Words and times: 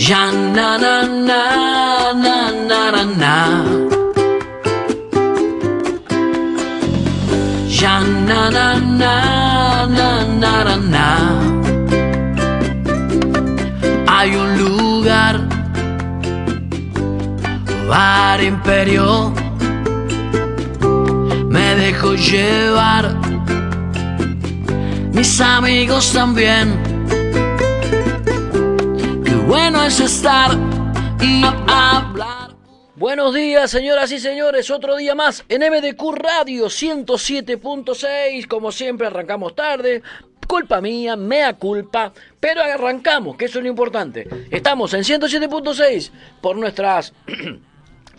Ya 0.00 0.32
na 0.32 0.78
na 0.80 1.04
na 1.28 1.42
na 2.24 2.36
na 2.68 2.80
na 2.90 3.04
na. 3.22 3.36
Ya 7.68 8.00
na 8.28 8.40
na 8.48 8.66
na 8.96 9.14
na 10.40 10.52
na 10.64 10.76
na. 10.94 11.06
Hay 14.08 14.30
un 14.42 14.50
lugar, 14.56 15.34
bar 17.86 18.40
imperio. 18.42 19.34
Me 21.52 21.76
dejo 21.76 22.14
llevar, 22.14 23.04
mis 25.12 25.40
amigos 25.42 26.10
también 26.10 26.89
bueno 29.50 29.84
es 29.84 29.98
estar 29.98 30.52
y 31.20 31.42
hablar. 31.66 32.54
Buenos 32.94 33.34
días, 33.34 33.68
señoras 33.68 34.12
y 34.12 34.20
señores. 34.20 34.70
Otro 34.70 34.94
día 34.94 35.16
más 35.16 35.44
en 35.48 35.62
MDQ 35.62 36.00
Radio 36.14 36.66
107.6. 36.66 38.46
Como 38.46 38.70
siempre, 38.70 39.08
arrancamos 39.08 39.56
tarde. 39.56 40.02
Culpa 40.46 40.80
mía, 40.80 41.16
mea 41.16 41.54
culpa. 41.54 42.12
Pero 42.38 42.62
arrancamos, 42.62 43.36
que 43.36 43.46
eso 43.46 43.58
es 43.58 43.64
lo 43.64 43.70
importante. 43.70 44.28
Estamos 44.52 44.94
en 44.94 45.00
107.6 45.00 46.12
por 46.40 46.56
nuestras. 46.56 47.12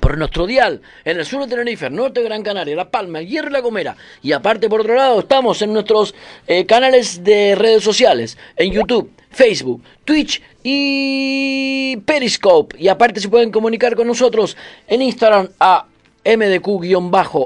por 0.01 0.17
nuestro 0.17 0.45
dial 0.47 0.81
en 1.05 1.17
el 1.19 1.25
sur 1.25 1.41
de 1.41 1.47
Tenerife, 1.47 1.89
norte 1.89 2.19
de 2.19 2.25
Gran 2.25 2.43
Canaria, 2.43 2.75
La 2.75 2.89
Palma, 2.89 3.21
Hierro 3.21 3.49
La 3.49 3.61
Gomera. 3.61 3.95
Y 4.21 4.33
aparte, 4.33 4.67
por 4.67 4.81
otro 4.81 4.95
lado, 4.95 5.19
estamos 5.19 5.61
en 5.61 5.71
nuestros 5.71 6.13
eh, 6.47 6.65
canales 6.65 7.23
de 7.23 7.55
redes 7.55 7.83
sociales, 7.83 8.37
en 8.57 8.73
YouTube, 8.73 9.09
Facebook, 9.29 9.81
Twitch 10.03 10.41
y 10.63 11.95
Periscope. 11.97 12.75
Y 12.77 12.89
aparte 12.89 13.21
se 13.21 13.29
pueden 13.29 13.51
comunicar 13.51 13.95
con 13.95 14.07
nosotros 14.07 14.57
en 14.87 15.03
Instagram 15.03 15.47
a 15.59 15.85
mdq-arroba, 16.25 17.45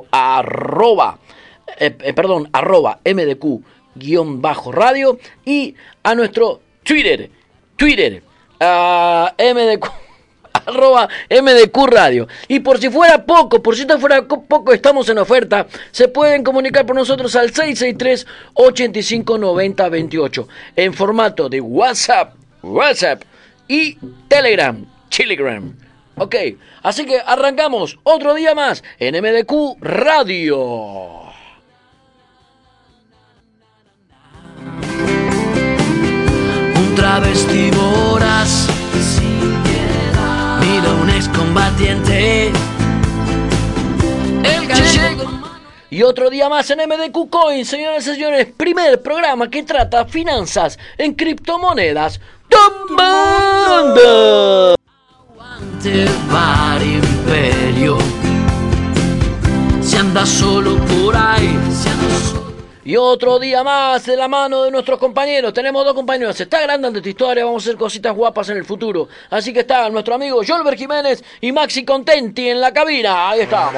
eh, 1.79 1.95
eh, 1.99 2.13
perdón, 2.13 2.49
arroba 2.53 2.99
mdq-radio 3.03 3.69
y 5.45 5.75
a 6.03 6.15
nuestro 6.15 6.61
Twitter, 6.83 7.29
Twitter, 7.75 8.23
a 8.59 9.35
mdq 9.37 10.04
arroba 10.65 11.07
MDQ 11.29 11.87
Radio. 11.87 12.27
Y 12.47 12.59
por 12.59 12.79
si 12.79 12.89
fuera 12.89 13.25
poco, 13.25 13.61
por 13.61 13.75
si 13.75 13.85
fuera 13.85 14.27
poco, 14.27 14.73
estamos 14.73 15.07
en 15.09 15.17
oferta. 15.17 15.67
Se 15.91 16.07
pueden 16.07 16.43
comunicar 16.43 16.85
por 16.85 16.95
nosotros 16.95 17.35
al 17.35 17.53
663 17.53 18.25
85 18.53 19.37
90 19.37 19.89
28 19.89 20.47
en 20.75 20.93
formato 20.93 21.49
de 21.49 21.61
WhatsApp, 21.61 22.35
WhatsApp 22.61 23.23
y 23.67 23.97
Telegram, 24.27 24.85
Telegram. 25.09 25.73
Ok, 26.17 26.35
así 26.81 27.05
que 27.05 27.19
arrancamos 27.25 27.99
otro 28.03 28.33
día 28.33 28.55
más 28.55 28.83
en 28.99 29.15
MDQ 29.21 29.77
Radio. 29.81 31.25
Un 36.75 36.95
travesti 36.95 37.71
un 40.93 41.09
excombatiente. 41.09 42.51
El 44.43 44.67
gallego. 44.67 45.23
Y 45.89 46.03
otro 46.03 46.29
día 46.29 46.49
más 46.49 46.69
en 46.71 46.79
MDQ 46.79 47.29
Coin, 47.29 47.65
señoras 47.65 48.05
y 48.05 48.11
señores, 48.13 48.47
primer 48.57 49.01
programa 49.01 49.49
que 49.49 49.63
trata 49.63 50.05
finanzas 50.05 50.77
en 50.97 51.13
criptomonedas. 51.13 52.19
¡Tomando! 52.49 53.95
Aguante 55.31 56.05
bar 56.31 56.81
imperio. 56.81 57.97
Si 59.81 59.95
anda 59.95 60.25
solo 60.25 60.77
por 60.77 61.15
ahí, 61.15 61.57
si 61.71 61.89
anda 61.89 62.19
solo 62.19 62.44
y 62.85 62.95
otro 62.97 63.39
día 63.39 63.63
más 63.63 64.05
de 64.05 64.15
la 64.15 64.27
mano 64.27 64.61
de 64.63 64.71
nuestros 64.71 64.99
compañeros. 64.99 65.51
Tenemos 65.53 65.83
dos 65.83 65.95
compañeros. 65.95 66.37
Se 66.37 66.43
está 66.43 66.59
agrandando 66.59 66.99
esta 66.99 67.09
historia. 67.09 67.43
Vamos 67.43 67.65
a 67.65 67.69
hacer 67.69 67.77
cositas 67.77 68.15
guapas 68.15 68.47
en 68.49 68.57
el 68.57 68.65
futuro. 68.65 69.09
Así 69.31 69.51
que 69.51 69.61
está 69.61 69.89
nuestro 69.89 70.13
amigo 70.13 70.41
Jolber 70.47 70.77
Jiménez 70.77 71.23
y 71.41 71.51
Maxi 71.51 71.83
Contenti 71.83 72.47
en 72.47 72.61
la 72.61 72.71
cabina. 72.71 73.31
Ahí 73.31 73.41
estamos. 73.41 73.73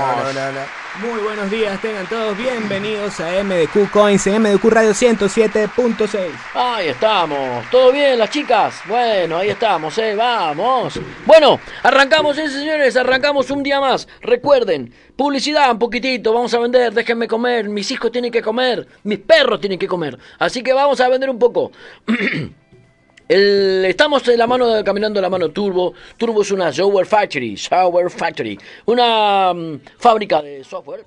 Muy 0.99 1.21
buenos 1.21 1.51
días, 1.51 1.79
tengan 1.79 2.07
todos 2.07 2.35
bienvenidos 2.35 3.19
a 3.19 3.43
MDQ 3.43 3.91
Coins 3.91 4.25
en 4.25 4.41
MDQ 4.41 4.63
Radio 4.65 4.89
107.6. 4.91 6.31
Ahí 6.55 6.87
estamos, 6.87 7.69
¿todo 7.69 7.91
bien 7.91 8.17
las 8.17 8.31
chicas? 8.31 8.81
Bueno, 8.87 9.37
ahí 9.37 9.49
estamos, 9.49 9.95
eh, 9.99 10.15
vamos. 10.15 10.99
Bueno, 11.23 11.59
arrancamos, 11.83 12.35
eh, 12.39 12.49
señores, 12.49 12.97
arrancamos 12.97 13.51
un 13.51 13.61
día 13.61 13.79
más. 13.79 14.07
Recuerden, 14.21 14.91
publicidad 15.17 15.71
un 15.71 15.79
poquitito, 15.79 16.31
vamos 16.31 16.53
a 16.53 16.59
vender, 16.59 16.93
déjenme 16.93 17.27
comer, 17.27 17.67
mis 17.67 17.89
hijos 17.91 18.11
tienen 18.11 18.31
que 18.31 18.41
comer, 18.41 18.87
mis 19.03 19.19
perros 19.19 19.59
tienen 19.59 19.79
que 19.79 19.87
comer. 19.87 20.17
Así 20.39 20.61
que 20.63 20.71
vamos 20.71 21.01
a 21.01 21.09
vender 21.09 21.29
un 21.29 21.39
poco. 21.39 21.71
estamos 23.27 24.25
en 24.29 24.37
la 24.37 24.47
mano 24.47 24.83
caminando 24.85 25.19
la 25.19 25.29
mano 25.29 25.49
Turbo. 25.49 25.93
Turbo 26.15 26.43
es 26.43 26.51
una 26.51 26.71
software 26.71 27.07
factory, 27.07 27.57
software 27.57 28.09
factory, 28.09 28.57
una 28.85 29.53
mm, 29.53 29.79
fábrica 29.97 30.41
de 30.41 30.63
software 30.63 31.03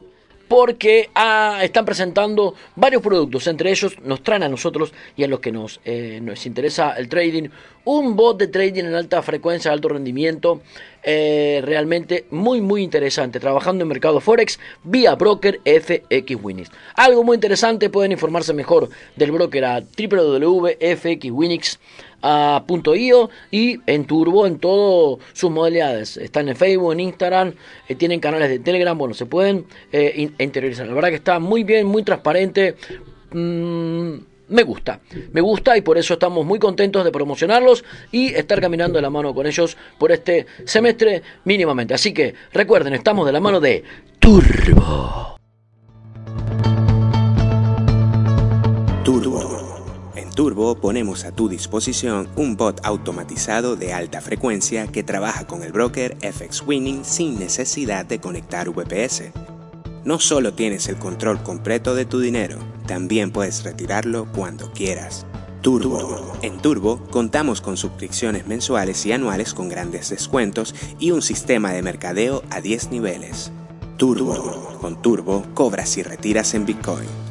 porque 0.50 1.10
ah, 1.14 1.60
están 1.62 1.84
presentando 1.84 2.54
varios 2.74 3.00
productos, 3.02 3.46
entre 3.46 3.70
ellos 3.70 3.94
nos 4.02 4.20
traen 4.24 4.42
a 4.42 4.48
nosotros 4.48 4.92
y 5.16 5.22
a 5.22 5.28
los 5.28 5.38
que 5.38 5.52
nos, 5.52 5.80
eh, 5.84 6.18
nos 6.20 6.44
interesa 6.44 6.90
el 6.98 7.08
trading, 7.08 7.50
un 7.84 8.16
bot 8.16 8.36
de 8.36 8.48
trading 8.48 8.82
en 8.82 8.96
alta 8.96 9.22
frecuencia, 9.22 9.70
alto 9.70 9.90
rendimiento, 9.90 10.60
eh, 11.04 11.62
realmente 11.64 12.26
muy 12.32 12.60
muy 12.60 12.82
interesante, 12.82 13.38
trabajando 13.38 13.84
en 13.84 13.88
mercado 13.88 14.20
forex 14.20 14.58
vía 14.82 15.14
broker 15.14 15.60
FX 15.64 16.36
Winix. 16.42 16.68
Algo 16.96 17.22
muy 17.22 17.36
interesante, 17.36 17.88
pueden 17.88 18.10
informarse 18.10 18.52
mejor 18.52 18.88
del 19.14 19.30
broker 19.30 19.64
a 19.64 19.80
www.fxwinix 19.80 21.78
a 22.22 22.64
.io 22.96 23.30
y 23.50 23.78
en 23.86 24.04
Turbo 24.04 24.46
en 24.46 24.58
todas 24.58 25.24
sus 25.32 25.50
modalidades. 25.50 26.16
Están 26.16 26.48
en 26.48 26.56
Facebook, 26.56 26.92
en 26.92 27.00
Instagram, 27.00 27.54
eh, 27.88 27.94
tienen 27.94 28.20
canales 28.20 28.48
de 28.48 28.58
Telegram, 28.58 28.96
bueno, 28.96 29.14
se 29.14 29.26
pueden 29.26 29.66
eh, 29.92 30.30
interiorizar. 30.38 30.86
La 30.86 30.94
verdad 30.94 31.08
que 31.08 31.16
está 31.16 31.38
muy 31.38 31.64
bien, 31.64 31.86
muy 31.86 32.02
transparente. 32.02 32.76
Mm, 33.32 34.14
me 34.48 34.64
gusta, 34.64 35.00
me 35.32 35.40
gusta 35.40 35.76
y 35.76 35.80
por 35.80 35.96
eso 35.96 36.14
estamos 36.14 36.44
muy 36.44 36.58
contentos 36.58 37.04
de 37.04 37.12
promocionarlos 37.12 37.84
y 38.10 38.34
estar 38.34 38.60
caminando 38.60 38.96
de 38.96 39.02
la 39.02 39.10
mano 39.10 39.32
con 39.32 39.46
ellos 39.46 39.76
por 39.96 40.10
este 40.10 40.46
semestre 40.64 41.22
mínimamente. 41.44 41.94
Así 41.94 42.12
que 42.12 42.34
recuerden, 42.52 42.94
estamos 42.94 43.26
de 43.26 43.32
la 43.32 43.40
mano 43.40 43.60
de 43.60 43.84
Turbo. 44.18 45.38
Turbo 46.26 46.79
Turbo 50.34 50.76
ponemos 50.76 51.24
a 51.24 51.32
tu 51.32 51.48
disposición 51.48 52.28
un 52.36 52.56
bot 52.56 52.80
automatizado 52.84 53.76
de 53.76 53.92
alta 53.92 54.20
frecuencia 54.20 54.86
que 54.86 55.02
trabaja 55.02 55.46
con 55.46 55.62
el 55.62 55.72
broker 55.72 56.16
FX 56.20 56.62
Winning 56.66 57.04
sin 57.04 57.38
necesidad 57.38 58.06
de 58.06 58.20
conectar 58.20 58.70
VPS. 58.70 59.32
No 60.04 60.18
solo 60.18 60.54
tienes 60.54 60.88
el 60.88 60.96
control 60.96 61.42
completo 61.42 61.94
de 61.94 62.06
tu 62.06 62.20
dinero, 62.20 62.58
también 62.86 63.32
puedes 63.32 63.64
retirarlo 63.64 64.26
cuando 64.32 64.72
quieras. 64.72 65.26
Turbo. 65.62 66.32
En 66.40 66.58
Turbo 66.58 67.02
contamos 67.10 67.60
con 67.60 67.76
suscripciones 67.76 68.46
mensuales 68.46 69.04
y 69.04 69.12
anuales 69.12 69.52
con 69.52 69.68
grandes 69.68 70.08
descuentos 70.08 70.74
y 70.98 71.10
un 71.10 71.20
sistema 71.20 71.72
de 71.72 71.82
mercadeo 71.82 72.42
a 72.50 72.60
10 72.60 72.90
niveles. 72.90 73.52
Turbo. 73.98 74.78
Con 74.80 75.02
Turbo 75.02 75.44
cobras 75.52 75.98
y 75.98 76.02
retiras 76.02 76.54
en 76.54 76.64
Bitcoin. 76.64 77.29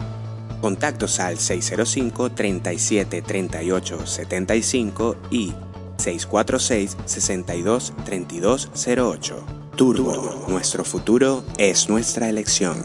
Contactos 0.61 1.19
al 1.19 1.37
605 1.37 2.31
37 2.31 3.21
38 3.21 4.05
75 4.05 5.15
y 5.31 5.53
646 5.97 6.97
62 7.05 7.93
32 8.05 8.69
08. 8.85 9.43
Turbo, 9.75 10.45
nuestro 10.49 10.83
futuro 10.83 11.43
es 11.57 11.89
nuestra 11.89 12.27
elección. 12.27 12.83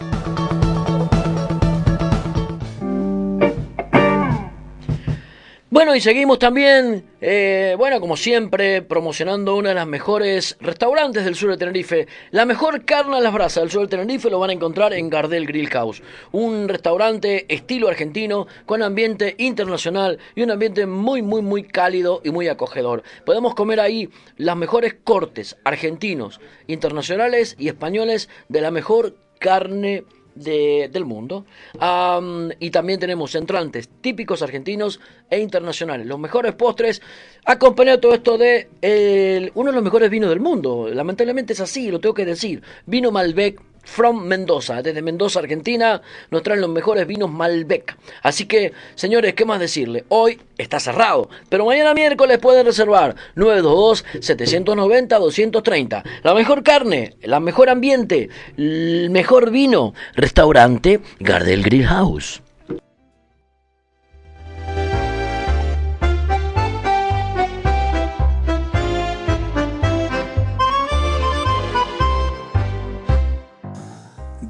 Bueno, 5.84 5.96
y 5.96 6.00
seguimos 6.00 6.38
también, 6.38 7.04
eh, 7.20 7.74
bueno, 7.76 8.00
como 8.00 8.16
siempre, 8.16 8.80
promocionando 8.80 9.54
una 9.54 9.68
de 9.68 9.74
las 9.74 9.86
mejores 9.86 10.56
restaurantes 10.58 11.26
del 11.26 11.34
sur 11.34 11.50
de 11.50 11.58
Tenerife. 11.58 12.08
La 12.30 12.46
mejor 12.46 12.86
carne 12.86 13.18
a 13.18 13.20
las 13.20 13.34
brasas 13.34 13.64
del 13.64 13.70
sur 13.70 13.82
de 13.82 13.88
Tenerife 13.88 14.30
lo 14.30 14.38
van 14.38 14.48
a 14.48 14.54
encontrar 14.54 14.94
en 14.94 15.10
Gardel 15.10 15.46
Grill 15.46 15.68
House. 15.68 16.02
Un 16.32 16.70
restaurante 16.70 17.44
estilo 17.54 17.88
argentino 17.88 18.46
con 18.64 18.82
ambiente 18.82 19.34
internacional 19.36 20.18
y 20.34 20.40
un 20.40 20.52
ambiente 20.52 20.86
muy, 20.86 21.20
muy, 21.20 21.42
muy 21.42 21.64
cálido 21.64 22.22
y 22.24 22.30
muy 22.30 22.48
acogedor. 22.48 23.02
Podemos 23.26 23.54
comer 23.54 23.78
ahí 23.78 24.08
las 24.38 24.56
mejores 24.56 24.94
cortes 25.04 25.58
argentinos, 25.64 26.40
internacionales 26.66 27.56
y 27.58 27.68
españoles 27.68 28.30
de 28.48 28.62
la 28.62 28.70
mejor 28.70 29.16
carne 29.38 30.04
de- 30.34 30.88
del 30.92 31.04
mundo. 31.04 31.44
Y 32.58 32.70
también 32.70 33.00
tenemos 33.00 33.34
entrantes 33.34 33.88
típicos 34.00 34.42
argentinos 34.42 35.00
e 35.30 35.38
internacionales. 35.40 36.06
Los 36.06 36.18
mejores 36.18 36.54
postres. 36.54 37.02
Acompañado 37.44 38.00
todo 38.00 38.14
esto 38.14 38.38
de 38.38 38.68
uno 39.54 39.70
de 39.70 39.74
los 39.74 39.84
mejores 39.84 40.10
vinos 40.10 40.30
del 40.30 40.40
mundo. 40.40 40.88
Lamentablemente 40.92 41.52
es 41.52 41.60
así, 41.60 41.90
lo 41.90 42.00
tengo 42.00 42.14
que 42.14 42.24
decir. 42.24 42.62
Vino 42.86 43.10
Malbec 43.10 43.60
from 43.84 44.24
Mendoza. 44.24 44.82
Desde 44.82 45.02
Mendoza, 45.02 45.40
Argentina, 45.40 46.00
nos 46.30 46.42
traen 46.42 46.60
los 46.60 46.70
mejores 46.70 47.06
vinos 47.06 47.30
Malbec. 47.30 47.96
Así 48.22 48.46
que, 48.46 48.72
señores, 48.94 49.34
¿qué 49.34 49.44
más 49.44 49.60
decirle? 49.60 50.04
Hoy 50.08 50.40
está 50.58 50.80
cerrado, 50.80 51.28
pero 51.48 51.66
mañana 51.66 51.94
miércoles 51.94 52.38
pueden 52.38 52.66
reservar 52.66 53.14
922-790-230. 53.36 56.02
La 56.22 56.34
mejor 56.34 56.62
carne, 56.62 57.16
la 57.22 57.40
mejor 57.40 57.70
ambiente, 57.70 58.28
el 58.56 59.10
mejor 59.10 59.50
vino. 59.50 59.94
Restaurante 60.14 61.00
Gardel 61.18 61.62
Grill 61.62 61.86
House. 61.86 62.43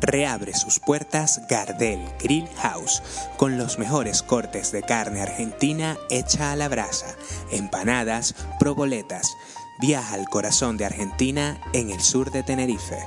Reabre 0.07 0.53
sus 0.53 0.81
puertas 0.81 1.41
Gardel 1.49 1.99
Grill 2.23 2.47
House 2.59 3.03
con 3.39 3.57
los 3.57 3.79
mejores 3.79 4.23
cortes 4.23 4.71
de 4.71 4.83
carne 4.83 5.23
argentina 5.23 5.97
hecha 6.11 6.53
a 6.53 6.57
la 6.57 6.69
brasa, 6.69 7.17
empanadas, 7.51 8.35
proboletas. 8.59 9.35
Viaja 9.81 10.15
al 10.15 10.29
corazón 10.29 10.77
de 10.77 10.85
Argentina 10.85 11.59
en 11.73 11.91
el 11.91 12.01
sur 12.01 12.31
de 12.31 12.43
Tenerife. 12.43 12.99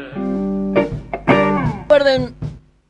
Recuerden, 1.80 2.34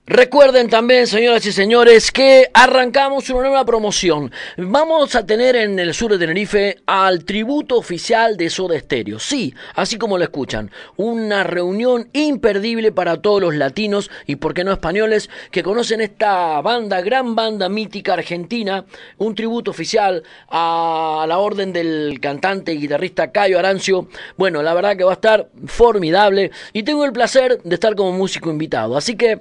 recuerden 0.07 0.69
también, 0.69 1.07
señoras 1.07 1.47
y 1.47 1.53
señores, 1.53 2.13
que 2.13 2.51
arrancamos 2.53 3.31
una 3.31 3.41
nueva 3.41 3.65
promoción. 3.65 4.31
Vamos 4.59 5.15
a 5.15 5.25
tener 5.25 5.57
en 5.57 5.79
el 5.79 5.95
sur 5.95 6.13
de 6.13 6.19
Tenerife 6.19 6.79
al 6.87 7.25
tributo 7.25 7.79
oficial 7.79 8.37
de 8.37 8.51
Soda 8.51 8.79
Stereo. 8.79 9.19
Sí, 9.19 9.55
así 9.75 9.97
como 9.97 10.19
lo 10.19 10.25
escuchan. 10.25 10.71
Una 10.97 11.43
reunión 11.43 12.09
imperdible 12.13 12.93
para 12.93 13.23
todos 13.23 13.41
los 13.41 13.55
latinos 13.55 14.11
y, 14.27 14.37
por 14.37 14.53
qué 14.53 14.65
no 14.65 14.73
españoles, 14.73 15.31
que 15.51 15.63
conocen 15.63 16.01
esta 16.01 16.61
banda, 16.61 17.01
gran 17.01 17.35
banda 17.35 17.69
mítica 17.69 18.13
argentina. 18.13 18.85
Un 19.19 19.35
tributo 19.35 19.71
oficial 19.71 20.23
a 20.51 21.25
la 21.27 21.39
orden 21.39 21.73
del 21.73 22.19
cantante 22.21 22.73
y 22.73 22.79
guitarrista 22.79 23.33
Cayo 23.33 23.59
Arancio. 23.59 24.09
Bueno, 24.37 24.63
la 24.63 24.75
verdad 24.75 24.97
que 24.97 25.05
va 25.05 25.13
a 25.13 25.15
estar 25.15 25.49
formidable 25.67 26.51
y 26.73 26.83
tengo 26.83 27.05
el 27.05 27.13
placer 27.13 27.63
de 27.63 27.75
estar 27.75 27.95
como 27.95 28.13
músico 28.13 28.51
invitado. 28.51 28.97
Así 28.97 29.17
que, 29.17 29.41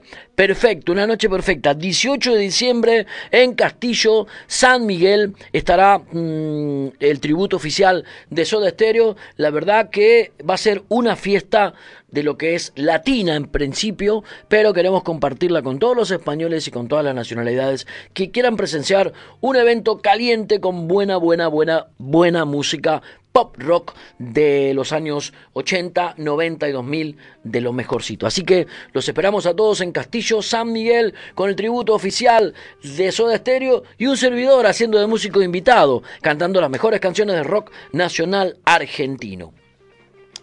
perfecto, 0.54 0.92
una 0.92 1.08
noche 1.08 1.30
perfecta. 1.30 1.74
18 1.74 2.36
de 2.36 2.40
diciembre 2.40 3.08
en 3.32 3.56
Castillo, 3.56 4.28
San 4.46 4.86
Miguel, 4.86 5.34
estará 5.52 5.98
mm, 5.98 6.90
el 7.00 7.20
tributo 7.20 7.56
oficial 7.56 8.06
de 8.30 8.46
Soda 8.46 8.70
Stereo. 8.70 9.16
La 9.38 9.50
verdad 9.50 9.90
que 9.90 10.32
va 10.48 10.54
a 10.54 10.60
ser 10.60 10.84
una 10.90 11.16
fiesta 11.16 11.74
de 12.14 12.24
lo 12.24 12.38
que 12.38 12.56
es 12.56 12.72
latina 12.76 13.36
en 13.36 13.48
principio, 13.48 14.24
pero 14.48 14.74
queremos 14.74 15.04
compartirla 15.04 15.64
con 15.64 15.80
todos 15.80 15.98
los 15.98 16.12
españoles 16.12 16.68
y 16.68 16.72
con 16.72 16.88
todas 16.88 17.04
las 17.04 17.16
nacionalidades 17.16 17.88
que 18.14 18.32
quieran 18.32 18.56
presenciar 18.56 19.14
un 19.42 19.56
evento 19.56 20.00
caliente 20.02 20.62
con 20.62 20.88
buena, 20.88 21.18
buena, 21.18 21.48
buena, 21.48 21.88
buena 21.98 22.46
música 22.46 23.02
pop 23.32 23.56
rock 23.58 23.96
de 24.20 24.74
los 24.76 24.92
años 24.92 25.34
80, 25.54 26.14
90 26.18 26.70
y 26.70 26.72
2000 26.72 27.18
de 27.44 27.62
lo 27.62 27.74
mejorcito. 27.74 28.28
Así 28.28 28.44
que 28.44 28.68
los 28.94 29.08
esperamos 29.08 29.48
a 29.48 29.56
todos 29.56 29.82
en 29.82 29.92
Castillo 29.92 30.44
San 30.44 30.72
Miguel 30.72 31.16
con 31.34 31.50
el 31.50 31.56
tributo 31.56 31.96
oficial 31.96 32.54
de 32.84 33.12
Soda 33.12 33.38
Stereo 33.38 33.84
y 33.98 34.06
un 34.06 34.18
servidor 34.18 34.68
haciendo 34.68 35.00
de 35.00 35.08
músico 35.08 35.42
invitado, 35.42 36.04
cantando 36.22 36.62
las 36.62 36.70
mejores 36.70 37.00
canciones 37.00 37.36
de 37.36 37.44
rock 37.44 37.72
nacional 37.92 38.60
argentino. 38.66 39.52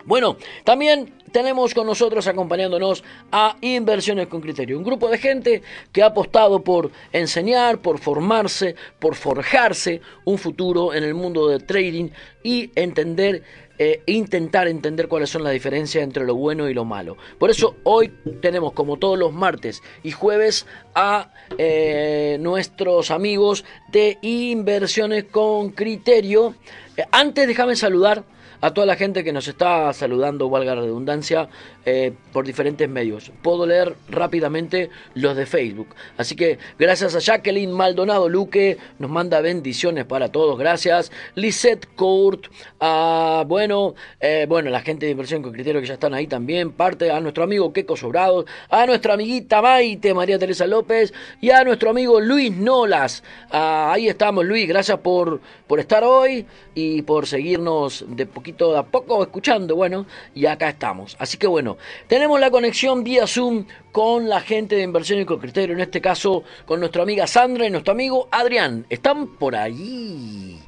Bueno, 0.05 0.37
también 0.65 1.13
tenemos 1.31 1.75
con 1.75 1.87
nosotros 1.87 2.27
acompañándonos 2.27 3.05
a 3.31 3.57
Inversiones 3.61 4.27
con 4.29 4.41
Criterio, 4.41 4.79
un 4.79 4.85
grupo 4.85 5.09
de 5.09 5.19
gente 5.19 5.63
que 5.93 6.03
ha 6.03 6.07
apostado 6.07 6.63
por 6.63 6.91
enseñar, 7.13 7.81
por 7.81 7.99
formarse, 7.99 8.75
por 8.99 9.15
forjarse 9.15 10.01
un 10.25 10.39
futuro 10.39 10.95
en 10.95 11.05
el 11.05 11.15
mundo 11.15 11.49
de 11.49 11.61
trading 11.61 12.11
y 12.43 12.71
entender, 12.75 13.43
eh, 13.79 14.03
intentar 14.07 14.69
entender 14.69 15.07
cuáles 15.07 15.31
son 15.31 15.45
las 15.45 15.53
diferencias 15.53 16.03
entre 16.03 16.25
lo 16.25 16.35
bueno 16.35 16.69
y 16.69 16.75
lo 16.75 16.85
malo. 16.85 17.17
Por 17.39 17.51
eso 17.51 17.77
hoy 17.85 18.13
tenemos, 18.41 18.73
como 18.73 18.97
todos 18.97 19.19
los 19.19 19.33
martes 19.33 19.83
y 20.03 20.13
jueves, 20.13 20.67
a 20.95 21.33
eh, 21.59 22.39
nuestros 22.41 23.11
amigos 23.11 23.65
de 23.93 24.19
Inversiones 24.23 25.25
con 25.25 25.71
Criterio. 25.71 26.55
Eh, 26.97 27.05
antes 27.13 27.47
déjame 27.47 27.77
saludar 27.77 28.25
a 28.61 28.73
toda 28.73 28.87
la 28.87 28.97
gente 28.97 29.25
que 29.25 29.33
nos 29.33 29.49
está 29.49 29.93
saludando, 29.93 30.51
valga 30.51 30.75
la 30.75 30.83
redundancia, 30.83 31.49
eh, 31.87 32.13
por 32.33 32.45
diferentes 32.45 32.89
medios. 32.89 33.33
Puedo 33.43 33.67
leer 33.67 33.95
rápidamente 34.11 34.91
los 35.15 35.35
de 35.35 35.47
Facebook. 35.47 35.89
Así 36.19 36.37
que 36.37 36.59
gracias 36.79 37.15
a 37.15 37.21
Jacqueline 37.21 37.73
Maldonado 37.73 38.29
Luque, 38.29 38.77
nos 38.99 39.11
manda 39.11 39.41
bendiciones 39.41 40.05
para 40.05 40.31
todos, 40.31 40.59
gracias. 40.59 41.11
Lisette 41.35 41.87
Court, 41.97 42.47
a, 42.81 43.45
bueno, 43.47 43.95
eh, 44.21 44.45
bueno, 44.49 44.69
la 44.69 44.81
gente 44.81 45.07
de 45.07 45.13
inversión 45.13 45.43
con 45.43 45.53
criterio 45.53 45.81
que 45.81 45.87
ya 45.87 45.95
están 45.95 46.13
ahí 46.13 46.27
también, 46.27 46.73
parte 46.73 47.11
a 47.11 47.19
nuestro 47.21 47.45
amigo 47.45 47.73
Keco 47.73 47.97
Sobrado, 47.97 48.45
a 48.69 48.85
nuestra 48.85 49.15
amiguita 49.15 49.63
Maite 49.63 50.13
María 50.13 50.39
Teresa 50.39 50.67
López 50.67 51.15
y 51.41 51.51
a 51.51 51.65
nuestro 51.65 51.91
amigo 51.91 52.21
Luis 52.21 52.55
Nolas. 52.55 53.23
Ah, 53.51 53.91
ahí 53.93 54.09
estamos, 54.09 54.45
Luis, 54.45 54.69
gracias 54.69 54.99
por, 54.99 55.41
por 55.67 55.81
estar 55.81 56.05
hoy 56.05 56.45
y 56.75 57.03
por 57.03 57.27
seguirnos 57.27 58.05
de 58.07 58.27
poquito 58.27 58.50
a 58.77 58.83
poco 58.85 59.23
escuchando, 59.23 59.77
bueno, 59.77 60.07
y 60.35 60.47
acá 60.47 60.69
estamos. 60.69 61.17
Así 61.19 61.37
que 61.39 61.47
bueno, 61.47 61.77
tenemos 62.07 62.39
la 62.41 62.51
conexión 62.51 63.03
vía 63.05 63.27
Zoom 63.27 63.67
con 63.93 64.29
la 64.29 64.41
gente 64.41 64.77
de 64.77 64.83
inversión 64.83 65.21
y 65.21 65.25
con 65.25 65.39
criterio, 65.39 65.75
en 65.75 65.81
este 65.81 66.01
caso 66.01 66.43
con 66.67 66.81
nuestra 66.81 67.03
amiga 67.03 67.27
Sandra 67.27 67.67
y 67.67 67.71
nuestro 67.71 67.93
amigo 67.93 68.29
Adrián. 68.31 68.87
¿Están 68.89 69.27
por 69.27 69.57
ahí? 69.57 70.61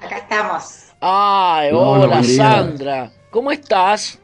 Acá 0.00 0.18
estamos. 0.18 0.82
Ay, 1.00 1.70
Hola. 1.72 2.22
Sandra. 2.22 3.10
¿Cómo 3.30 3.50
estás? 3.52 4.18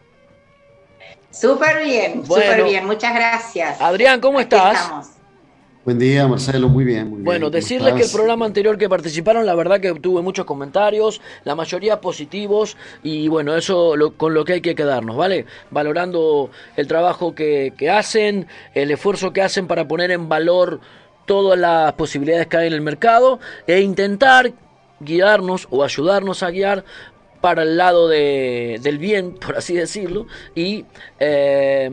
Súper 1.31 1.83
bien, 1.85 2.23
Bueno. 2.27 2.45
súper 2.45 2.65
bien. 2.65 2.87
Muchas 2.87 3.15
gracias. 3.15 3.81
Adrián, 3.81 4.21
¿cómo 4.21 4.39
Aquí 4.39 4.45
estás? 4.45 4.81
estamos. 4.83 5.07
Buen 5.85 5.99
día, 5.99 6.29
Marcelo, 6.29 6.69
muy 6.69 6.85
bien, 6.85 7.07
muy 7.09 7.15
bien. 7.17 7.25
Bueno, 7.25 7.47
¿Cómo 7.47 7.51
decirles 7.57 7.95
que 7.95 8.03
el 8.03 8.11
programa 8.11 8.47
anterior 8.47 8.79
que 8.79 8.89
participaron, 8.89 9.45
la 9.45 9.55
verdad 9.57 9.81
que 9.81 9.93
tuve 9.95 10.23
muchos 10.23 10.45
comentarios, 10.45 11.21
la 11.43 11.57
mayoría 11.57 12.01
positivos, 12.01 12.77
y 13.03 13.27
bueno, 13.27 13.57
eso 13.57 13.97
lo- 13.97 14.13
con 14.13 14.33
lo 14.33 14.45
que 14.45 14.53
hay 14.55 14.61
que 14.61 14.77
quedarnos, 14.77 15.17
¿vale? 15.17 15.45
Valorando 15.73 16.51
el 16.77 16.87
trabajo 16.87 17.35
que, 17.35 17.73
que 17.77 17.91
hacen, 17.91 18.47
el 18.75 18.93
esfuerzo 18.93 19.33
que 19.33 19.43
hacen 19.43 19.67
para 19.67 19.89
poner 19.89 20.13
en 20.13 20.29
valor 20.29 20.79
todas 21.27 21.59
las 21.59 21.93
posibilidades 21.95 22.47
que 22.47 22.59
hay 22.59 22.67
en 22.69 22.75
el 22.75 22.81
mercado 22.81 23.41
e 23.67 23.81
intentar 23.81 24.53
guiarnos 25.01 25.67
o 25.71 25.83
ayudarnos 25.83 26.45
a 26.45 26.51
guiar 26.51 26.85
para 27.43 27.65
el 27.65 27.77
lado 27.77 28.07
de, 28.09 28.79
del 28.83 28.99
bien, 28.99 29.35
por 29.35 29.57
así 29.57 29.75
decirlo, 29.75 30.29
y 30.55 30.87
eh, 31.19 31.91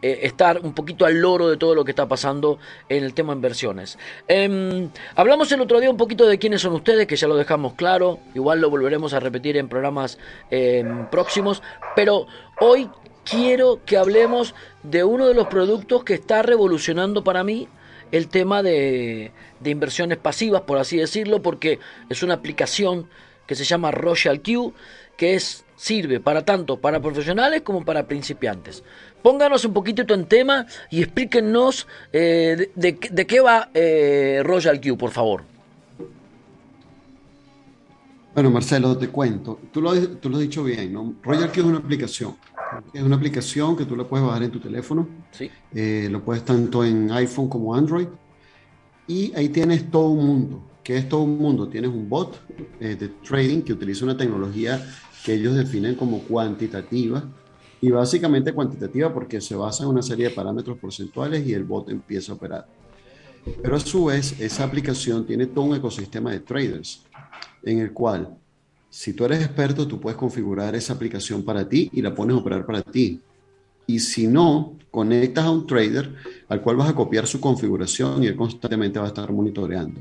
eh, 0.00 0.18
estar 0.22 0.60
un 0.62 0.72
poquito 0.72 1.04
al 1.04 1.20
loro 1.20 1.50
de 1.50 1.56
todo 1.56 1.74
lo 1.74 1.84
que 1.84 1.90
está 1.90 2.06
pasando 2.06 2.58
en 2.88 3.02
el 3.02 3.12
tema 3.12 3.32
inversiones. 3.32 3.98
Em, 4.28 4.88
hablamos 5.16 5.50
el 5.50 5.60
otro 5.60 5.80
día 5.80 5.90
un 5.90 5.96
poquito 5.96 6.26
de 6.26 6.38
quiénes 6.38 6.62
son 6.62 6.74
ustedes, 6.74 7.08
que 7.08 7.16
ya 7.16 7.26
lo 7.26 7.36
dejamos 7.36 7.74
claro, 7.74 8.20
igual 8.36 8.60
lo 8.60 8.70
volveremos 8.70 9.12
a 9.14 9.20
repetir 9.20 9.56
en 9.56 9.68
programas 9.68 10.16
em, 10.48 11.10
próximos, 11.10 11.60
pero 11.96 12.28
hoy 12.60 12.88
quiero 13.24 13.80
que 13.84 13.96
hablemos 13.96 14.54
de 14.84 15.02
uno 15.02 15.26
de 15.26 15.34
los 15.34 15.48
productos 15.48 16.04
que 16.04 16.14
está 16.14 16.42
revolucionando 16.42 17.24
para 17.24 17.42
mí 17.42 17.66
el 18.12 18.28
tema 18.28 18.62
de, 18.62 19.32
de 19.58 19.70
inversiones 19.70 20.18
pasivas, 20.18 20.62
por 20.62 20.78
así 20.78 20.98
decirlo, 20.98 21.42
porque 21.42 21.80
es 22.08 22.22
una 22.22 22.34
aplicación 22.34 23.08
que 23.48 23.56
se 23.56 23.64
llama 23.64 23.90
Royal 23.90 24.40
Q, 24.40 24.72
que 25.16 25.34
es, 25.34 25.64
sirve 25.74 26.20
para 26.20 26.44
tanto 26.44 26.76
para 26.78 27.00
profesionales 27.00 27.62
como 27.62 27.84
para 27.84 28.06
principiantes. 28.06 28.84
Pónganos 29.22 29.64
un 29.64 29.72
poquito 29.72 30.14
en 30.14 30.26
tema 30.26 30.66
y 30.90 31.02
explíquenos 31.02 31.88
eh, 32.12 32.70
de, 32.76 32.92
de- 32.92 33.08
de 33.10 33.26
qué 33.26 33.40
va 33.40 33.70
eh, 33.74 34.42
Royal 34.44 34.80
Q, 34.80 34.96
por 34.96 35.10
favor. 35.10 35.42
Bueno, 38.34 38.50
Marcelo, 38.50 38.96
te 38.96 39.08
cuento. 39.08 39.58
Tú 39.72 39.80
lo, 39.82 39.98
tú 40.18 40.30
lo 40.30 40.36
has 40.36 40.42
dicho 40.42 40.62
bien, 40.62 40.92
¿no? 40.92 41.14
Royal 41.22 41.50
Q 41.50 41.60
es 41.60 41.66
una 41.66 41.78
aplicación. 41.78 42.36
Es 42.92 43.02
una 43.02 43.16
aplicación 43.16 43.76
que 43.76 43.84
tú 43.86 43.96
la 43.96 44.04
puedes 44.04 44.24
bajar 44.24 44.42
en 44.44 44.50
tu 44.50 44.60
teléfono. 44.60 45.08
¿sí? 45.32 45.50
Eh, 45.74 46.08
lo 46.10 46.22
puedes 46.22 46.44
tanto 46.44 46.84
en 46.84 47.10
iPhone 47.10 47.48
como 47.48 47.74
Android. 47.74 48.06
Y 49.08 49.32
ahí 49.34 49.48
tienes 49.48 49.90
todo 49.90 50.10
un 50.10 50.26
mundo. 50.26 50.62
¿Qué 50.88 50.96
es 50.96 51.06
todo 51.06 51.20
un 51.20 51.36
mundo? 51.36 51.68
Tienes 51.68 51.90
un 51.90 52.08
bot 52.08 52.40
eh, 52.80 52.96
de 52.98 53.08
trading 53.08 53.60
que 53.60 53.74
utiliza 53.74 54.06
una 54.06 54.16
tecnología 54.16 54.82
que 55.22 55.34
ellos 55.34 55.54
definen 55.54 55.96
como 55.96 56.20
cuantitativa. 56.20 57.24
Y 57.82 57.90
básicamente 57.90 58.54
cuantitativa 58.54 59.12
porque 59.12 59.38
se 59.42 59.54
basa 59.54 59.82
en 59.82 59.90
una 59.90 60.00
serie 60.00 60.30
de 60.30 60.34
parámetros 60.34 60.78
porcentuales 60.78 61.46
y 61.46 61.52
el 61.52 61.64
bot 61.64 61.90
empieza 61.90 62.32
a 62.32 62.36
operar. 62.36 62.66
Pero 63.62 63.76
a 63.76 63.80
su 63.80 64.06
vez, 64.06 64.40
esa 64.40 64.64
aplicación 64.64 65.26
tiene 65.26 65.44
todo 65.44 65.66
un 65.66 65.76
ecosistema 65.76 66.30
de 66.30 66.40
traders 66.40 67.04
en 67.64 67.80
el 67.80 67.92
cual, 67.92 68.38
si 68.88 69.12
tú 69.12 69.26
eres 69.26 69.44
experto, 69.44 69.86
tú 69.86 70.00
puedes 70.00 70.16
configurar 70.16 70.74
esa 70.74 70.94
aplicación 70.94 71.42
para 71.42 71.68
ti 71.68 71.90
y 71.92 72.00
la 72.00 72.14
pones 72.14 72.34
a 72.34 72.38
operar 72.38 72.64
para 72.64 72.80
ti. 72.80 73.20
Y 73.86 73.98
si 73.98 74.26
no, 74.26 74.78
conectas 74.90 75.44
a 75.44 75.50
un 75.50 75.66
trader 75.66 76.14
al 76.48 76.62
cual 76.62 76.76
vas 76.76 76.88
a 76.88 76.94
copiar 76.94 77.26
su 77.26 77.40
configuración 77.40 78.24
y 78.24 78.28
él 78.28 78.36
constantemente 78.36 78.98
va 78.98 79.04
a 79.04 79.08
estar 79.08 79.30
monitoreando. 79.30 80.00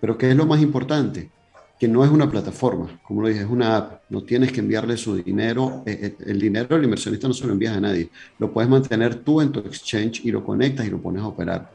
Pero 0.00 0.16
¿qué 0.18 0.30
es 0.30 0.36
lo 0.36 0.46
más 0.46 0.60
importante? 0.62 1.30
Que 1.78 1.88
no 1.88 2.04
es 2.04 2.10
una 2.10 2.28
plataforma, 2.30 3.00
como 3.02 3.22
lo 3.22 3.28
dije, 3.28 3.40
es 3.42 3.46
una 3.48 3.76
app. 3.76 4.02
No 4.08 4.22
tienes 4.24 4.52
que 4.52 4.60
enviarle 4.60 4.96
su 4.96 5.16
dinero. 5.16 5.82
eh, 5.86 6.16
eh, 6.18 6.24
El 6.26 6.40
dinero 6.40 6.74
del 6.76 6.84
inversionista 6.84 7.28
no 7.28 7.34
se 7.34 7.46
lo 7.46 7.52
envías 7.52 7.76
a 7.76 7.80
nadie. 7.80 8.10
Lo 8.38 8.52
puedes 8.52 8.68
mantener 8.70 9.16
tú 9.16 9.40
en 9.40 9.52
tu 9.52 9.60
exchange 9.60 10.22
y 10.24 10.30
lo 10.32 10.44
conectas 10.44 10.86
y 10.86 10.90
lo 10.90 11.00
pones 11.00 11.22
a 11.22 11.28
operar. 11.28 11.70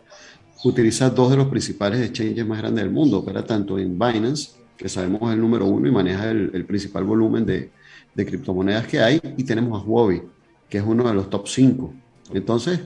Utiliza 0.64 1.10
dos 1.10 1.32
de 1.32 1.38
los 1.38 1.48
principales 1.48 2.02
exchanges 2.02 2.46
más 2.46 2.60
grandes 2.60 2.84
del 2.84 2.94
mundo. 2.94 3.20
Opera 3.20 3.44
tanto 3.46 3.78
en 3.80 3.98
Binance, 4.00 4.52
que 4.78 4.90
sabemos 4.90 5.22
es 5.24 5.36
el 5.36 5.42
número 5.42 5.66
uno 5.68 5.88
y 5.88 5.92
maneja 5.92 6.32
el, 6.32 6.52
el 6.54 6.66
principal 6.66 7.04
volumen 7.04 7.46
de, 7.46 7.72
de 8.14 8.26
criptomonedas 8.26 8.88
que 8.88 9.00
hay, 9.00 9.22
y 9.38 9.44
tenemos 9.44 9.82
a 9.82 9.86
Huobi, 9.86 10.22
que 10.70 10.78
es 10.78 10.84
uno 10.86 11.08
de 11.08 11.14
los 11.14 11.30
top 11.30 11.48
5. 11.48 11.94
Entonces, 12.34 12.80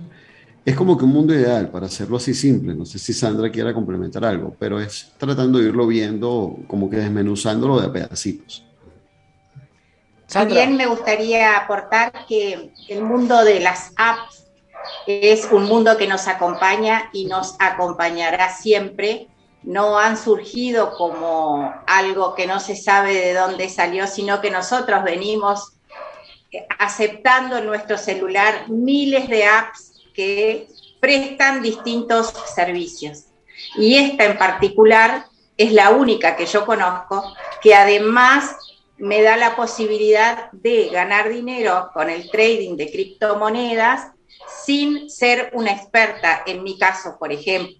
es 0.68 0.76
como 0.76 0.98
que 0.98 1.06
un 1.06 1.14
mundo 1.14 1.34
ideal 1.34 1.70
para 1.70 1.86
hacerlo 1.86 2.18
así 2.18 2.34
simple. 2.34 2.76
No 2.76 2.86
sé 2.86 3.00
si 3.00 3.14
Sandra 3.14 3.50
quiera 3.50 3.74
complementar 3.74 4.26
algo, 4.26 4.54
pero 4.60 4.82
es 4.82 5.14
tratando 5.18 5.60
de 5.60 5.70
irlo 5.70 5.88
viendo, 5.88 6.58
como 6.68 6.90
que 6.90 6.98
desmenuzándolo 6.98 7.80
de 7.80 7.88
pedacitos. 7.88 8.66
También 10.30 10.76
me 10.76 10.86
gustaría 10.86 11.56
aportar 11.56 12.12
que 12.28 12.74
el 12.90 13.02
mundo 13.02 13.46
de 13.46 13.62
las 13.62 13.94
apps 13.96 14.48
es 15.06 15.48
un 15.54 15.64
mundo 15.68 15.96
que 15.96 16.06
nos 16.06 16.28
acompaña 16.28 17.12
y 17.14 17.28
nos 17.28 17.56
acompañará 17.60 18.54
siempre. 18.54 19.30
No 19.64 19.98
han 19.98 20.18
surgido 20.18 20.92
como 20.98 21.74
algo 21.88 22.36
que 22.36 22.46
no 22.46 22.60
se 22.60 22.76
sabe 22.76 23.14
de 23.14 23.34
dónde 23.34 23.70
salió, 23.70 24.06
sino 24.06 24.42
que 24.42 24.52
nosotros 24.52 25.02
venimos 25.06 25.78
eh, 26.52 26.68
aceptando 26.78 27.58
en 27.58 27.68
nuestro 27.68 27.98
celular 27.98 28.68
miles 28.68 29.30
de 29.30 29.46
apps 29.46 29.87
que 30.18 30.68
prestan 31.00 31.62
distintos 31.62 32.34
servicios. 32.56 33.26
Y 33.76 33.96
esta 33.98 34.26
en 34.26 34.38
particular 34.38 35.26
es 35.56 35.72
la 35.72 35.92
única 35.92 36.36
que 36.36 36.48
yo 36.48 36.66
conozco 36.66 37.24
que 37.62 37.76
además 37.76 38.56
me 38.98 39.22
da 39.22 39.38
la 39.38 39.56
posibilidad 39.56 40.52
de 40.52 40.90
ganar 40.90 41.30
dinero 41.30 41.92
con 41.94 42.10
el 42.10 42.32
trading 42.32 42.76
de 42.78 42.92
criptomonedas 42.92 44.12
sin 44.66 45.10
ser 45.10 45.52
una 45.54 45.72
experta, 45.72 46.42
en 46.48 46.64
mi 46.64 46.80
caso, 46.80 47.16
por 47.20 47.32
ejemplo. 47.32 47.78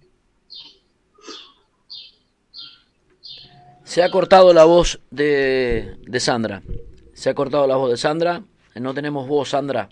se 3.84 4.04
ha 4.04 4.12
cortado 4.12 4.54
la 4.54 4.66
voz 4.66 5.00
de, 5.10 5.96
de 6.06 6.20
Sandra. 6.20 6.62
Se 7.14 7.30
ha 7.30 7.34
cortado 7.34 7.66
la 7.66 7.78
voz 7.78 7.90
de 7.90 7.98
Sandra. 7.98 8.44
No 8.76 8.94
tenemos 8.94 9.28
voz, 9.28 9.50
Sandra, 9.50 9.90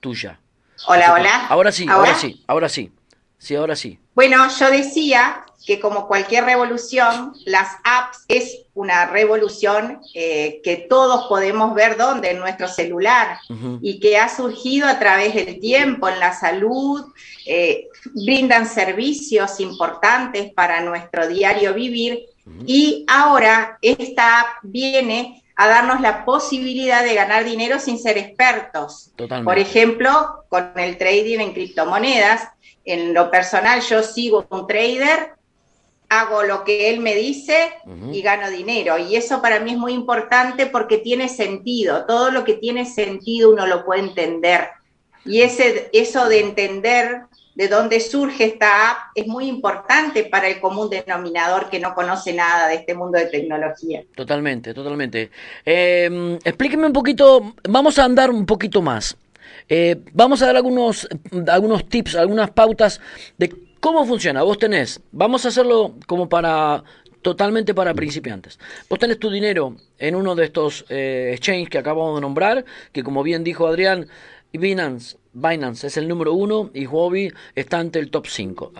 tuya. 0.00 0.41
Hola, 0.86 1.14
hola. 1.14 1.46
Ahora 1.48 1.72
sí, 1.72 1.86
ahora 1.88 2.14
sí, 2.14 2.42
ahora 2.46 2.68
sí. 2.68 2.92
Sí, 3.38 3.54
ahora 3.54 3.74
sí. 3.74 3.98
Bueno, 4.14 4.48
yo 4.58 4.70
decía 4.70 5.44
que 5.66 5.80
como 5.80 6.06
cualquier 6.06 6.44
revolución, 6.44 7.34
las 7.44 7.68
apps 7.84 8.24
es 8.28 8.66
una 8.74 9.06
revolución 9.06 10.00
eh, 10.14 10.60
que 10.64 10.76
todos 10.88 11.26
podemos 11.26 11.74
ver 11.74 11.96
dónde, 11.96 12.30
en 12.30 12.38
nuestro 12.38 12.68
celular, 12.68 13.38
y 13.80 14.00
que 14.00 14.18
ha 14.18 14.28
surgido 14.28 14.88
a 14.88 14.98
través 14.98 15.34
del 15.34 15.60
tiempo 15.60 16.08
en 16.08 16.18
la 16.18 16.34
salud, 16.34 17.04
eh, 17.46 17.88
brindan 18.14 18.66
servicios 18.66 19.60
importantes 19.60 20.52
para 20.52 20.80
nuestro 20.80 21.28
diario 21.28 21.74
vivir, 21.74 22.26
y 22.66 23.04
ahora 23.08 23.78
esta 23.82 24.40
app 24.40 24.46
viene 24.62 25.41
a 25.56 25.68
darnos 25.68 26.00
la 26.00 26.24
posibilidad 26.24 27.04
de 27.04 27.14
ganar 27.14 27.44
dinero 27.44 27.78
sin 27.78 27.98
ser 27.98 28.18
expertos. 28.18 29.12
Totalmente. 29.16 29.50
Por 29.50 29.58
ejemplo, 29.58 30.44
con 30.48 30.72
el 30.78 30.96
trading 30.96 31.40
en 31.40 31.52
criptomonedas, 31.52 32.48
en 32.84 33.14
lo 33.14 33.30
personal 33.30 33.80
yo 33.80 34.02
sigo 34.02 34.46
un 34.50 34.66
trader, 34.66 35.34
hago 36.08 36.42
lo 36.42 36.64
que 36.64 36.90
él 36.90 37.00
me 37.00 37.14
dice 37.14 37.72
y 38.12 38.20
gano 38.20 38.50
dinero. 38.50 38.98
Y 38.98 39.16
eso 39.16 39.40
para 39.40 39.60
mí 39.60 39.72
es 39.72 39.78
muy 39.78 39.94
importante 39.94 40.66
porque 40.66 40.98
tiene 40.98 41.28
sentido. 41.28 42.04
Todo 42.04 42.30
lo 42.30 42.44
que 42.44 42.54
tiene 42.54 42.84
sentido 42.84 43.50
uno 43.50 43.66
lo 43.66 43.84
puede 43.84 44.00
entender. 44.02 44.68
Y 45.24 45.40
ese, 45.40 45.88
eso 45.92 46.28
de 46.28 46.40
entender 46.40 47.22
de 47.54 47.68
dónde 47.68 48.00
surge 48.00 48.44
esta 48.44 48.90
app 48.90 48.98
es 49.14 49.26
muy 49.26 49.46
importante 49.46 50.24
para 50.24 50.48
el 50.48 50.60
común 50.60 50.88
denominador 50.90 51.68
que 51.68 51.78
no 51.78 51.94
conoce 51.94 52.32
nada 52.32 52.68
de 52.68 52.76
este 52.76 52.94
mundo 52.94 53.18
de 53.18 53.26
tecnología. 53.26 54.02
Totalmente, 54.14 54.72
totalmente. 54.72 55.30
Eh, 55.64 56.38
explíqueme 56.44 56.86
un 56.86 56.92
poquito, 56.92 57.54
vamos 57.68 57.98
a 57.98 58.04
andar 58.04 58.30
un 58.30 58.46
poquito 58.46 58.80
más. 58.80 59.16
Eh, 59.68 59.96
vamos 60.12 60.42
a 60.42 60.46
dar 60.46 60.56
algunos, 60.56 61.08
algunos 61.48 61.88
tips, 61.88 62.16
algunas 62.16 62.50
pautas 62.50 63.00
de 63.38 63.54
cómo 63.80 64.04
funciona. 64.04 64.42
Vos 64.42 64.58
tenés, 64.58 65.00
vamos 65.12 65.44
a 65.44 65.48
hacerlo 65.48 65.94
como 66.06 66.28
para 66.28 66.82
totalmente 67.22 67.72
para 67.72 67.94
principiantes. 67.94 68.58
Vos 68.88 68.98
tenés 68.98 69.18
tu 69.18 69.30
dinero 69.30 69.76
en 69.98 70.16
uno 70.16 70.34
de 70.34 70.44
estos 70.44 70.84
eh, 70.88 71.30
exchanges 71.32 71.70
que 71.70 71.78
acabamos 71.78 72.16
de 72.16 72.20
nombrar, 72.20 72.64
que 72.92 73.02
como 73.02 73.22
bien 73.22 73.44
dijo 73.44 73.66
Adrián, 73.66 74.08
Binance, 74.52 75.16
Binance 75.32 75.86
es 75.86 75.96
el 75.96 76.08
número 76.08 76.34
uno 76.34 76.70
y 76.74 76.86
Huobi 76.86 77.32
está 77.54 77.78
ante 77.78 77.98
el 77.98 78.10
top 78.10 78.26
5. 78.26 78.72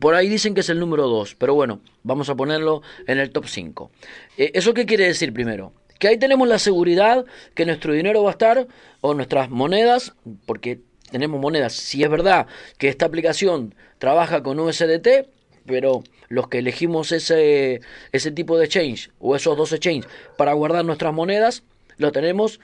Por 0.00 0.14
ahí 0.14 0.28
dicen 0.28 0.54
que 0.54 0.60
es 0.60 0.68
el 0.68 0.80
número 0.80 1.08
2, 1.08 1.36
pero 1.36 1.54
bueno, 1.54 1.80
vamos 2.02 2.28
a 2.28 2.34
ponerlo 2.34 2.82
en 3.06 3.18
el 3.18 3.30
top 3.30 3.46
5. 3.46 3.90
Eh, 4.36 4.50
¿Eso 4.54 4.74
qué 4.74 4.86
quiere 4.86 5.06
decir 5.06 5.32
primero? 5.32 5.72
Que 5.98 6.08
ahí 6.08 6.18
tenemos 6.18 6.48
la 6.48 6.58
seguridad 6.58 7.24
que 7.54 7.64
nuestro 7.64 7.92
dinero 7.92 8.24
va 8.24 8.30
a 8.30 8.32
estar, 8.32 8.66
o 9.00 9.14
nuestras 9.14 9.50
monedas, 9.50 10.14
porque 10.46 10.80
tenemos 11.12 11.40
monedas, 11.40 11.74
si 11.74 12.02
es 12.02 12.10
verdad 12.10 12.46
que 12.78 12.88
esta 12.88 13.06
aplicación 13.06 13.74
trabaja 13.98 14.42
con 14.42 14.58
USDT, 14.58 15.28
pero 15.66 16.02
los 16.28 16.48
que 16.48 16.58
elegimos 16.58 17.12
ese, 17.12 17.82
ese 18.10 18.30
tipo 18.32 18.58
de 18.58 18.64
exchange 18.64 19.10
o 19.20 19.36
esos 19.36 19.56
dos 19.56 19.72
exchanges 19.72 20.10
para 20.36 20.54
guardar 20.54 20.84
nuestras 20.84 21.12
monedas, 21.12 21.62
lo 21.96 22.12
tenemos 22.12 22.60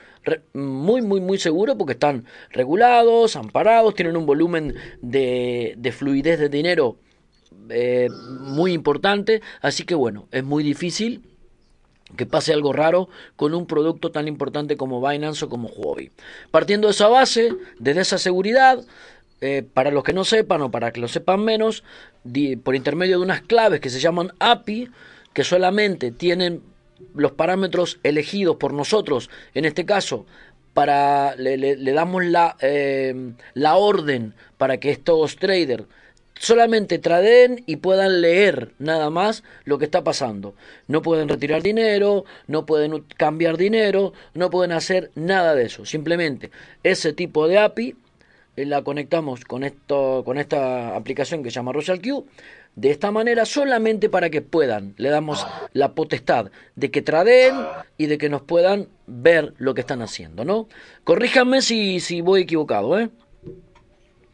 muy, 0.53 1.03
muy, 1.03 1.21
muy 1.21 1.39
seguro 1.39 1.77
porque 1.77 1.93
están 1.93 2.25
regulados, 2.51 3.37
amparados, 3.37 3.95
tienen 3.95 4.17
un 4.17 4.27
volumen 4.27 4.75
de, 5.01 5.75
de 5.77 5.93
fluidez 5.93 6.39
de 6.39 6.49
dinero 6.49 6.99
eh, 7.71 8.09
muy 8.41 8.73
importante. 8.73 9.43
Así 9.61 9.85
que 9.85 9.95
bueno, 9.95 10.29
es 10.31 10.45
muy 10.45 10.63
difícil 10.63 11.23
que 12.17 12.27
pase 12.27 12.53
algo 12.53 12.73
raro 12.73 13.09
con 13.37 13.55
un 13.55 13.67
producto 13.67 14.11
tan 14.11 14.29
importante 14.29 14.77
como 14.77 15.07
Binance 15.07 15.45
o 15.45 15.49
como 15.49 15.69
Huobi. 15.69 16.11
Partiendo 16.51 16.89
de 16.89 16.93
esa 16.93 17.09
base, 17.09 17.53
desde 17.79 18.01
esa 18.01 18.19
seguridad, 18.19 18.83
eh, 19.41 19.63
para 19.63 19.91
los 19.91 20.05
que 20.05 20.13
no 20.13 20.25
sepan 20.25 20.63
o 20.63 20.71
para 20.71 20.91
que 20.91 21.01
lo 21.01 21.09
sepan 21.09 21.45
menos, 21.45 21.85
por 22.65 22.75
intermedio 22.75 23.19
de 23.19 23.25
unas 23.25 23.43
claves 23.43 23.81
que 23.81 23.91
se 23.91 24.01
llaman 24.01 24.33
API, 24.39 24.89
que 25.33 25.45
solamente 25.45 26.11
tienen 26.11 26.63
los 27.15 27.33
parámetros 27.33 27.99
elegidos 28.03 28.57
por 28.57 28.73
nosotros, 28.73 29.31
en 29.55 29.65
este 29.65 29.85
caso, 29.85 30.27
para 30.75 31.35
le, 31.37 31.77
damos 31.93 32.25
la, 32.25 32.57
eh, 32.61 33.33
la 33.55 33.77
orden 33.77 34.35
para 34.59 34.79
que 34.79 34.91
estos 34.91 35.37
traders 35.37 35.85
solamente 36.39 36.99
traden 36.99 37.65
y 37.67 37.77
puedan 37.77 38.21
leer 38.21 38.73
nada 38.79 39.11
más 39.11 39.43
lo 39.65 39.79
que 39.79 39.85
está 39.85 40.05
pasando. 40.05 40.55
No 40.87 41.03
pueden 41.03 41.29
retirar 41.29 41.63
dinero, 41.63 42.25
no 42.47 42.65
pueden 42.65 43.05
cambiar 43.17 43.57
dinero, 43.57 44.13
no 44.35 44.51
pueden 44.51 44.73
hacer 44.73 45.11
nada 45.15 45.55
de 45.55 45.65
eso. 45.65 45.85
Simplemente 45.85 46.51
ese 46.83 47.13
tipo 47.13 47.49
de 47.49 47.59
API 47.59 47.97
la 48.65 48.83
conectamos 48.83 49.45
con 49.45 49.65
esto 49.65 50.23
con 50.25 50.39
esta 50.39 50.97
aplicación 50.97 51.43
que 51.43 51.51
se 51.51 51.55
llama 51.57 51.73
Royal 51.73 52.01
Q 52.01 52.27
de 52.77 52.91
esta 52.91 53.11
manera 53.11 53.45
solamente 53.45 54.09
para 54.09 54.31
que 54.31 54.43
puedan 54.43 54.95
le 54.97 55.11
damos 55.11 55.47
la 55.73 55.93
potestad 55.95 56.51
de 56.77 56.91
que 56.91 57.03
traden 57.03 57.55
y 57.97 58.07
de 58.07 58.19
que 58.19 58.29
nos 58.29 58.43
puedan 58.43 58.89
ver 59.07 59.55
lo 59.59 59.75
que 59.75 59.81
están 59.81 60.03
haciendo 60.03 60.45
no 60.45 60.69
corríjanme 61.05 61.63
si, 61.63 62.01
si 62.01 62.21
voy 62.21 62.43
equivocado 62.43 62.99
eh 62.99 63.11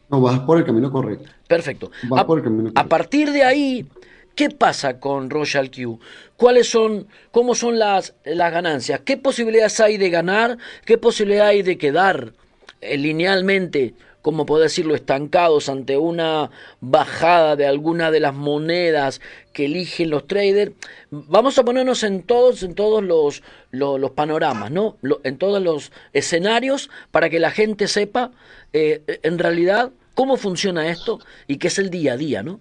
No, 0.09 0.21
vas 0.21 0.39
por 0.41 0.57
el 0.57 0.65
camino 0.65 0.91
correcto. 0.91 1.29
perfecto 1.47 1.91
Vas 2.03 2.21
a, 2.21 2.27
por 2.27 2.39
el 2.39 2.43
camino 2.43 2.69
a 2.69 2.73
correcto. 2.73 2.89
partir 2.89 3.31
de 3.31 3.43
ahí 3.43 3.87
¿Qué 4.35 4.49
pasa 4.49 4.99
con 4.99 5.29
Royal 5.29 5.71
Q? 5.71 5.97
¿Cuáles 6.35 6.67
son, 6.67 7.07
cómo 7.31 7.55
son 7.55 7.79
las, 7.79 8.15
las 8.25 8.51
ganancias? 8.51 8.99
¿Qué 8.99 9.15
posibilidades 9.15 9.79
hay 9.79 9.97
de 9.97 10.09
ganar? 10.09 10.57
¿Qué 10.83 10.97
posibilidad 10.97 11.47
hay 11.47 11.61
de 11.61 11.77
quedar 11.77 12.33
eh, 12.81 12.97
linealmente, 12.97 13.93
como 14.25 14.47
puedo 14.47 14.63
decirlo, 14.63 14.95
estancados 14.95 15.69
ante 15.69 15.97
una 15.97 16.49
bajada 16.81 17.55
de 17.55 17.67
alguna 17.67 18.09
de 18.09 18.19
las 18.19 18.33
monedas 18.33 19.21
que 19.53 19.65
eligen 19.65 20.09
los 20.09 20.25
traders? 20.25 20.71
Vamos 21.11 21.59
a 21.59 21.63
ponernos 21.63 22.01
en 22.01 22.23
todos, 22.23 22.63
en 22.63 22.73
todos 22.73 23.03
los, 23.03 23.43
los, 23.69 23.99
los 23.99 24.09
panoramas, 24.09 24.71
¿no? 24.71 24.97
En 25.23 25.37
todos 25.37 25.61
los 25.61 25.91
escenarios 26.11 26.89
para 27.11 27.29
que 27.29 27.39
la 27.39 27.51
gente 27.51 27.87
sepa 27.87 28.31
eh, 28.73 29.19
en 29.21 29.37
realidad 29.37 29.91
cómo 30.15 30.37
funciona 30.37 30.89
esto 30.89 31.19
y 31.45 31.57
qué 31.57 31.67
es 31.67 31.77
el 31.77 31.91
día 31.91 32.13
a 32.13 32.17
día, 32.17 32.41
¿no? 32.41 32.59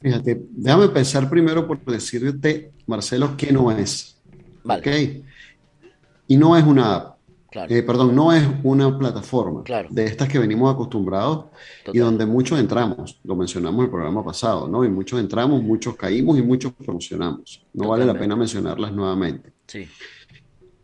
Fíjate, 0.00 0.36
déjame 0.50 0.88
pensar 0.88 1.30
primero 1.30 1.64
por 1.64 1.78
decirte, 1.84 2.72
Marcelo, 2.88 3.36
qué 3.36 3.52
no 3.52 3.70
es. 3.70 4.16
Vale. 4.64 5.22
Y 6.26 6.36
no 6.36 6.56
es 6.56 6.64
una 6.64 6.96
app. 6.96 7.11
Claro. 7.52 7.72
Eh, 7.72 7.82
perdón, 7.82 8.16
no 8.16 8.32
es 8.32 8.42
una 8.62 8.98
plataforma 8.98 9.62
Claro. 9.62 9.88
de 9.92 10.06
estas 10.06 10.26
que 10.26 10.38
venimos 10.38 10.72
acostumbrados 10.72 11.44
y 11.92 11.98
donde 11.98 12.24
muchos 12.24 12.58
entramos. 12.58 13.20
Lo 13.24 13.36
mencionamos 13.36 13.78
en 13.80 13.84
el 13.84 13.90
programa 13.90 14.24
pasado, 14.24 14.66
¿no? 14.66 14.82
Y 14.84 14.88
muchos 14.88 15.20
entramos, 15.20 15.62
muchos 15.62 15.94
caímos 15.94 16.38
y 16.38 16.42
muchos 16.42 16.72
promocionamos. 16.72 17.62
No 17.74 17.88
vale 17.88 18.06
la 18.06 18.18
pena 18.18 18.34
mencionarlas 18.34 18.90
nuevamente. 18.92 19.52
Sí. 19.66 19.86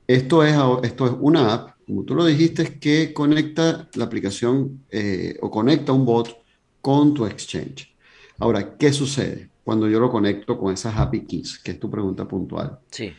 Esto 0.07 0.45
es, 0.45 0.55
esto 0.83 1.07
es 1.07 1.13
una 1.21 1.55
app, 1.55 1.71
como 1.87 2.03
tú 2.05 2.15
lo 2.15 2.25
dijiste, 2.27 2.79
que 2.79 3.13
conecta 3.15 3.89
la 3.95 4.05
aplicación 4.05 4.85
eh, 4.91 5.37
o 5.41 5.51
conecta 5.51 5.93
un 5.93 6.05
bot 6.05 6.37
con 6.83 7.15
tu 7.15 7.25
exchange. 7.27 7.95
Ahora, 8.39 8.77
¿qué 8.77 8.93
sucede 8.93 9.49
cuando 9.65 9.89
yo 9.89 10.01
lo 10.01 10.11
conecto 10.11 10.59
con 10.59 10.73
esas 10.73 10.97
API 10.97 11.27
keys? 11.27 11.59
Que 11.59 11.73
es 11.73 11.81
tu 11.81 11.91
pregunta 11.91 12.27
puntual. 12.29 12.79
Sí. 12.91 13.13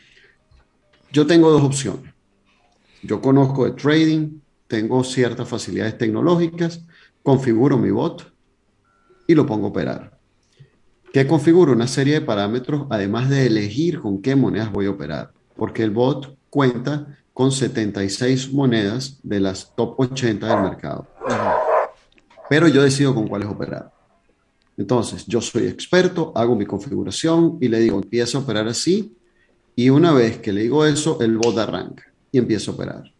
Yo 1.12 1.26
tengo 1.26 1.50
dos 1.50 1.62
opciones. 1.62 2.12
Yo 3.02 3.20
conozco 3.20 3.64
de 3.64 3.72
trading, 3.72 4.40
tengo 4.66 5.02
ciertas 5.04 5.48
facilidades 5.48 5.96
tecnológicas, 5.96 6.84
configuro 7.22 7.78
mi 7.78 7.90
bot 7.90 8.30
y 9.26 9.34
lo 9.34 9.46
pongo 9.46 9.66
a 9.66 9.70
operar. 9.70 10.18
¿Qué 11.12 11.26
configuro? 11.26 11.72
Una 11.72 11.88
serie 11.88 12.14
de 12.14 12.20
parámetros, 12.20 12.86
además 12.90 13.28
de 13.30 13.46
elegir 13.46 14.00
con 14.00 14.20
qué 14.20 14.36
monedas 14.36 14.70
voy 14.70 14.86
a 14.86 14.90
operar, 14.90 15.32
porque 15.56 15.82
el 15.82 15.90
bot 15.90 16.36
cuenta 16.50 17.18
con 17.32 17.50
76 17.50 18.52
monedas 18.52 19.18
de 19.22 19.40
las 19.40 19.74
top 19.74 19.98
80 19.98 20.46
del 20.46 20.62
mercado. 20.62 21.08
Pero 22.48 22.68
yo 22.68 22.82
decido 22.82 23.14
con 23.14 23.28
cuáles 23.28 23.48
operar. 23.48 23.92
Entonces, 24.76 25.26
yo 25.26 25.40
soy 25.40 25.66
experto, 25.66 26.32
hago 26.34 26.54
mi 26.54 26.66
configuración 26.66 27.58
y 27.60 27.68
le 27.68 27.80
digo, 27.80 27.96
empieza 27.96 28.38
a 28.38 28.42
operar 28.42 28.68
así, 28.68 29.16
y 29.74 29.90
una 29.90 30.12
vez 30.12 30.38
que 30.38 30.52
le 30.52 30.62
digo 30.62 30.84
eso, 30.84 31.20
el 31.20 31.38
bot 31.38 31.56
arranca 31.58 32.09
y 32.32 32.38
empieza 32.38 32.70
a 32.70 32.74
operar. 32.74 33.12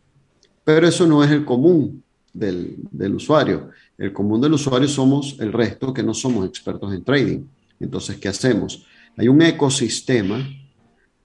Pero 0.64 0.87
eso 0.87 1.07
no 1.07 1.23
es 1.25 1.31
el 1.31 1.44
común 1.44 2.03
del, 2.33 2.77
del 2.90 3.14
usuario. 3.14 3.70
El 3.99 4.12
común 4.12 4.40
del 4.40 4.55
usuario 4.55 4.88
somos 4.88 5.37
el 5.40 5.53
resto 5.53 5.92
que 5.92 6.03
no 6.03 6.14
somos 6.14 6.46
expertos 6.46 6.92
en 6.94 7.05
trading. 7.05 7.44
Entonces, 7.79 8.16
¿qué 8.16 8.29
hacemos? 8.29 8.87
Hay 9.16 9.29
un 9.29 9.42
ecosistema 9.42 10.46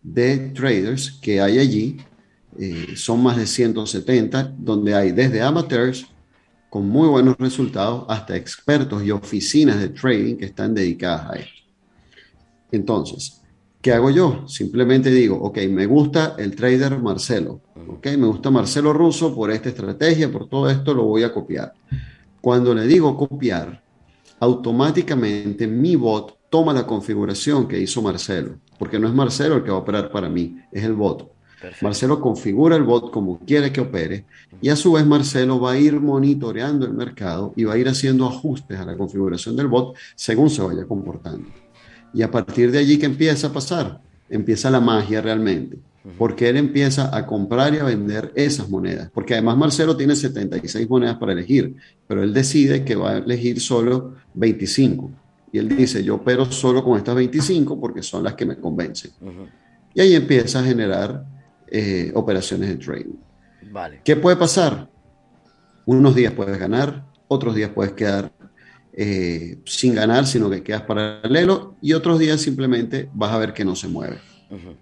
de 0.01 0.37
traders 0.49 1.11
que 1.11 1.41
hay 1.41 1.57
allí, 1.57 1.97
eh, 2.57 2.93
son 2.95 3.23
más 3.23 3.37
de 3.37 3.47
170, 3.47 4.53
donde 4.57 4.93
hay 4.93 5.11
desde 5.11 5.41
amateurs 5.41 6.05
con 6.69 6.87
muy 6.87 7.07
buenos 7.07 7.37
resultados 7.37 8.05
hasta 8.07 8.35
expertos 8.35 9.03
y 9.03 9.11
oficinas 9.11 9.79
de 9.79 9.89
trading 9.89 10.35
que 10.35 10.45
están 10.45 10.73
dedicadas 10.73 11.31
a 11.31 11.35
esto. 11.35 11.61
Entonces, 12.71 13.41
¿qué 13.85 13.93
hago 13.93 14.09
yo? 14.09 14.47
Simplemente 14.47 15.11
digo, 15.11 15.35
ok, 15.35 15.59
me 15.69 15.85
gusta 15.85 16.33
el 16.39 16.55
trader 16.55 16.97
Marcelo, 16.97 17.61
ok, 17.87 18.07
me 18.17 18.25
gusta 18.25 18.49
Marcelo 18.49 18.91
Russo 18.93 19.35
por 19.35 19.51
esta 19.51 19.69
estrategia, 19.69 20.31
por 20.31 20.49
todo 20.49 20.67
esto 20.71 20.91
lo 20.95 21.03
voy 21.03 21.21
a 21.21 21.31
copiar. 21.31 21.71
Cuando 22.41 22.73
le 22.73 22.87
digo 22.87 23.15
copiar, 23.15 23.83
automáticamente 24.39 25.67
mi 25.67 25.95
bot 25.95 26.35
toma 26.49 26.73
la 26.73 26.87
configuración 26.87 27.67
que 27.67 27.79
hizo 27.79 28.01
Marcelo, 28.01 28.55
porque 28.79 28.97
no 28.97 29.07
es 29.07 29.13
Marcelo 29.13 29.57
el 29.57 29.63
que 29.63 29.69
va 29.69 29.77
a 29.77 29.81
operar 29.81 30.09
para 30.09 30.29
mí, 30.29 30.57
es 30.71 30.83
el 30.83 30.93
bot. 30.93 31.31
Perfecto. 31.61 31.85
Marcelo 31.85 32.19
configura 32.19 32.75
el 32.75 32.83
bot 32.83 33.11
como 33.11 33.37
quiere 33.41 33.71
que 33.71 33.81
opere 33.81 34.25
y 34.63 34.69
a 34.69 34.75
su 34.75 34.93
vez 34.93 35.05
Marcelo 35.05 35.59
va 35.59 35.73
a 35.73 35.77
ir 35.77 36.01
monitoreando 36.01 36.87
el 36.87 36.93
mercado 36.95 37.53
y 37.55 37.65
va 37.65 37.75
a 37.75 37.77
ir 37.77 37.87
haciendo 37.87 38.25
ajustes 38.25 38.79
a 38.79 38.85
la 38.85 38.97
configuración 38.97 39.55
del 39.55 39.67
bot 39.67 39.95
según 40.15 40.49
se 40.49 40.63
vaya 40.63 40.87
comportando. 40.87 41.64
Y 42.15 42.21
a 42.21 42.31
partir 42.31 42.71
de 42.71 42.79
allí, 42.79 42.97
¿qué 42.97 43.07
empieza 43.07 43.47
a 43.47 43.51
pasar? 43.51 43.99
Empieza 44.29 44.69
la 44.69 44.79
magia 44.79 45.21
realmente, 45.21 45.77
porque 46.17 46.47
él 46.47 46.55
empieza 46.55 47.15
a 47.15 47.25
comprar 47.25 47.73
y 47.75 47.79
a 47.79 47.83
vender 47.83 48.31
esas 48.35 48.69
monedas, 48.69 49.11
porque 49.13 49.33
además 49.33 49.57
Marcelo 49.57 49.97
tiene 49.97 50.15
76 50.15 50.89
monedas 50.89 51.17
para 51.17 51.33
elegir, 51.33 51.75
pero 52.07 52.23
él 52.23 52.33
decide 52.33 52.85
que 52.85 52.95
va 52.95 53.11
a 53.11 53.17
elegir 53.17 53.59
solo 53.59 54.15
25. 54.33 55.11
Y 55.51 55.57
él 55.57 55.67
dice, 55.67 56.05
yo 56.05 56.15
opero 56.15 56.45
solo 56.45 56.85
con 56.85 56.97
estas 56.97 57.15
25 57.15 57.79
porque 57.81 58.01
son 58.01 58.23
las 58.23 58.33
que 58.33 58.45
me 58.45 58.55
convencen. 58.55 59.11
Y 59.93 59.99
ahí 59.99 60.15
empieza 60.15 60.61
a 60.61 60.63
generar 60.63 61.25
eh, 61.67 62.13
operaciones 62.15 62.69
de 62.69 62.75
trading. 62.77 63.15
Vale. 63.71 63.99
¿Qué 64.05 64.15
puede 64.15 64.37
pasar? 64.37 64.89
Unos 65.85 66.15
días 66.15 66.31
puedes 66.31 66.57
ganar, 66.57 67.05
otros 67.27 67.55
días 67.55 67.71
puedes 67.71 67.91
quedar 67.91 68.31
eh, 68.97 69.59
sin 69.65 69.93
ganar, 69.93 70.25
sino 70.25 70.49
que 70.49 70.63
quedas 70.63 70.83
paralelo, 70.83 71.75
y 71.81 71.91
otros 71.91 72.17
días 72.17 72.39
simplemente 72.39 73.09
vas 73.13 73.33
a 73.33 73.37
ver 73.37 73.53
que 73.53 73.65
no 73.65 73.75
se 73.75 73.89
mueve. 73.89 74.19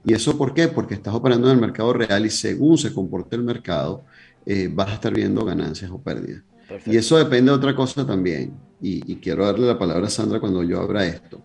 ¿Y 0.05 0.13
eso 0.13 0.37
por 0.37 0.53
qué? 0.53 0.67
Porque 0.67 0.93
estás 0.93 1.15
operando 1.15 1.47
en 1.47 1.55
el 1.55 1.61
mercado 1.61 1.93
real 1.93 2.25
y 2.25 2.29
según 2.29 2.77
se 2.77 2.93
comporte 2.93 3.35
el 3.35 3.43
mercado, 3.43 4.05
eh, 4.45 4.69
vas 4.71 4.89
a 4.89 4.93
estar 4.95 5.13
viendo 5.13 5.43
ganancias 5.43 5.89
o 5.89 5.99
pérdidas. 5.99 6.43
Perfecto. 6.67 6.91
Y 6.93 6.97
eso 6.97 7.17
depende 7.17 7.49
de 7.49 7.57
otra 7.57 7.75
cosa 7.75 8.05
también. 8.05 8.53
Y, 8.79 9.11
y 9.11 9.15
quiero 9.15 9.45
darle 9.45 9.65
la 9.65 9.79
palabra 9.79 10.07
a 10.07 10.09
Sandra 10.09 10.39
cuando 10.39 10.61
yo 10.61 10.79
abra 10.79 11.07
esto. 11.07 11.41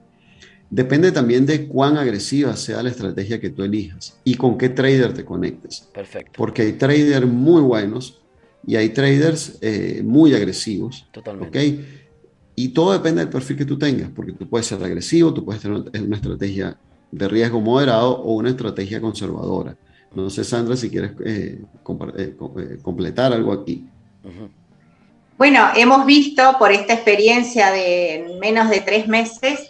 Depende 0.69 1.11
también 1.11 1.47
de 1.47 1.67
cuán 1.67 1.97
agresiva 1.97 2.55
sea 2.55 2.83
la 2.83 2.91
estrategia 2.91 3.41
que 3.41 3.49
tú 3.49 3.63
elijas 3.63 4.21
y 4.25 4.35
con 4.35 4.59
qué 4.59 4.69
trader 4.69 5.15
te 5.15 5.25
conectes. 5.25 5.89
Perfecto. 5.95 6.33
Porque 6.37 6.63
hay 6.63 6.73
traders 6.73 7.27
muy 7.27 7.63
buenos 7.63 8.21
y 8.67 8.77
hay 8.77 8.91
traders 8.91 9.57
eh, 9.63 10.03
muy 10.05 10.35
agresivos. 10.35 11.09
Totalmente. 11.13 11.59
¿ok? 11.59 11.81
Y 12.61 12.71
todo 12.71 12.92
depende 12.92 13.21
del 13.21 13.29
perfil 13.29 13.57
que 13.57 13.64
tú 13.64 13.79
tengas, 13.79 14.11
porque 14.11 14.33
tú 14.33 14.49
puedes 14.49 14.66
ser 14.66 14.83
agresivo, 14.83 15.33
tú 15.33 15.44
puedes 15.44 15.62
tener 15.62 15.79
una 15.79 16.16
estrategia 16.16 16.77
de 17.12 17.29
riesgo 17.29 17.61
moderado 17.61 18.18
o 18.21 18.33
una 18.35 18.51
estrategia 18.51 19.01
conservadora. 19.01 19.77
No 20.12 20.29
sé, 20.29 20.42
Sandra, 20.42 20.77
si 20.77 20.90
quieres 20.90 21.12
eh, 21.25 21.62
eh, 21.62 22.37
eh, 22.57 22.79
completar 22.83 23.33
algo 23.33 23.53
aquí. 23.53 23.87
Bueno, 25.37 25.68
hemos 25.77 26.05
visto 26.05 26.57
por 26.59 26.73
esta 26.73 26.94
experiencia 26.94 27.71
de 27.71 28.37
menos 28.40 28.68
de 28.71 28.81
tres 28.81 29.07
meses 29.07 29.68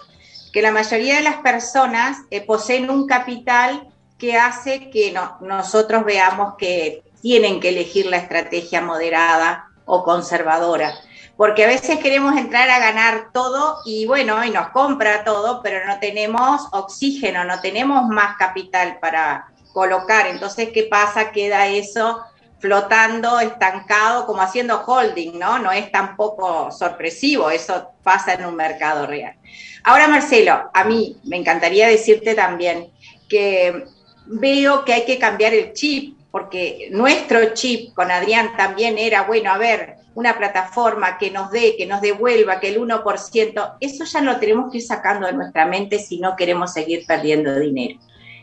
que 0.51 0.63
la 0.63 0.73
mayoría 0.73 1.17
de 1.17 1.23
las 1.25 1.37
personas 1.43 2.17
eh, 2.31 2.41
poseen 2.41 2.89
un 2.89 3.07
capital 3.07 3.87
que 4.17 4.39
hace 4.39 4.89
que 4.89 5.13
no- 5.13 5.37
nosotros 5.43 6.07
veamos 6.07 6.55
que 6.57 7.03
tienen 7.21 7.61
que 7.61 7.69
elegir 7.69 8.07
la 8.07 8.17
estrategia 8.17 8.81
moderada 8.81 9.67
o 9.85 10.05
conservadora. 10.05 10.95
Porque 11.39 11.63
a 11.63 11.69
veces 11.69 12.01
queremos 12.01 12.37
entrar 12.37 12.69
a 12.69 12.81
ganar 12.81 13.29
todo 13.33 13.79
y 13.85 14.07
bueno, 14.07 14.45
y 14.45 14.51
nos 14.51 14.71
compra 14.71 15.23
todo, 15.23 15.63
pero 15.63 15.87
no 15.87 16.01
tenemos 16.01 16.67
oxígeno, 16.73 17.45
no 17.45 17.61
tenemos 17.61 18.09
más 18.09 18.37
capital 18.37 18.99
para 19.01 19.47
colocar. 19.73 20.27
Entonces, 20.27 20.71
¿qué 20.75 20.83
pasa? 20.83 21.31
Queda 21.31 21.69
eso 21.69 22.25
flotando, 22.59 23.39
estancado, 23.39 24.27
como 24.27 24.43
haciendo 24.43 24.83
holding, 24.85 25.39
¿no? 25.39 25.61
No 25.61 25.71
es 25.71 25.93
tampoco 25.93 26.73
sorpresivo, 26.73 27.51
eso 27.51 27.93
pasa 28.03 28.35
en 28.35 28.45
un 28.45 28.57
mercado 28.57 29.07
real. 29.07 29.37
Ahora, 29.85 30.09
Marcelo, 30.09 30.69
a 30.75 30.83
mí 30.83 31.19
me 31.23 31.37
encantaría 31.37 31.87
decirte 31.87 32.35
también 32.35 32.91
que 33.29 33.85
veo 34.27 34.85
que 34.85 34.93
hay 34.93 35.05
que 35.05 35.21
cambiar 35.21 35.55
el 35.55 35.73
chip, 35.73 36.19
porque 36.33 36.89
nuestro 36.91 37.55
chip 37.55 37.95
con 37.95 38.11
Adrián 38.11 38.57
también 38.57 38.99
era, 38.99 39.23
bueno, 39.23 39.53
a 39.53 39.59
ver, 39.59 39.98
una 40.19 40.37
plataforma 40.37 41.17
que 41.17 41.31
nos 41.31 41.53
dé, 41.53 41.77
que 41.77 41.87
nos 41.87 42.01
devuelva, 42.01 42.59
que 42.59 42.71
el 42.71 42.81
1%, 42.81 43.77
eso 43.79 44.05
ya 44.05 44.21
lo 44.21 44.39
tenemos 44.39 44.73
que 44.73 44.79
ir 44.79 44.85
sacando 44.85 45.29
de 45.29 45.33
nuestra 45.33 45.65
mente 45.65 46.01
si 46.01 46.19
no 46.19 46.35
queremos 46.35 46.73
seguir 46.73 47.07
perdiendo 47.07 47.57
dinero. 47.57 48.01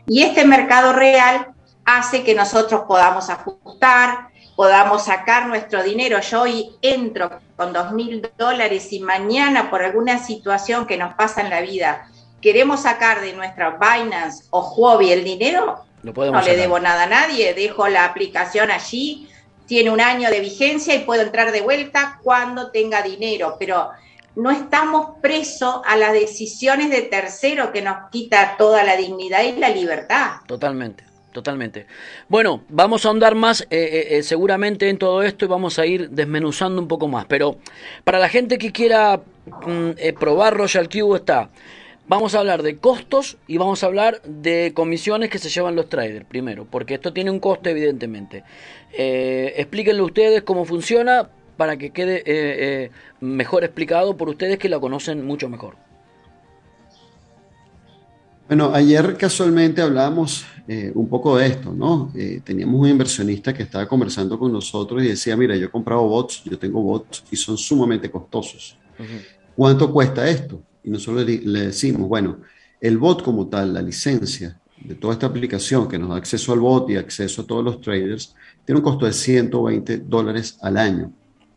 Y 0.07 0.23
este 0.23 0.45
mercado 0.45 0.93
real 0.93 1.47
hace 1.83 2.23
que 2.23 2.33
nosotros 2.33 2.83
podamos 2.87 3.29
ajustar, 3.29 4.29
podamos 4.55 5.03
sacar 5.03 5.47
nuestro 5.47 5.83
dinero. 5.83 6.21
Yo 6.21 6.43
hoy 6.43 6.69
entro 6.81 7.41
con 7.57 7.73
dos 7.73 7.91
mil 7.91 8.25
dólares 8.37 8.93
y 8.93 9.01
mañana 9.01 9.69
por 9.69 9.83
alguna 9.83 10.19
situación 10.19 10.87
que 10.87 10.95
nos 10.95 11.13
pasa 11.15 11.41
en 11.41 11.49
la 11.49 11.59
vida 11.59 12.07
queremos 12.41 12.83
sacar 12.83 13.19
de 13.19 13.33
nuestra 13.33 13.71
Binance 13.71 14.45
o 14.51 14.61
Huobi 14.61 15.11
el 15.11 15.23
dinero, 15.23 15.83
no 16.03 16.41
le 16.41 16.55
debo 16.55 16.79
nada 16.79 17.03
a 17.03 17.07
nadie, 17.07 17.55
dejo 17.55 17.87
la 17.87 18.05
aplicación 18.05 18.69
allí, 18.69 19.27
tiene 19.65 19.89
un 19.89 20.01
año 20.01 20.29
de 20.29 20.39
vigencia 20.39 20.95
y 20.95 20.99
puedo 20.99 21.21
entrar 21.21 21.51
de 21.51 21.61
vuelta 21.61 22.19
cuando 22.23 22.71
tenga 22.71 23.01
dinero, 23.01 23.55
pero 23.59 23.89
no 24.35 24.51
estamos 24.51 25.17
presos 25.21 25.81
a 25.85 25.95
las 25.95 26.13
decisiones 26.13 26.89
de 26.89 27.03
tercero 27.03 27.71
que 27.71 27.81
nos 27.81 28.09
quita 28.11 28.55
toda 28.57 28.83
la 28.83 28.97
dignidad 28.97 29.43
y 29.43 29.53
la 29.53 29.69
libertad. 29.69 30.37
Totalmente. 30.47 31.05
Totalmente. 31.35 31.85
Bueno, 32.29 32.63
vamos 32.69 33.03
a 33.03 33.09
ahondar 33.09 33.35
más 33.35 33.59
eh, 33.63 33.65
eh, 33.71 34.07
eh, 34.11 34.23
seguramente 34.23 34.87
en 34.87 34.97
todo 34.97 35.21
esto 35.21 35.43
y 35.43 35.49
vamos 35.49 35.77
a 35.79 35.85
ir 35.85 36.09
desmenuzando 36.11 36.81
un 36.81 36.87
poco 36.87 37.09
más. 37.09 37.25
Pero 37.25 37.57
para 38.05 38.19
la 38.19 38.29
gente 38.29 38.57
que 38.57 38.71
quiera 38.71 39.19
mm, 39.67 40.13
probar 40.17 40.55
Royal 40.55 40.87
Cube 40.87 41.17
está 41.17 41.49
Vamos 42.07 42.35
a 42.35 42.39
hablar 42.39 42.61
de 42.61 42.77
costos 42.77 43.37
y 43.47 43.57
vamos 43.57 43.83
a 43.83 43.87
hablar 43.87 44.21
de 44.21 44.73
comisiones 44.75 45.31
que 45.31 45.39
se 45.39 45.49
llevan 45.49 45.75
los 45.75 45.89
traders 45.89 46.25
primero, 46.25 46.67
porque 46.69 46.93
esto 46.93 47.11
tiene 47.13 47.31
un 47.31 47.39
coste 47.39 47.71
evidentemente. 47.71 48.43
Eh, 48.93 49.53
explíquenlo 49.57 50.05
ustedes 50.05 50.43
cómo 50.43 50.65
funciona 50.65 51.27
para 51.57 51.77
que 51.77 51.89
quede 51.89 52.17
eh, 52.17 52.23
eh, 52.27 52.91
mejor 53.21 53.63
explicado 53.63 54.15
por 54.15 54.29
ustedes 54.29 54.59
que 54.59 54.69
la 54.69 54.79
conocen 54.79 55.25
mucho 55.25 55.49
mejor. 55.49 55.77
Bueno, 58.47 58.69
ayer 58.75 59.17
casualmente 59.17 59.81
hablábamos 59.81 60.45
un 60.93 61.07
poco 61.09 61.37
de 61.37 61.47
esto, 61.47 61.73
¿no? 61.73 62.11
teníamos 62.43 62.81
un 62.81 62.87
inversionista 62.87 63.53
que 63.53 63.63
estaba 63.63 63.87
conversando 63.87 64.37
con 64.37 64.51
nosotros 64.51 65.03
y 65.03 65.07
decía, 65.07 65.35
mira, 65.35 65.55
yo 65.55 65.65
he 65.65 65.69
comprado 65.69 66.03
bots, 66.03 66.43
yo 66.43 66.57
tengo 66.57 66.81
bots 66.81 67.23
y 67.31 67.35
son 67.35 67.57
sumamente 67.57 68.09
costosos. 68.11 68.77
¿Cuánto 69.55 69.91
cuesta 69.91 70.27
esto? 70.29 70.61
Y 70.85 70.89
nosotros 70.89 71.25
le, 71.25 71.59
decimos, 71.65 72.07
bueno, 72.07 72.37
el 72.79 72.97
bot 72.97 73.23
como 73.23 73.47
tal, 73.47 73.73
la 73.73 73.81
licencia 73.81 74.59
de 74.79 74.93
toda 74.95 75.13
esta 75.13 75.25
aplicación 75.25 75.87
que 75.87 75.97
nos 75.97 76.09
da 76.09 76.17
acceso 76.17 76.53
al 76.53 76.59
bot 76.59 76.89
y 76.91 76.95
acceso 76.95 77.41
a 77.41 77.47
todos 77.47 77.63
los 77.63 77.81
traders, 77.81 78.35
tiene 78.63 78.79
un 78.79 78.83
costo 78.83 79.05
de 79.05 79.13
120 79.13 79.97
dólares 79.99 80.57
al 80.61 80.77
año. 80.77 81.11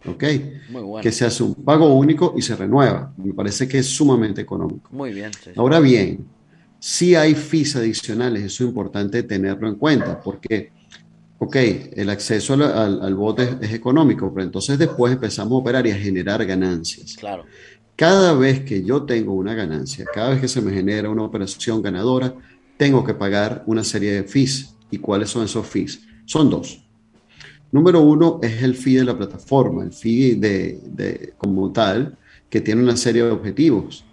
¿Ok? 0.07 0.25
Muy 0.71 0.83
bueno. 0.83 1.03
Que 1.03 1.13
se 1.13 1.27
hace 1.27 1.43
un 1.43 1.55
pago 1.55 1.93
único 1.95 2.35
y 2.37 2.43
se 2.43 2.57
renueva. 2.57 3.13
Me 3.17 3.35
parece 3.35 3.69
que 3.69 3.79
es 3.79 3.87
sumamente 3.87 4.41
económico. 4.41 4.89
Muy 4.93 5.13
bien. 5.13 5.31
Ahora 5.57 5.81
bien, 5.81 6.25
si 6.79 7.15
hay 7.15 7.35
fees 7.35 7.77
adicionales, 7.77 8.45
eso 8.45 8.65
es 8.65 8.69
importante 8.69 9.25
tenerlo 9.25 9.69
en 9.69 9.75
cuenta, 9.75 10.21
porque, 10.21 10.71
ok, 11.39 11.57
el 11.97 12.09
acceso 12.09 12.55
al, 12.55 13.03
al, 13.03 13.15
bot 13.15 13.41
es, 13.41 13.51
es, 13.61 13.73
económico, 13.73 14.33
pero 14.33 14.45
entonces 14.45 14.79
después 14.79 15.13
empezamos 15.13 15.53
a 15.53 15.57
operar 15.57 15.87
y 15.87 15.91
a 15.91 15.99
generar 15.99 16.47
ganancias. 16.47 17.17
Claro. 17.17 17.45
Cada 17.99 18.33
vez 18.33 18.61
que 18.61 18.85
yo 18.85 19.03
tengo 19.03 19.35
una 19.35 19.57
ganancia, 19.57 20.05
cada 20.15 20.31
vez 20.31 20.41
que 20.41 20.47
se 20.47 20.63
me 20.63 20.73
genera 20.73 21.11
una 21.11 21.25
operación 21.25 21.83
ganadora, 21.83 22.33
tengo 22.77 23.03
que 23.03 23.13
pagar 23.13 23.65
una 23.67 23.83
serie 23.83 24.13
de 24.13 24.23
fees. 24.23 24.77
¿Y 24.89 24.99
cuáles 24.99 25.31
son 25.31 25.45
esos 25.45 25.67
fees? 25.67 26.03
Son 26.25 26.49
dos. 26.49 26.81
Número 27.73 28.01
uno 28.01 28.39
es 28.41 28.63
el 28.63 28.77
fee 28.77 28.99
de 28.99 29.05
la 29.05 29.19
plataforma, 29.19 29.83
el 29.83 29.93
fee 29.93 30.37
de, 30.37 31.35
como 31.39 31.73
tal, 31.73 32.17
que 32.49 32.61
tiene 32.61 32.85
una 32.85 32.97
serie 32.97 33.25
de 33.25 33.33
objetivos. 33.33 34.05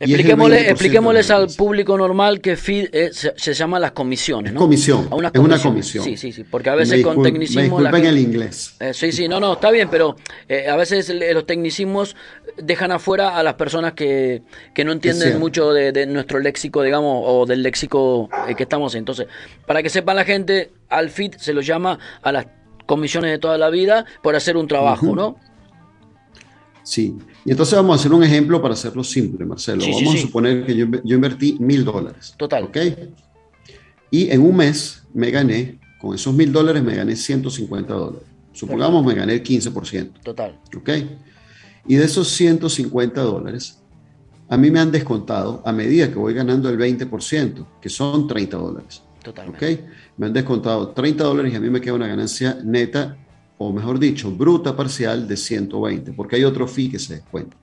Expliquémosle, 0.00 1.32
al 1.32 1.48
público 1.56 1.96
normal 1.96 2.40
que 2.40 2.56
FID 2.56 2.86
se, 3.12 3.54
llama 3.54 3.80
las 3.80 3.92
comisiones, 3.92 4.52
¿no? 4.52 4.60
Comisión. 4.60 5.08
es 5.32 5.40
una 5.40 5.58
comisión. 5.60 6.04
Sí, 6.04 6.16
sí, 6.16 6.32
sí. 6.32 6.44
Porque 6.44 6.70
a 6.70 6.76
veces 6.76 7.04
con 7.04 7.22
tecnicismo. 7.22 7.78
Me 7.78 8.08
el 8.08 8.18
inglés. 8.18 8.76
Eh, 8.78 8.94
sí, 8.94 9.10
sí, 9.10 9.26
no, 9.26 9.40
no, 9.40 9.54
está 9.54 9.70
bien, 9.70 9.88
pero 9.90 10.16
eh, 10.48 10.68
a 10.68 10.76
veces 10.76 11.12
los 11.32 11.46
tecnicismos 11.46 12.14
dejan 12.62 12.92
afuera 12.92 13.36
a 13.36 13.42
las 13.42 13.54
personas 13.54 13.92
que, 13.92 14.42
que 14.74 14.84
no 14.84 14.92
entienden 14.92 15.38
mucho 15.38 15.72
de, 15.72 16.06
nuestro 16.06 16.38
léxico, 16.38 16.82
digamos, 16.82 17.22
o 17.26 17.46
del 17.46 17.62
léxico 17.62 18.28
eh, 18.48 18.54
que 18.54 18.64
estamos. 18.64 18.94
Entonces, 18.94 19.26
para 19.66 19.82
que 19.82 19.88
sepa 19.88 20.14
la 20.14 20.24
gente, 20.24 20.72
al 20.88 21.10
FID 21.10 21.34
se 21.36 21.52
lo 21.52 21.60
llama 21.60 21.98
a 22.22 22.32
las 22.32 22.46
comisiones 22.86 23.30
de 23.30 23.38
toda 23.38 23.58
la 23.58 23.70
vida 23.70 24.06
por 24.22 24.34
hacer 24.34 24.56
un 24.56 24.66
trabajo, 24.66 25.14
¿no? 25.14 25.36
Sí, 26.82 27.18
y 27.44 27.50
entonces 27.50 27.76
vamos 27.76 27.98
a 27.98 28.00
hacer 28.00 28.12
un 28.14 28.24
ejemplo 28.24 28.62
para 28.62 28.72
hacerlo 28.72 29.04
simple, 29.04 29.44
Marcelo. 29.44 29.82
vamos 29.82 30.14
a 30.14 30.18
suponer 30.18 30.64
que 30.64 30.74
yo, 30.74 30.86
invertí 31.04 31.58
mil 31.60 31.84
dólares. 31.84 32.34
Total. 32.38 32.64
¿Ok? 32.64 32.78
Y 34.10 34.30
en 34.30 34.40
un 34.40 34.56
mes 34.56 35.02
me 35.12 35.30
gané, 35.30 35.78
con 36.00 36.14
esos 36.14 36.32
mil 36.32 36.50
dólares 36.50 36.82
me 36.82 36.94
gané 36.94 37.14
150 37.14 37.92
dólares. 37.92 38.26
Supongamos 38.54 39.04
me 39.04 39.14
gané 39.14 39.34
el 39.34 39.42
15%. 39.42 40.22
Total. 40.22 40.58
¿Ok? 40.74 40.90
Y 41.88 41.96
de 41.96 42.04
esos 42.04 42.28
150 42.28 43.20
dólares, 43.22 43.80
a 44.48 44.56
mí 44.56 44.70
me 44.70 44.78
han 44.78 44.92
descontado 44.92 45.62
a 45.64 45.72
medida 45.72 46.08
que 46.08 46.16
voy 46.16 46.34
ganando 46.34 46.68
el 46.68 46.78
20%, 46.78 47.66
que 47.80 47.88
son 47.88 48.28
30 48.28 48.56
dólares. 48.56 49.02
Totalmente. 49.22 49.74
¿Ok? 49.74 49.80
Me 50.18 50.26
han 50.26 50.32
descontado 50.32 50.88
30 50.90 51.24
dólares 51.24 51.52
y 51.52 51.56
a 51.56 51.60
mí 51.60 51.70
me 51.70 51.80
queda 51.80 51.94
una 51.94 52.06
ganancia 52.06 52.58
neta 52.62 53.16
o 53.58 53.72
mejor 53.72 53.98
dicho, 53.98 54.30
bruta 54.30 54.76
parcial 54.76 55.26
de 55.26 55.36
120, 55.36 56.12
porque 56.12 56.36
hay 56.36 56.44
otro 56.44 56.68
fee 56.68 56.90
que 56.90 56.98
se 56.98 57.16
descuenta. 57.16 57.56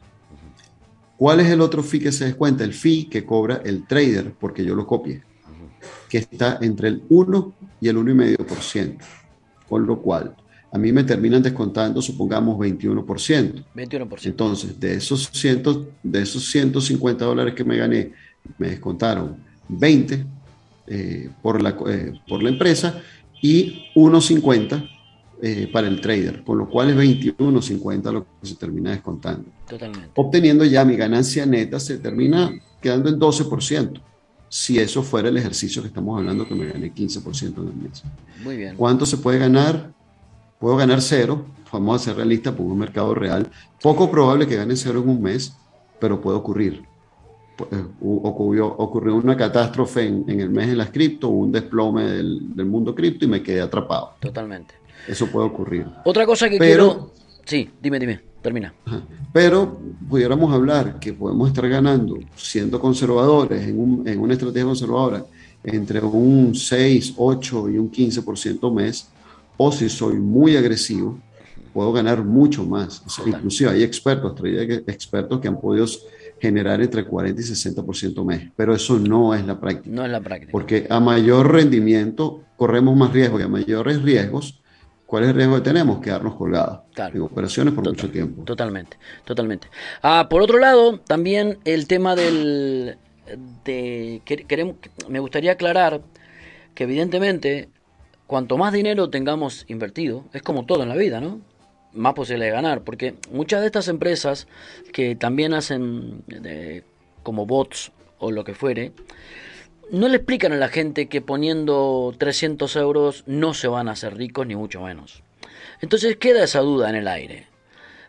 ¿Cuál 1.18 1.40
es 1.40 1.48
el 1.48 1.62
otro 1.62 1.82
fee 1.82 2.02
que 2.02 2.12
se 2.12 2.26
descuenta? 2.26 2.66
El 2.66 2.74
fee 2.74 3.08
que 3.10 3.26
cobra 3.26 3.62
el 3.64 3.88
trader, 3.88 4.34
porque 4.38 4.66
yo 4.66 4.76
lo 4.76 4.86
copié, 4.86 5.24
que 6.10 6.18
está 6.18 6.60
entre 6.62 6.90
el 6.90 7.04
1 7.08 7.54
y 7.80 7.88
el 7.88 7.98
1,5%. 7.98 8.98
Con 9.70 9.86
lo 9.88 10.02
cual, 10.02 10.36
a 10.76 10.78
mí 10.78 10.92
me 10.92 11.06
terminan 11.06 11.42
descontando, 11.42 12.02
supongamos, 12.02 12.58
21%. 12.58 13.64
21%. 13.74 14.26
Entonces, 14.26 14.78
de 14.78 14.96
esos, 14.96 15.30
ciento, 15.32 15.88
de 16.04 16.22
esos 16.22 16.52
150 16.52 17.24
dólares 17.24 17.54
que 17.54 17.64
me 17.64 17.78
gané, 17.78 18.12
me 18.58 18.72
descontaron 18.72 19.38
20 19.70 20.26
eh, 20.88 21.30
por, 21.42 21.62
la, 21.62 21.78
eh, 21.88 22.20
por 22.28 22.44
la 22.44 22.50
empresa 22.50 23.02
y 23.42 23.86
1,50 23.96 24.90
eh, 25.42 25.70
para 25.72 25.88
el 25.88 26.02
trader, 26.02 26.44
con 26.44 26.58
lo 26.58 26.70
cual 26.70 26.90
es 26.90 26.98
21.50 26.98 28.12
lo 28.12 28.26
que 28.26 28.46
se 28.46 28.56
termina 28.56 28.92
descontando. 28.92 29.46
Totalmente. 29.70 30.10
Obteniendo 30.16 30.66
ya 30.66 30.84
mi 30.84 30.98
ganancia 30.98 31.46
neta, 31.46 31.80
se 31.80 32.00
termina 32.00 32.52
quedando 32.82 33.08
en 33.08 33.18
12%. 33.18 34.02
Si 34.50 34.78
eso 34.78 35.04
fuera 35.04 35.30
el 35.30 35.38
ejercicio 35.38 35.82
que 35.82 35.88
estamos 35.88 36.20
hablando, 36.20 36.46
que 36.46 36.54
me 36.54 36.66
gané 36.66 36.94
15% 36.94 37.62
en 37.62 37.68
el 37.70 37.76
mes. 37.76 38.04
Muy 38.44 38.58
bien. 38.58 38.76
¿Cuánto 38.76 39.06
se 39.06 39.16
puede 39.16 39.40
ganar? 39.40 39.95
Puedo 40.66 40.78
ganar 40.78 41.00
cero, 41.00 41.46
vamos 41.72 42.02
a 42.02 42.06
ser 42.06 42.16
realistas 42.16 42.56
por 42.56 42.66
un 42.66 42.80
mercado 42.80 43.14
real. 43.14 43.48
Poco 43.84 44.10
probable 44.10 44.48
que 44.48 44.56
gane 44.56 44.76
cero 44.76 45.00
en 45.04 45.10
un 45.10 45.22
mes, 45.22 45.56
pero 46.00 46.20
puede 46.20 46.38
ocurrir. 46.38 46.82
Eh, 47.72 47.84
ocurrió, 48.02 48.66
ocurrió 48.66 49.16
una 49.16 49.38
catástrofe 49.38 50.08
en, 50.08 50.28
el 50.28 50.50
mes 50.50 50.70
de 50.70 50.76
las 50.76 50.90
cripto, 50.90 51.30
un 51.30 51.52
desplome 51.52 52.06
del, 52.06 52.56
del 52.56 52.66
mundo 52.66 52.96
cripto 52.96 53.26
y 53.26 53.28
me 53.28 53.44
quedé 53.44 53.62
atrapado. 53.62 54.14
Totalmente. 54.20 54.74
Eso 55.08 55.28
puede 55.28 55.46
ocurrir. 55.46 55.86
Otra 56.04 56.26
cosa 56.26 56.50
que 56.50 56.58
quiero... 56.58 57.12
Sí, 57.46 57.70
dime, 57.80 58.00
dime, 58.00 58.22
termina. 58.42 58.74
Pero 59.32 59.80
pudiéramos 60.10 60.52
hablar 60.52 60.98
que 60.98 61.14
podemos 61.14 61.48
estar 61.48 61.70
ganando, 61.70 62.18
siendo 62.36 62.80
conservadores, 62.80 63.68
en, 63.68 64.02
en 64.08 64.20
una 64.20 64.34
estrategia 64.34 64.66
conservadora, 64.66 65.26
entre 65.64 66.00
un 66.00 66.56
6, 66.56 67.14
8 67.18 67.70
y 67.70 67.78
un 67.78 67.92
15% 67.92 68.74
mes, 68.74 69.10
o 69.58 69.72
si 69.72 69.90
soy 69.90 70.16
muy 70.16 70.56
agresivo, 70.56 71.20
puedo 71.74 71.92
ganar 71.92 72.24
mucho 72.24 72.66
más. 72.66 73.04
inclusive 73.26 73.70
hay 73.72 73.84
expertos, 73.84 74.34
expertos 74.88 75.40
que 75.40 75.48
han 75.48 75.60
podido 75.60 75.86
generar 76.40 76.82
entre 76.82 77.06
40 77.06 77.42
y 77.42 77.46
60% 77.46 78.26
mes, 78.26 78.52
pero 78.56 78.76
eso 78.76 79.00
no 79.00 79.34
es 79.34 79.46
la 79.46 79.60
práctica. 79.60 79.94
No 79.94 80.06
es 80.06 80.12
la 80.12 80.22
práctica. 80.22 80.52
Porque 80.52 80.88
a 80.90 81.00
mayor 81.00 81.52
rendimiento 81.52 82.44
corremos 82.56 82.96
más 82.96 83.12
riesgo 83.12 83.40
y 83.40 83.44
a 83.44 83.48
mayores 83.48 84.02
riesgos 84.02 84.62
¿Cuál 85.06 85.24
es 85.24 85.30
el 85.30 85.36
riesgo 85.36 85.56
que 85.56 85.62
tenemos? 85.62 86.02
Quedarnos 86.02 86.36
colgados 86.36 86.80
en 86.98 87.22
operaciones 87.22 87.74
por 87.74 87.86
mucho 87.86 88.10
tiempo. 88.10 88.44
Totalmente, 88.44 88.98
totalmente. 89.24 89.68
Ah, 90.02 90.28
por 90.30 90.42
otro 90.42 90.58
lado, 90.58 91.00
también 91.00 91.60
el 91.64 91.88
tema 91.88 92.16
del... 92.16 92.98
De, 93.64 94.22
queremos, 94.26 94.76
me 95.10 95.20
gustaría 95.20 95.54
aclarar 95.54 96.02
que 96.74 96.84
evidentemente 96.84 97.70
cuanto 98.28 98.58
más 98.58 98.74
dinero 98.74 99.10
tengamos 99.10 99.66
invertido, 99.68 100.26
es 100.34 100.42
como 100.42 100.66
todo 100.66 100.84
en 100.84 100.90
la 100.90 100.96
vida, 100.96 101.22
¿no? 101.22 101.42
Más 101.94 102.14
posible 102.14 102.46
de 102.46 102.52
ganar, 102.52 102.82
porque 102.82 103.16
muchas 103.32 103.62
de 103.62 103.68
estas 103.68 103.88
empresas 103.88 104.48
que 104.92 105.16
también 105.16 105.54
hacen 105.54 106.24
como 107.24 107.46
bots 107.46 107.92
o 108.20 108.32
lo 108.32 108.44
que 108.44 108.54
fuere, 108.54 108.92
no 109.92 110.08
le 110.08 110.18
explican 110.18 110.52
a 110.52 110.58
la 110.58 110.68
gente 110.68 111.08
que 111.08 111.22
poniendo 111.22 112.14
300 112.18 112.76
euros 112.76 113.24
no 113.28 113.54
se 113.54 113.68
van 113.68 113.88
a 113.88 113.92
hacer 113.92 114.16
ricos, 114.16 114.48
ni 114.48 114.56
mucho 114.56 114.82
menos. 114.82 115.24
Entonces 115.82 116.18
queda 116.18 116.44
esa 116.44 116.60
duda 116.62 116.90
en 116.90 116.96
el 116.96 117.08
aire. 117.08 117.48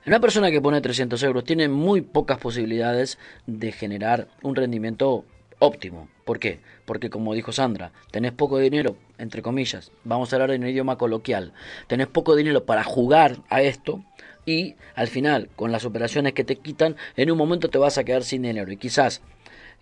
Una 0.06 0.20
persona 0.20 0.50
que 0.50 0.60
pone 0.60 0.80
300 0.80 1.20
euros 1.24 1.44
tiene 1.44 1.68
muy 1.68 2.00
pocas 2.00 2.38
posibilidades 2.38 3.18
de 3.46 3.72
generar 3.72 4.28
un 4.42 4.54
rendimiento 4.54 5.24
óptimo. 5.58 6.08
¿Por 6.24 6.38
qué? 6.38 6.60
Porque 6.84 7.10
como 7.10 7.34
dijo 7.34 7.52
Sandra, 7.52 7.92
tenés 8.10 8.32
poco 8.32 8.58
dinero, 8.58 8.96
entre 9.18 9.42
comillas, 9.42 9.92
vamos 10.04 10.32
a 10.32 10.36
hablar 10.36 10.50
en 10.50 10.62
un 10.62 10.68
idioma 10.68 10.98
coloquial, 10.98 11.52
tenés 11.86 12.06
poco 12.08 12.36
dinero 12.36 12.64
para 12.64 12.84
jugar 12.84 13.38
a 13.48 13.62
esto 13.62 14.04
y 14.44 14.76
al 14.94 15.08
final, 15.08 15.48
con 15.56 15.72
las 15.72 15.84
operaciones 15.84 16.32
que 16.32 16.44
te 16.44 16.56
quitan, 16.56 16.96
en 17.16 17.30
un 17.30 17.38
momento 17.38 17.68
te 17.68 17.78
vas 17.78 17.98
a 17.98 18.04
quedar 18.04 18.22
sin 18.22 18.42
dinero 18.42 18.70
y 18.70 18.76
quizás 18.76 19.22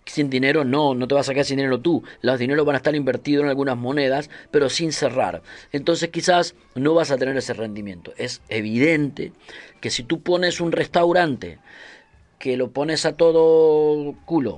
sin 0.07 0.29
dinero 0.29 0.65
no, 0.65 0.95
no 0.95 1.09
te 1.09 1.15
vas 1.15 1.29
a 1.29 1.33
quedar 1.33 1.47
sin 1.47 1.57
dinero 1.57 1.81
tú. 1.81 2.03
Los 2.21 2.39
dineros 2.39 2.67
van 2.67 2.75
a 2.75 2.79
estar 2.79 2.95
invertidos 2.95 3.45
en 3.45 3.51
algunas 3.51 3.77
monedas, 3.77 4.31
pero 4.51 4.69
sin 4.69 4.93
cerrar. 4.93 5.43
Entonces 5.73 6.11
quizás 6.11 6.55
no 6.75 6.95
vas 6.95 7.11
a 7.11 7.19
tener 7.19 7.37
ese 7.37 7.55
rendimiento. 7.55 8.13
Es 8.17 8.43
evidente 8.49 9.33
que 9.81 9.91
si 9.91 10.03
tú 10.03 10.21
pones 10.21 10.61
un 10.61 10.73
restaurante 10.73 11.59
que 12.39 12.57
lo 12.57 12.71
pones 12.71 13.07
a 13.07 13.17
todo 13.17 14.15
culo, 14.25 14.57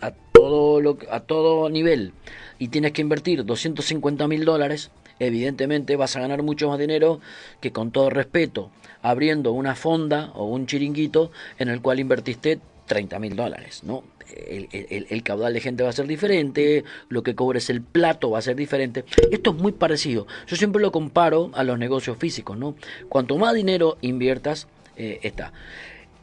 a 0.00 0.12
todo, 0.32 0.80
lo, 0.80 0.98
a 1.10 1.20
todo 1.20 1.68
nivel, 1.68 2.12
y 2.58 2.68
tienes 2.68 2.92
que 2.92 3.02
invertir 3.02 3.44
250 3.44 4.28
mil 4.28 4.44
dólares, 4.44 4.90
evidentemente 5.18 5.96
vas 5.96 6.16
a 6.16 6.20
ganar 6.20 6.42
mucho 6.42 6.68
más 6.68 6.78
dinero 6.78 7.20
que 7.60 7.72
con 7.72 7.90
todo 7.90 8.10
respeto, 8.10 8.70
abriendo 9.02 9.52
una 9.52 9.74
fonda 9.74 10.30
o 10.34 10.44
un 10.46 10.66
chiringuito 10.66 11.30
en 11.58 11.68
el 11.68 11.80
cual 11.80 12.00
invertiste 12.00 12.60
30 12.86 13.18
mil 13.18 13.36
dólares, 13.36 13.82
¿no? 13.84 14.04
El, 14.48 14.68
el, 14.72 15.06
el, 15.08 15.22
caudal 15.22 15.54
de 15.54 15.60
gente 15.60 15.84
va 15.84 15.90
a 15.90 15.92
ser 15.92 16.08
diferente, 16.08 16.82
lo 17.08 17.22
que 17.22 17.36
cobres 17.36 17.70
el 17.70 17.80
plato 17.80 18.30
va 18.30 18.40
a 18.40 18.42
ser 18.42 18.56
diferente. 18.56 19.04
Esto 19.30 19.50
es 19.50 19.56
muy 19.56 19.70
parecido. 19.70 20.26
Yo 20.48 20.56
siempre 20.56 20.82
lo 20.82 20.90
comparo 20.90 21.52
a 21.54 21.62
los 21.62 21.78
negocios 21.78 22.16
físicos, 22.18 22.58
¿no? 22.58 22.74
Cuanto 23.08 23.38
más 23.38 23.54
dinero 23.54 23.98
inviertas, 24.00 24.66
eh, 24.96 25.20
está. 25.22 25.52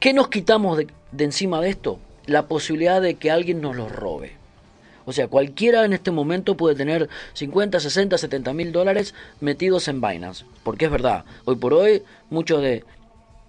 ¿Qué 0.01 0.11
nos 0.11 0.27
quitamos 0.27 0.77
de, 0.77 0.87
de 1.13 1.23
encima 1.23 1.61
de 1.61 1.69
esto? 1.69 1.99
La 2.25 2.47
posibilidad 2.47 3.01
de 3.01 3.15
que 3.15 3.31
alguien 3.31 3.61
nos 3.61 3.75
lo 3.75 3.89
robe. 3.89 4.33
O 5.05 5.11
sea, 5.11 5.27
cualquiera 5.27 5.83
en 5.85 5.93
este 5.93 6.11
momento 6.11 6.55
puede 6.55 6.75
tener 6.75 7.09
50, 7.33 7.79
60, 7.79 8.17
70 8.17 8.53
mil 8.53 8.71
dólares 8.71 9.13
metidos 9.41 9.87
en 9.87 10.01
Binance. 10.01 10.45
Porque 10.63 10.85
es 10.85 10.91
verdad, 10.91 11.25
hoy 11.45 11.55
por 11.55 11.73
hoy 11.73 12.03
muchos 12.29 12.61
de 12.61 12.85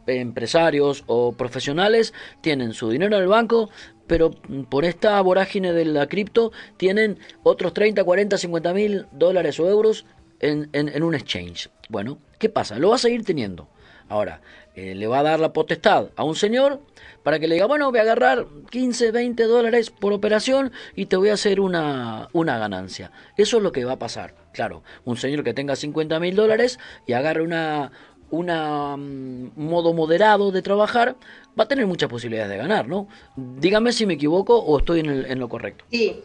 empresarios 0.06 1.04
o 1.06 1.32
profesionales 1.32 2.12
tienen 2.40 2.74
su 2.74 2.90
dinero 2.90 3.16
en 3.16 3.22
el 3.22 3.28
banco, 3.28 3.70
pero 4.06 4.32
por 4.68 4.84
esta 4.84 5.20
vorágine 5.20 5.72
de 5.72 5.84
la 5.86 6.08
cripto 6.08 6.52
tienen 6.76 7.18
otros 7.42 7.72
30, 7.72 8.04
40, 8.04 8.36
50 8.36 8.74
mil 8.74 9.06
dólares 9.12 9.58
o 9.60 9.68
euros 9.68 10.04
en, 10.40 10.68
en, 10.72 10.88
en, 10.88 11.02
un 11.02 11.14
exchange. 11.14 11.70
Bueno, 11.88 12.18
¿qué 12.38 12.48
pasa? 12.48 12.78
Lo 12.78 12.90
va 12.90 12.96
a 12.96 12.98
seguir 12.98 13.24
teniendo. 13.24 13.68
Ahora, 14.08 14.40
eh, 14.74 14.94
le 14.94 15.06
va 15.06 15.20
a 15.20 15.22
dar 15.22 15.40
la 15.40 15.52
potestad 15.52 16.08
a 16.16 16.24
un 16.24 16.34
señor 16.34 16.80
para 17.22 17.38
que 17.38 17.48
le 17.48 17.54
diga, 17.54 17.66
bueno, 17.66 17.90
voy 17.90 17.98
a 18.00 18.02
agarrar 18.02 18.46
15, 18.70 19.12
20 19.12 19.44
dólares 19.44 19.90
por 19.90 20.12
operación 20.12 20.72
y 20.94 21.06
te 21.06 21.16
voy 21.16 21.30
a 21.30 21.34
hacer 21.34 21.60
una, 21.60 22.28
una 22.32 22.58
ganancia. 22.58 23.10
Eso 23.36 23.56
es 23.58 23.62
lo 23.62 23.72
que 23.72 23.84
va 23.84 23.92
a 23.92 23.98
pasar. 23.98 24.34
Claro, 24.52 24.82
un 25.04 25.16
señor 25.16 25.42
que 25.42 25.54
tenga 25.54 25.74
50 25.74 26.20
mil 26.20 26.36
dólares 26.36 26.78
y 27.06 27.12
agarre 27.14 27.42
una, 27.42 27.92
una 28.30 28.94
um, 28.94 29.50
modo 29.56 29.94
moderado 29.94 30.50
de 30.52 30.62
trabajar, 30.62 31.16
va 31.58 31.64
a 31.64 31.68
tener 31.68 31.86
muchas 31.86 32.08
posibilidades 32.08 32.50
de 32.50 32.56
ganar, 32.58 32.88
¿no? 32.88 33.08
Dígame 33.36 33.92
si 33.92 34.06
me 34.06 34.14
equivoco 34.14 34.58
o 34.58 34.78
estoy 34.78 35.00
en, 35.00 35.06
el, 35.06 35.26
en 35.26 35.38
lo 35.38 35.48
correcto. 35.48 35.84
Sí, 35.90 36.22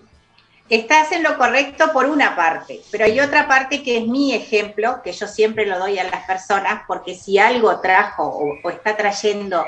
estás 0.75 1.11
en 1.11 1.23
lo 1.23 1.37
correcto 1.37 1.91
por 1.91 2.05
una 2.05 2.35
parte, 2.35 2.81
pero 2.91 3.05
hay 3.05 3.19
otra 3.19 3.47
parte 3.47 3.81
que 3.81 3.97
es 3.97 4.07
mi 4.07 4.33
ejemplo, 4.33 5.01
que 5.03 5.11
yo 5.11 5.27
siempre 5.27 5.65
lo 5.65 5.79
doy 5.79 5.99
a 5.99 6.03
las 6.03 6.25
personas, 6.25 6.83
porque 6.87 7.15
si 7.15 7.39
algo 7.39 7.79
trajo 7.79 8.23
o, 8.23 8.57
o 8.63 8.69
está 8.69 8.95
trayendo 8.95 9.65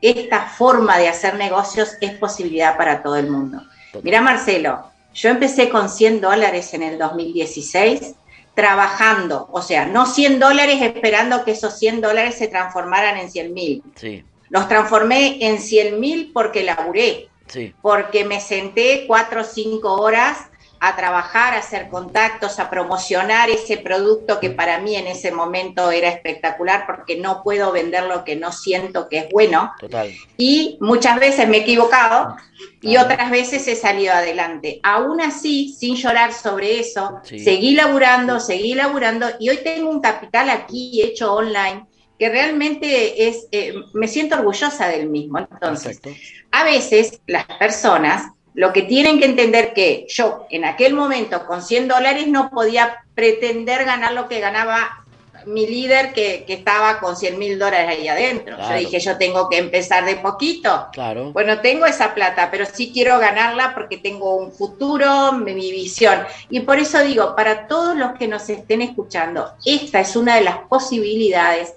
esta 0.00 0.46
forma 0.46 0.98
de 0.98 1.08
hacer 1.08 1.34
negocios, 1.34 1.96
es 2.00 2.12
posibilidad 2.12 2.76
para 2.76 3.02
todo 3.02 3.16
el 3.16 3.30
mundo. 3.30 3.62
Mira, 4.02 4.20
Marcelo, 4.20 4.90
yo 5.14 5.30
empecé 5.30 5.68
con 5.68 5.88
100 5.88 6.20
dólares 6.20 6.72
en 6.74 6.82
el 6.82 6.98
2016 6.98 8.14
trabajando, 8.54 9.48
o 9.52 9.62
sea, 9.62 9.86
no 9.86 10.06
100 10.06 10.38
dólares 10.38 10.82
esperando 10.82 11.44
que 11.44 11.52
esos 11.52 11.78
100 11.78 12.00
dólares 12.00 12.34
se 12.34 12.48
transformaran 12.48 13.16
en 13.16 13.30
100 13.30 13.54
mil. 13.54 13.82
Sí. 13.94 14.24
Los 14.48 14.68
transformé 14.68 15.38
en 15.46 15.60
100 15.60 16.00
mil 16.00 16.30
porque 16.32 16.64
laburé, 16.64 17.28
Sí. 17.50 17.74
porque 17.82 18.24
me 18.24 18.40
senté 18.40 19.04
cuatro 19.06 19.42
o 19.42 19.44
cinco 19.44 19.94
horas 20.00 20.38
a 20.82 20.96
trabajar, 20.96 21.52
a 21.52 21.58
hacer 21.58 21.90
contactos, 21.90 22.58
a 22.58 22.70
promocionar 22.70 23.50
ese 23.50 23.76
producto 23.76 24.40
que 24.40 24.48
para 24.48 24.78
mí 24.78 24.96
en 24.96 25.08
ese 25.08 25.30
momento 25.30 25.90
era 25.90 26.08
espectacular 26.08 26.86
porque 26.86 27.18
no 27.18 27.42
puedo 27.42 27.70
vender 27.70 28.04
lo 28.04 28.24
que 28.24 28.34
no 28.36 28.50
siento 28.50 29.06
que 29.10 29.18
es 29.18 29.28
bueno. 29.30 29.72
Total. 29.78 30.10
Y 30.38 30.78
muchas 30.80 31.20
veces 31.20 31.46
me 31.48 31.58
he 31.58 31.60
equivocado 31.60 32.34
y 32.80 32.96
otras 32.96 33.30
veces 33.30 33.68
he 33.68 33.76
salido 33.76 34.14
adelante. 34.14 34.80
Aún 34.82 35.20
así, 35.20 35.74
sin 35.78 35.96
llorar 35.96 36.32
sobre 36.32 36.80
eso, 36.80 37.18
Sí. 37.24 37.40
seguí 37.40 37.74
laburando, 37.74 38.40
seguí 38.40 38.72
laburando 38.74 39.26
y 39.38 39.50
hoy 39.50 39.58
tengo 39.58 39.90
un 39.90 40.00
capital 40.00 40.48
aquí 40.48 41.02
hecho 41.02 41.34
online 41.34 41.84
que 42.20 42.28
realmente 42.28 43.28
es, 43.28 43.48
eh, 43.50 43.72
me 43.94 44.06
siento 44.06 44.36
orgullosa 44.36 44.88
del 44.88 45.08
mismo. 45.08 45.38
Entonces, 45.38 46.00
Perfecto. 46.00 46.20
a 46.52 46.64
veces 46.64 47.18
las 47.26 47.46
personas 47.46 48.32
lo 48.52 48.74
que 48.74 48.82
tienen 48.82 49.18
que 49.18 49.24
entender 49.24 49.72
que 49.72 50.04
yo 50.06 50.46
en 50.50 50.66
aquel 50.66 50.92
momento 50.92 51.46
con 51.46 51.62
100 51.62 51.88
dólares 51.88 52.28
no 52.28 52.50
podía 52.50 53.04
pretender 53.14 53.86
ganar 53.86 54.12
lo 54.12 54.28
que 54.28 54.38
ganaba 54.38 55.02
mi 55.46 55.66
líder 55.66 56.12
que, 56.12 56.44
que 56.46 56.52
estaba 56.52 57.00
con 57.00 57.16
100 57.16 57.38
mil 57.38 57.58
dólares 57.58 57.88
ahí 57.88 58.06
adentro. 58.06 58.56
Claro. 58.56 58.74
Yo 58.74 58.80
dije, 58.80 59.00
yo 59.00 59.16
tengo 59.16 59.48
que 59.48 59.56
empezar 59.56 60.04
de 60.04 60.16
poquito. 60.16 60.88
Claro. 60.92 61.32
Bueno, 61.32 61.60
tengo 61.60 61.86
esa 61.86 62.12
plata, 62.12 62.50
pero 62.50 62.66
sí 62.66 62.90
quiero 62.92 63.18
ganarla 63.18 63.72
porque 63.72 63.96
tengo 63.96 64.36
un 64.36 64.52
futuro, 64.52 65.32
mi, 65.32 65.54
mi 65.54 65.70
visión. 65.70 66.20
Y 66.50 66.60
por 66.60 66.78
eso 66.78 67.02
digo, 67.02 67.34
para 67.34 67.66
todos 67.66 67.96
los 67.96 68.12
que 68.18 68.28
nos 68.28 68.50
estén 68.50 68.82
escuchando, 68.82 69.54
esta 69.64 70.00
es 70.00 70.16
una 70.16 70.36
de 70.36 70.42
las 70.42 70.58
posibilidades 70.68 71.72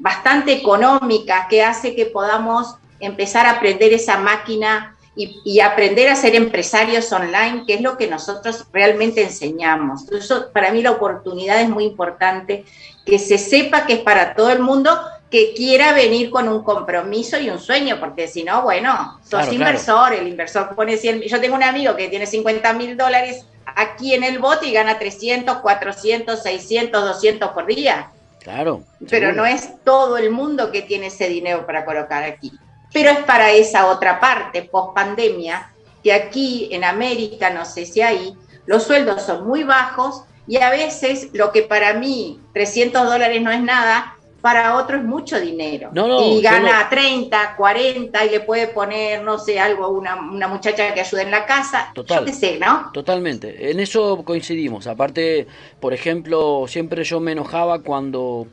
bastante 0.00 0.52
económicas 0.52 1.46
que 1.48 1.62
hace 1.62 1.94
que 1.94 2.06
podamos 2.06 2.74
empezar 2.98 3.46
a 3.46 3.52
aprender 3.52 3.92
esa 3.92 4.18
máquina 4.18 4.96
y, 5.14 5.40
y 5.44 5.60
aprender 5.60 6.08
a 6.08 6.16
ser 6.16 6.34
empresarios 6.34 7.12
online, 7.12 7.64
que 7.66 7.74
es 7.74 7.80
lo 7.82 7.96
que 7.98 8.06
nosotros 8.06 8.66
realmente 8.72 9.22
enseñamos. 9.22 10.10
Eso, 10.10 10.50
para 10.52 10.72
mí 10.72 10.82
la 10.82 10.92
oportunidad 10.92 11.60
es 11.60 11.68
muy 11.68 11.84
importante, 11.84 12.64
que 13.04 13.18
se 13.18 13.36
sepa 13.36 13.86
que 13.86 13.94
es 13.94 13.98
para 14.00 14.34
todo 14.34 14.50
el 14.50 14.60
mundo 14.60 14.98
que 15.30 15.52
quiera 15.54 15.92
venir 15.92 16.30
con 16.30 16.48
un 16.48 16.62
compromiso 16.64 17.38
y 17.38 17.50
un 17.50 17.60
sueño, 17.60 17.98
porque 18.00 18.26
si 18.26 18.42
no, 18.42 18.62
bueno, 18.62 19.18
sos 19.22 19.28
Claro, 19.28 19.44
claro. 19.44 19.54
inversor, 19.54 20.12
el 20.14 20.28
inversor 20.28 20.74
pone 20.74 20.96
100, 20.96 21.22
yo 21.22 21.40
tengo 21.40 21.56
un 21.56 21.62
amigo 21.62 21.94
que 21.94 22.08
tiene 22.08 22.26
50 22.26 22.72
mil 22.72 22.96
dólares 22.96 23.44
aquí 23.76 24.14
en 24.14 24.24
el 24.24 24.38
bote 24.38 24.66
y 24.66 24.72
gana 24.72 24.98
300, 24.98 25.58
400, 25.58 26.42
600, 26.42 27.04
200 27.04 27.50
por 27.50 27.66
día 27.66 28.10
Claro. 28.42 28.82
pero 29.00 29.28
seguro. 29.28 29.34
no 29.34 29.46
es 29.46 29.82
todo 29.84 30.16
el 30.16 30.30
mundo 30.30 30.72
que 30.72 30.82
tiene 30.82 31.06
ese 31.06 31.28
dinero 31.28 31.66
para 31.66 31.84
colocar 31.84 32.22
aquí. 32.22 32.52
Pero 32.92 33.10
es 33.10 33.18
para 33.20 33.50
esa 33.52 33.86
otra 33.86 34.18
parte, 34.18 34.62
post 34.62 34.94
pandemia, 34.94 35.70
que 36.02 36.12
aquí 36.12 36.68
en 36.72 36.84
América, 36.84 37.50
no 37.50 37.64
sé 37.64 37.86
si 37.86 38.00
ahí, 38.00 38.34
los 38.66 38.84
sueldos 38.84 39.22
son 39.22 39.46
muy 39.46 39.62
bajos 39.62 40.24
y 40.46 40.56
a 40.56 40.70
veces 40.70 41.28
lo 41.32 41.52
que 41.52 41.62
para 41.62 41.94
mí 41.94 42.40
300 42.54 43.04
dólares 43.04 43.42
no 43.42 43.50
es 43.50 43.62
nada, 43.62 44.16
para 44.40 44.76
otro 44.76 44.96
es 44.96 45.04
mucho 45.04 45.40
dinero. 45.40 45.90
No, 45.92 46.08
no, 46.08 46.20
y 46.22 46.40
gana 46.42 46.82
lo- 46.84 46.88
30, 46.90 47.54
40 47.56 48.24
y 48.26 48.30
le 48.30 48.40
puede 48.40 48.68
poner, 48.68 49.22
no 49.22 49.38
sé, 49.38 49.58
algo, 49.60 49.88
una, 49.90 50.16
una 50.16 50.48
muchacha 50.48 50.92
que 50.94 51.00
ayude 51.00 51.22
en 51.22 51.30
la 51.30 51.46
casa. 51.46 51.90
Total. 51.94 52.20
Yo 52.20 52.24
qué 52.26 52.32
sé, 52.32 52.58
¿no? 52.58 52.90
Totalmente, 52.92 53.70
en 53.70 53.80
eso 53.80 54.22
coincidimos. 54.24 54.86
Aparte, 54.86 55.46
por 55.80 55.92
ejemplo, 55.94 56.64
siempre 56.68 57.04
yo 57.04 57.20
me 57.20 57.32
enojaba 57.32 57.80
cuando 57.80 58.46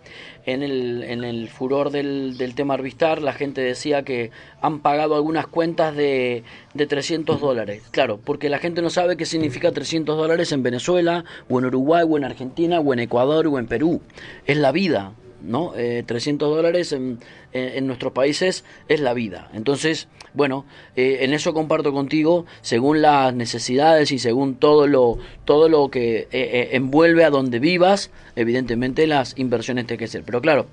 en 0.45 0.63
el, 0.63 1.03
en 1.03 1.23
el 1.25 1.49
furor 1.49 1.89
del, 1.89 2.37
del 2.37 2.55
tema 2.55 2.75
Arvistar 2.75 3.21
la 3.21 3.33
gente 3.33 3.59
decía 3.59 4.03
que 4.03 4.31
han 4.61 4.79
pagado 4.79 5.15
algunas 5.15 5.45
cuentas 5.47 5.93
de, 5.95 6.43
de 6.73 6.87
300 6.87 7.41
dólares. 7.41 7.83
Claro, 7.91 8.17
porque 8.23 8.47
la 8.49 8.57
gente 8.59 8.81
no 8.81 8.89
sabe 8.89 9.17
qué 9.17 9.25
significa 9.25 9.73
300 9.73 10.15
dólares 10.17 10.51
en 10.53 10.63
Venezuela, 10.63 11.25
o 11.49 11.59
en 11.59 11.65
Uruguay, 11.65 12.05
o 12.07 12.17
en 12.17 12.23
Argentina, 12.23 12.79
o 12.79 12.93
en 12.93 12.99
Ecuador, 12.99 13.45
o 13.47 13.59
en 13.59 13.67
Perú. 13.67 14.01
Es 14.45 14.55
la 14.57 14.71
vida. 14.71 15.11
¿No? 15.47 15.73
Eh, 15.75 16.03
300 16.05 16.55
dólares 16.55 16.91
en, 16.91 17.19
en, 17.53 17.87
nuestros 17.87 18.13
países 18.13 18.63
es 18.87 18.99
la 18.99 19.13
vida. 19.13 19.49
Entonces, 19.53 20.07
bueno, 20.33 20.65
eh, 20.95 21.19
en 21.21 21.33
eso 21.33 21.53
comparto 21.53 21.91
contigo, 21.93 22.45
según 22.61 23.01
las 23.01 23.33
necesidades 23.33 24.11
y 24.11 24.19
según 24.19 24.55
todo 24.55 24.87
lo, 24.87 25.17
todo 25.45 25.69
lo 25.69 25.89
que 25.89 26.19
eh, 26.19 26.27
eh, 26.31 26.69
envuelve 26.73 27.23
a 27.23 27.29
donde 27.29 27.59
vivas, 27.59 28.11
evidentemente 28.35 29.07
las 29.07 29.37
inversiones 29.37 29.87
tienen 29.87 29.99
que 29.99 30.07
ser. 30.07 30.23
Pero 30.23 30.41
claro, 30.41 30.67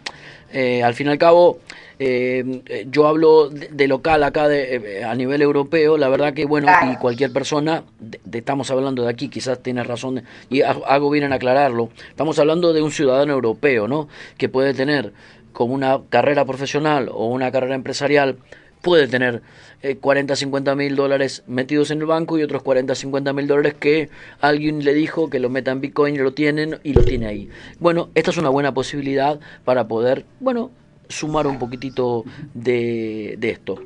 Eh, 0.57 0.85
al 0.85 0.95
fin 0.95 1.09
y 1.09 1.11
al 1.11 1.19
cabo, 1.19 1.59
eh, 1.99 2.63
eh, 2.67 2.87
yo 2.89 3.09
hablo 3.09 3.49
de, 3.49 3.69
de 3.73 3.89
local 3.89 4.23
acá 4.23 4.47
de, 4.47 4.77
eh, 5.01 5.05
a 5.05 5.13
nivel 5.17 5.43
europeo, 5.43 5.99
la 5.99 6.09
verdad 6.09 6.33
que 6.33 6.45
bueno, 6.45 6.69
Claro. 6.69 6.93
y 6.93 6.97
cualquier 6.97 7.33
persona, 7.33 7.83
de- 7.99 8.21
estamos 8.39 8.71
hablando 8.71 9.03
de 9.03 9.11
aquí, 9.11 9.29
quizás 9.29 9.61
tiene 9.65 9.83
razón, 9.83 10.23
y 10.51 10.63
ha- 10.63 10.77
hago 10.87 11.11
bien 11.11 11.25
en 11.25 11.33
aclararlo, 11.33 11.89
estamos 12.09 12.39
hablando 12.39 12.73
de 12.73 12.83
un 12.83 12.93
ciudadano 12.93 13.33
europeo, 13.33 13.89
¿no? 13.89 14.07
Que 14.39 14.49
puede 14.49 14.75
tener 14.75 15.13
como 15.53 15.75
una 15.75 15.99
carrera 16.09 16.45
profesional 16.45 17.09
o 17.13 17.27
una 17.27 17.51
carrera 17.51 17.75
empresarial, 17.75 18.37
puede 18.85 19.09
tener 19.09 19.43
eh, 19.83 19.97
40, 19.97 20.37
50 20.37 20.77
mil 20.77 20.95
dólares 20.95 21.43
metidos 21.49 21.91
en 21.91 22.01
el 22.01 22.07
banco 22.07 22.39
y 22.39 22.43
otros 22.43 22.63
40, 22.63 22.95
50 22.95 23.33
mil 23.33 23.49
dólares 23.49 23.75
que 23.75 24.11
alguien 24.41 24.85
le 24.85 24.95
dijo 24.95 25.29
que 25.29 25.41
lo 25.41 25.51
meta 25.51 25.73
en 25.73 25.81
Bitcoin 25.81 26.15
y 26.15 26.19
lo 26.19 26.35
tienen 26.35 26.79
y 26.85 26.93
lo 26.93 27.03
tiene 27.03 27.27
ahí. 27.27 27.49
Bueno, 27.81 28.11
esta 28.15 28.31
es 28.31 28.37
una 28.37 28.51
buena 28.51 28.73
posibilidad 28.73 29.41
para 29.65 29.89
poder, 29.89 30.25
bueno, 30.39 30.71
sumar 31.09 31.47
un 31.47 31.59
poquitito 31.59 32.25
de, 32.53 33.37
esto. 33.41 33.83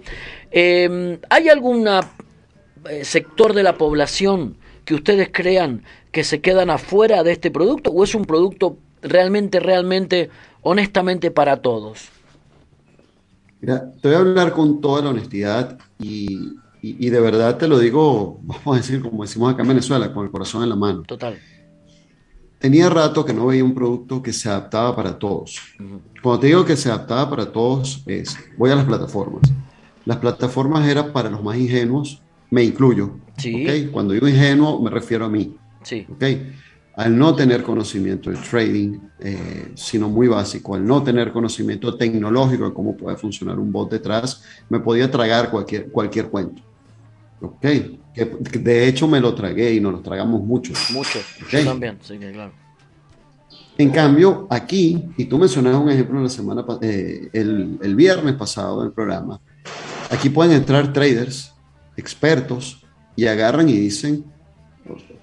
Eh, 0.50 1.18
¿Hay 1.30 1.48
algún 1.48 1.88
sector 3.02 3.54
de 3.54 3.62
la 3.62 3.78
población 3.78 4.56
que 4.84 4.94
ustedes 4.94 5.30
crean 5.32 5.84
que 6.12 6.24
se 6.24 6.40
quedan 6.40 6.70
afuera 6.70 7.22
de 7.22 7.32
este 7.32 7.50
producto 7.50 7.90
o 7.90 8.02
es 8.02 8.14
un 8.14 8.24
producto 8.24 8.78
realmente, 9.00 9.60
realmente, 9.60 10.28
honestamente 10.62 11.30
para 11.30 11.62
todos? 11.62 12.17
Mira, 13.60 13.92
te 14.00 14.08
voy 14.08 14.16
a 14.16 14.20
hablar 14.20 14.52
con 14.52 14.80
toda 14.80 15.02
la 15.02 15.10
honestidad 15.10 15.78
y, 15.98 16.34
y- 16.82 17.06
y 17.06 17.10
de 17.10 17.20
verdad 17.20 17.56
te 17.58 17.66
lo 17.66 17.78
digo, 17.78 18.38
vamos 18.42 18.66
a 18.66 18.76
decir, 18.76 19.00
como 19.02 19.22
decimos 19.22 19.52
acá 19.52 19.62
en 19.62 19.68
Venezuela, 19.68 20.12
con 20.12 20.24
el 20.26 20.30
corazón 20.30 20.62
en 20.62 20.68
la 20.68 20.76
mano. 20.76 21.02
Total. 21.02 21.38
Tenía 22.58 22.88
rato 22.90 23.24
que 23.24 23.32
no 23.32 23.46
veía 23.46 23.62
un 23.64 23.74
producto 23.74 24.20
que 24.22 24.32
se 24.32 24.48
adaptaba 24.48 24.94
para 24.96 25.18
todos. 25.18 25.60
Cuando 26.22 26.40
te 26.40 26.48
digo 26.48 26.64
que 26.64 26.76
se 26.76 26.88
adaptaba 26.90 27.30
para 27.30 27.52
todos, 27.52 28.02
es, 28.06 28.36
voy 28.56 28.70
a 28.70 28.74
las 28.76 28.84
plataformas. 28.84 29.42
Las 30.04 30.16
plataformas 30.16 30.88
eran 30.88 31.12
para 31.12 31.30
los 31.30 31.42
más 31.42 31.56
ingenuos, 31.56 32.20
me 32.50 32.64
incluyo. 32.64 33.10
Sí. 33.36 33.64
¿ok? 33.64 33.92
Cuando 33.92 34.14
digo 34.14 34.26
ingenuo, 34.26 34.82
me 34.82 34.90
refiero 34.90 35.24
a 35.26 35.28
mí. 35.28 35.54
Sí. 35.82 36.04
¿ok? 36.10 36.24
Al 36.98 37.16
no 37.16 37.34
tener 37.34 37.62
conocimiento 37.62 38.28
de 38.28 38.36
trading, 38.36 38.98
eh, 39.20 39.70
sino 39.74 40.08
muy 40.08 40.26
básico, 40.26 40.74
al 40.74 40.84
no 40.84 41.02
tener 41.02 41.32
conocimiento 41.32 41.96
tecnológico 41.96 42.68
de 42.68 42.74
cómo 42.74 42.96
puede 42.96 43.16
funcionar 43.16 43.58
un 43.58 43.70
bot 43.70 43.90
detrás, 43.90 44.42
me 44.68 44.80
podía 44.80 45.08
tragar 45.08 45.48
cualquier, 45.48 45.90
cualquier 45.90 46.28
cuento. 46.28 46.60
¿ok? 47.40 47.66
Que, 48.14 48.24
de 48.58 48.88
hecho 48.88 49.06
me 49.06 49.20
lo 49.20 49.32
tragué 49.34 49.74
y 49.74 49.80
nos 49.80 49.92
lo 49.92 50.00
tragamos 50.00 50.42
muchos. 50.42 50.90
Muchos. 50.90 51.22
Ok. 51.42 51.50
Yo 51.50 51.64
también, 51.64 51.98
sí, 52.02 52.18
claro. 52.18 52.52
En 53.76 53.90
cambio, 53.90 54.48
aquí, 54.50 55.04
y 55.16 55.26
tú 55.26 55.38
mencionabas 55.38 55.80
un 55.80 55.90
ejemplo 55.90 56.20
la 56.20 56.28
semana, 56.28 56.64
eh, 56.82 57.28
el, 57.32 57.78
el 57.80 57.94
viernes 57.94 58.34
pasado 58.34 58.82
del 58.82 58.90
programa, 58.90 59.40
aquí 60.10 60.30
pueden 60.30 60.52
entrar 60.56 60.92
traders, 60.92 61.54
expertos, 61.96 62.84
y 63.14 63.26
agarran 63.26 63.68
y 63.68 63.72
dicen, 63.72 64.24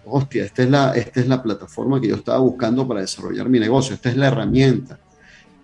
hostia, 0.05 0.45
esta 0.45 0.63
es, 0.63 0.69
la, 0.69 0.93
esta 0.93 1.19
es 1.19 1.27
la 1.27 1.41
plataforma 1.41 1.99
que 1.99 2.07
yo 2.07 2.15
estaba 2.15 2.39
buscando 2.39 2.87
para 2.87 3.01
desarrollar 3.01 3.49
mi 3.49 3.59
negocio, 3.59 3.95
esta 3.95 4.09
es 4.09 4.17
la 4.17 4.27
herramienta. 4.27 4.99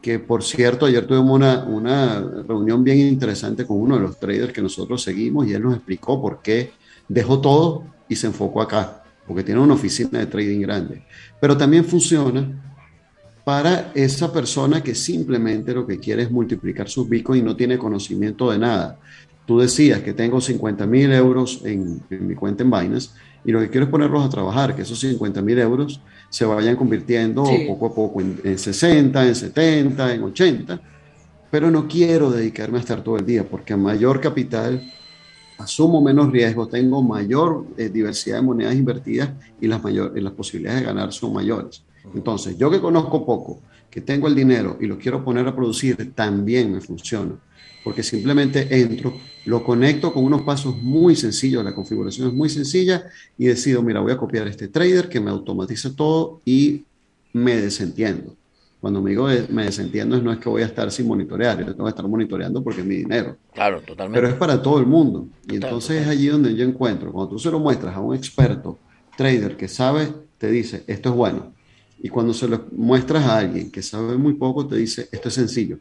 Que 0.02 0.18
por 0.18 0.44
cierto, 0.44 0.88
ayer 0.88 1.06
tuvimos 1.06 1.32
una, 1.32 1.64
una 1.64 2.20
reunión 2.48 2.84
bien 2.84 2.98
interesante 3.00 3.66
con 3.66 3.78
uno 3.78 3.96
de 3.96 4.02
los 4.02 4.20
traders 4.20 4.52
que 4.52 4.62
nosotros 4.62 5.04
seguimos 5.04 5.48
y 5.48 5.54
él 5.54 5.62
nos 5.62 5.76
explicó 5.76 6.20
por 6.20 6.42
qué 6.42 6.72
dejó 7.08 7.40
todo 7.40 7.84
y 8.10 8.16
se 8.16 8.28
enfocó 8.28 8.62
acá, 8.62 9.04
porque 9.28 9.44
tiene 9.44 9.62
una 9.62 9.76
oficina 9.76 10.20
de 10.20 10.26
trading 10.26 10.62
grande. 10.62 11.04
Pero 11.40 11.56
también 11.56 11.86
funciona 11.86 12.48
para 13.44 13.92
esa 13.94 14.32
persona 14.32 14.82
que 14.82 14.96
simplemente 14.96 15.74
lo 15.74 15.86
que 15.86 16.00
quiere 16.00 16.24
es 16.24 16.32
multiplicar 16.32 16.90
sus 16.90 17.08
bitcoins 17.08 17.42
y 17.42 17.46
no 17.46 17.56
tiene 17.56 17.78
conocimiento 17.78 18.52
de 18.52 18.60
nada. 18.60 19.00
Tú 19.46 19.60
decías 19.60 20.02
que 20.02 20.14
tengo 20.14 20.40
50 20.40 20.86
mil 20.86 21.12
euros 21.12 21.62
en, 21.64 22.02
en 22.10 22.28
mi 22.28 22.36
cuenta 22.36 22.64
en 22.64 22.72
Binance 22.72 23.12
y 23.44 23.52
lo 23.52 23.60
que 23.60 23.70
quiero 23.70 23.86
es 23.86 23.92
ponerlos 23.92 24.24
a 24.26 24.30
trabajar, 24.30 24.76
que 24.76 24.84
esos 24.84 25.00
50 25.00 25.42
mil 25.42 25.58
euros 25.60 26.00
se 26.30 26.46
vayan 26.46 26.76
convirtiendo 26.76 27.46
Sí. 27.46 27.66
poco 27.68 27.88
a 27.88 27.96
poco 27.96 28.22
en, 28.22 28.40
en 28.44 28.58
60, 28.58 29.28
en 29.28 29.36
70, 29.36 30.14
en 30.14 30.24
80, 30.24 30.82
pero 31.50 31.70
no 31.72 31.88
quiero 31.88 32.30
dedicarme 32.32 32.78
a 32.78 32.82
estar 32.82 33.04
todo 33.04 33.18
el 33.18 33.26
día 33.26 33.44
porque 33.44 33.74
a 33.74 33.78
mayor 33.78 34.22
capital 34.22 34.82
asumo 35.58 36.02
menos 36.02 36.32
riesgo, 36.32 36.68
tengo 36.68 37.04
mayor 37.04 37.66
eh, 37.78 37.90
diversidad 37.90 38.38
de 38.38 38.42
monedas 38.42 38.76
invertidas 38.76 39.30
y 39.60 39.68
las, 39.68 39.84
mayor, 39.84 40.14
y 40.18 40.22
las 40.22 40.34
posibilidades 40.34 40.82
de 40.82 40.88
ganar 40.88 41.14
son 41.14 41.34
mayores. 41.34 41.84
Entonces, 42.16 42.58
yo 42.58 42.72
que 42.72 42.80
conozco 42.82 43.24
poco, 43.26 43.60
que 43.90 44.02
tengo 44.02 44.28
el 44.28 44.34
dinero 44.34 44.78
y 44.80 44.88
lo 44.88 44.98
quiero 44.98 45.24
poner 45.24 45.48
a 45.48 45.56
producir, 45.56 46.14
también 46.16 46.72
me 46.72 46.82
funciona. 46.82 47.34
Porque 47.82 48.04
simplemente 48.04 48.68
entro, 48.82 49.22
lo 49.44 49.64
conecto 49.64 50.14
con 50.14 50.24
unos 50.24 50.44
pasos 50.44 50.78
muy 50.82 51.16
sencillos, 51.16 51.64
la 51.64 51.74
configuración 51.74 52.28
es 52.28 52.34
muy 52.34 52.50
sencilla 52.50 53.04
y 53.38 53.48
decido, 53.48 53.82
mira, 53.82 54.02
voy 54.02 54.12
a 54.12 54.18
copiar 54.18 54.48
este 54.48 54.68
trader 54.68 55.10
que 55.10 55.20
me 55.20 55.32
automatiza 55.32 55.96
todo 55.96 56.42
y 56.46 56.86
me 57.34 57.56
desentiendo. 57.58 58.38
Cuando 58.80 59.02
me 59.02 59.12
digo 59.12 59.28
de- 59.28 59.48
me 59.50 59.66
desentiendo, 59.66 60.22
no 60.22 60.32
es 60.32 60.40
que 60.40 60.50
voy 60.50 60.62
a 60.64 60.66
estar 60.66 60.92
sin 60.92 61.08
monitorear, 61.08 61.60
yo 61.60 61.66
tengo 61.68 61.86
que 61.86 61.90
estar 61.90 62.08
monitoreando 62.08 62.64
porque 62.64 62.82
es 62.82 62.88
mi 62.88 62.96
dinero. 62.98 63.38
Claro, 63.54 63.82
totalmente. 63.82 64.22
Pero 64.22 64.28
es 64.34 64.40
para 64.40 64.62
todo 64.62 64.80
el 64.80 64.86
mundo. 64.86 65.30
Y 65.44 65.56
Total, 65.56 65.64
entonces 65.64 66.02
es 66.02 66.08
allí 66.08 66.28
donde 66.28 66.56
yo 66.56 66.66
encuentro. 66.66 67.12
Cuando 67.12 67.32
tú 67.32 67.40
se 67.40 67.52
lo 67.52 67.60
muestras 67.60 67.96
a 67.96 68.00
un 68.02 68.16
experto, 68.16 68.80
trader 69.16 69.56
que 69.58 69.68
sabe, 69.68 70.14
te 70.38 70.50
dice, 70.52 70.84
esto 70.88 71.10
es 71.10 71.16
bueno. 71.16 71.56
Y 71.98 72.10
cuando 72.10 72.34
se 72.34 72.48
lo 72.48 72.68
muestras 72.72 73.24
a 73.26 73.38
alguien 73.38 73.72
que 73.72 73.82
sabe 73.82 74.18
muy 74.18 74.34
poco, 74.36 74.68
te 74.68 74.76
dice, 74.78 75.08
esto 75.12 75.30
es 75.30 75.36
sencillo. 75.36 75.80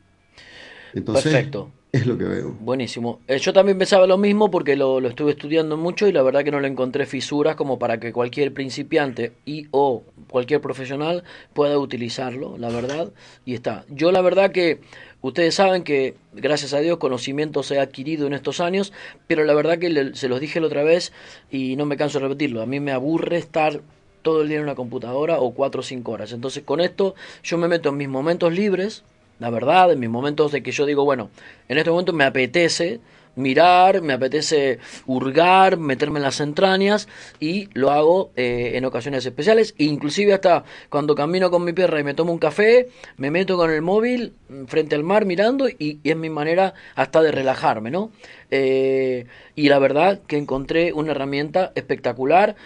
Entonces, 0.93 1.33
Perfecto. 1.33 1.73
Es 1.93 2.07
lo 2.07 2.17
que 2.17 2.25
veo. 2.25 2.57
Buenísimo. 2.61 3.21
Eh, 3.27 3.39
yo 3.39 3.53
también 3.53 3.77
pensaba 3.77 4.07
lo 4.07 4.17
mismo 4.17 4.51
porque 4.51 4.77
lo, 4.77 5.01
lo 5.01 5.09
estuve 5.09 5.33
estudiando 5.33 5.77
mucho 5.77 6.07
y 6.07 6.13
la 6.13 6.23
verdad 6.23 6.45
que 6.45 6.53
no 6.53 6.61
le 6.61 6.69
encontré 6.69 7.05
fisuras 7.05 7.57
como 7.57 7.79
para 7.81 7.99
que 7.99 8.13
cualquier 8.13 8.55
principiante 8.55 9.33
y 9.45 9.67
o 9.73 10.05
cualquier 10.29 10.61
profesional 10.61 11.25
pueda 11.53 11.79
utilizarlo, 11.79 12.57
la 12.59 12.69
verdad, 12.69 13.11
y 13.45 13.55
está. 13.55 13.85
Yo 13.89 14.13
la 14.13 14.21
verdad 14.21 14.53
que 14.53 14.81
ustedes 15.21 15.57
saben 15.57 15.83
que 15.83 16.15
gracias 16.33 16.75
a 16.75 16.79
Dios 16.79 16.99
conocimiento 16.99 17.65
se 17.65 17.81
ha 17.81 17.83
adquirido 17.83 18.29
en 18.29 18.35
estos 18.35 18.61
años, 18.61 18.93
pero 19.27 19.43
la 19.45 19.55
verdad 19.55 19.79
que 19.79 19.91
le- 19.91 20.15
se 20.15 20.29
los 20.29 20.39
dije 20.41 20.61
la 20.61 20.69
otra 20.69 20.85
vez 20.85 21.13
y 21.51 21.75
no 21.75 21.87
me 21.87 21.97
canso 21.97 22.21
de 22.21 22.27
repetirlo. 22.29 22.63
A 22.63 22.67
mí 22.67 22.79
me 22.79 22.93
aburre 22.93 23.37
estar 23.37 23.81
todo 24.23 24.43
el 24.43 24.49
día 24.49 24.59
en 24.59 24.65
una 24.65 24.75
computadora 24.75 25.41
o 25.41 25.55
cuatro 25.55 25.81
o 25.81 25.83
cinco 25.83 26.13
horas. 26.13 26.33
Entonces 26.33 26.63
con 26.63 26.81
esto 26.81 27.15
yo 27.43 27.59
me 27.59 27.67
meto 27.69 27.89
en 27.89 27.97
mis 27.97 28.09
momentos 28.09 28.53
libres, 28.53 29.03
la 29.41 29.51
verdad, 29.51 29.91
en 29.91 29.99
mis 29.99 30.11
momentos 30.11 30.53
de 30.53 30.63
que 30.63 30.71
yo 30.71 30.87
digo, 30.87 31.05
bueno, 31.05 31.31
en 31.69 31.79
este 31.79 31.91
momento 31.91 32.13
me 32.13 32.25
apetece 32.25 33.01
mirar, 33.37 34.03
me 34.03 34.13
apetece 34.13 34.79
hurgar, 35.07 35.79
meterme 35.79 36.19
en 36.19 36.25
las 36.25 36.41
entrañas 36.41 37.09
y 37.39 37.69
lo 37.73 37.91
hago 37.91 38.33
eh, 38.37 38.73
en 38.75 38.85
ocasiones 38.85 39.25
especiales, 39.25 39.75
inclusive 39.79 40.35
hasta 40.35 40.65
cuando 40.89 41.15
camino 41.15 41.51
con 41.51 41.65
mi 41.65 41.73
perra 41.73 42.01
y 42.01 42.05
me 42.05 42.15
tomo 42.15 42.33
un 42.33 42.39
café, 42.39 42.89
me 43.17 43.31
meto 43.31 43.57
con 43.57 43.71
el 43.71 43.83
móvil 43.83 44.35
mm, 44.49 44.65
frente 44.67 44.95
al 44.95 45.05
mar 45.05 45.25
mirando 45.25 45.69
y, 45.69 46.01
es 46.05 46.17
mi 46.17 46.29
manera 46.29 46.75
hasta 46.95 47.23
de 47.23 47.33
relajarme, 47.33 47.91
¿no? 47.91 48.11
Eh, 48.51 49.27
y 49.55 49.69
la 49.69 49.79
verdad 49.79 50.21
que 50.27 50.37
encontré 50.37 50.93
una 50.93 51.13
herramienta 51.13 51.73
espectacular 51.75 52.57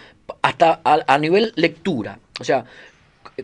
hasta 0.41 0.81
a, 0.83 0.99
a 1.07 1.17
nivel 1.19 1.53
lectura, 1.55 2.19
o 2.39 2.43
sea, 2.43 2.65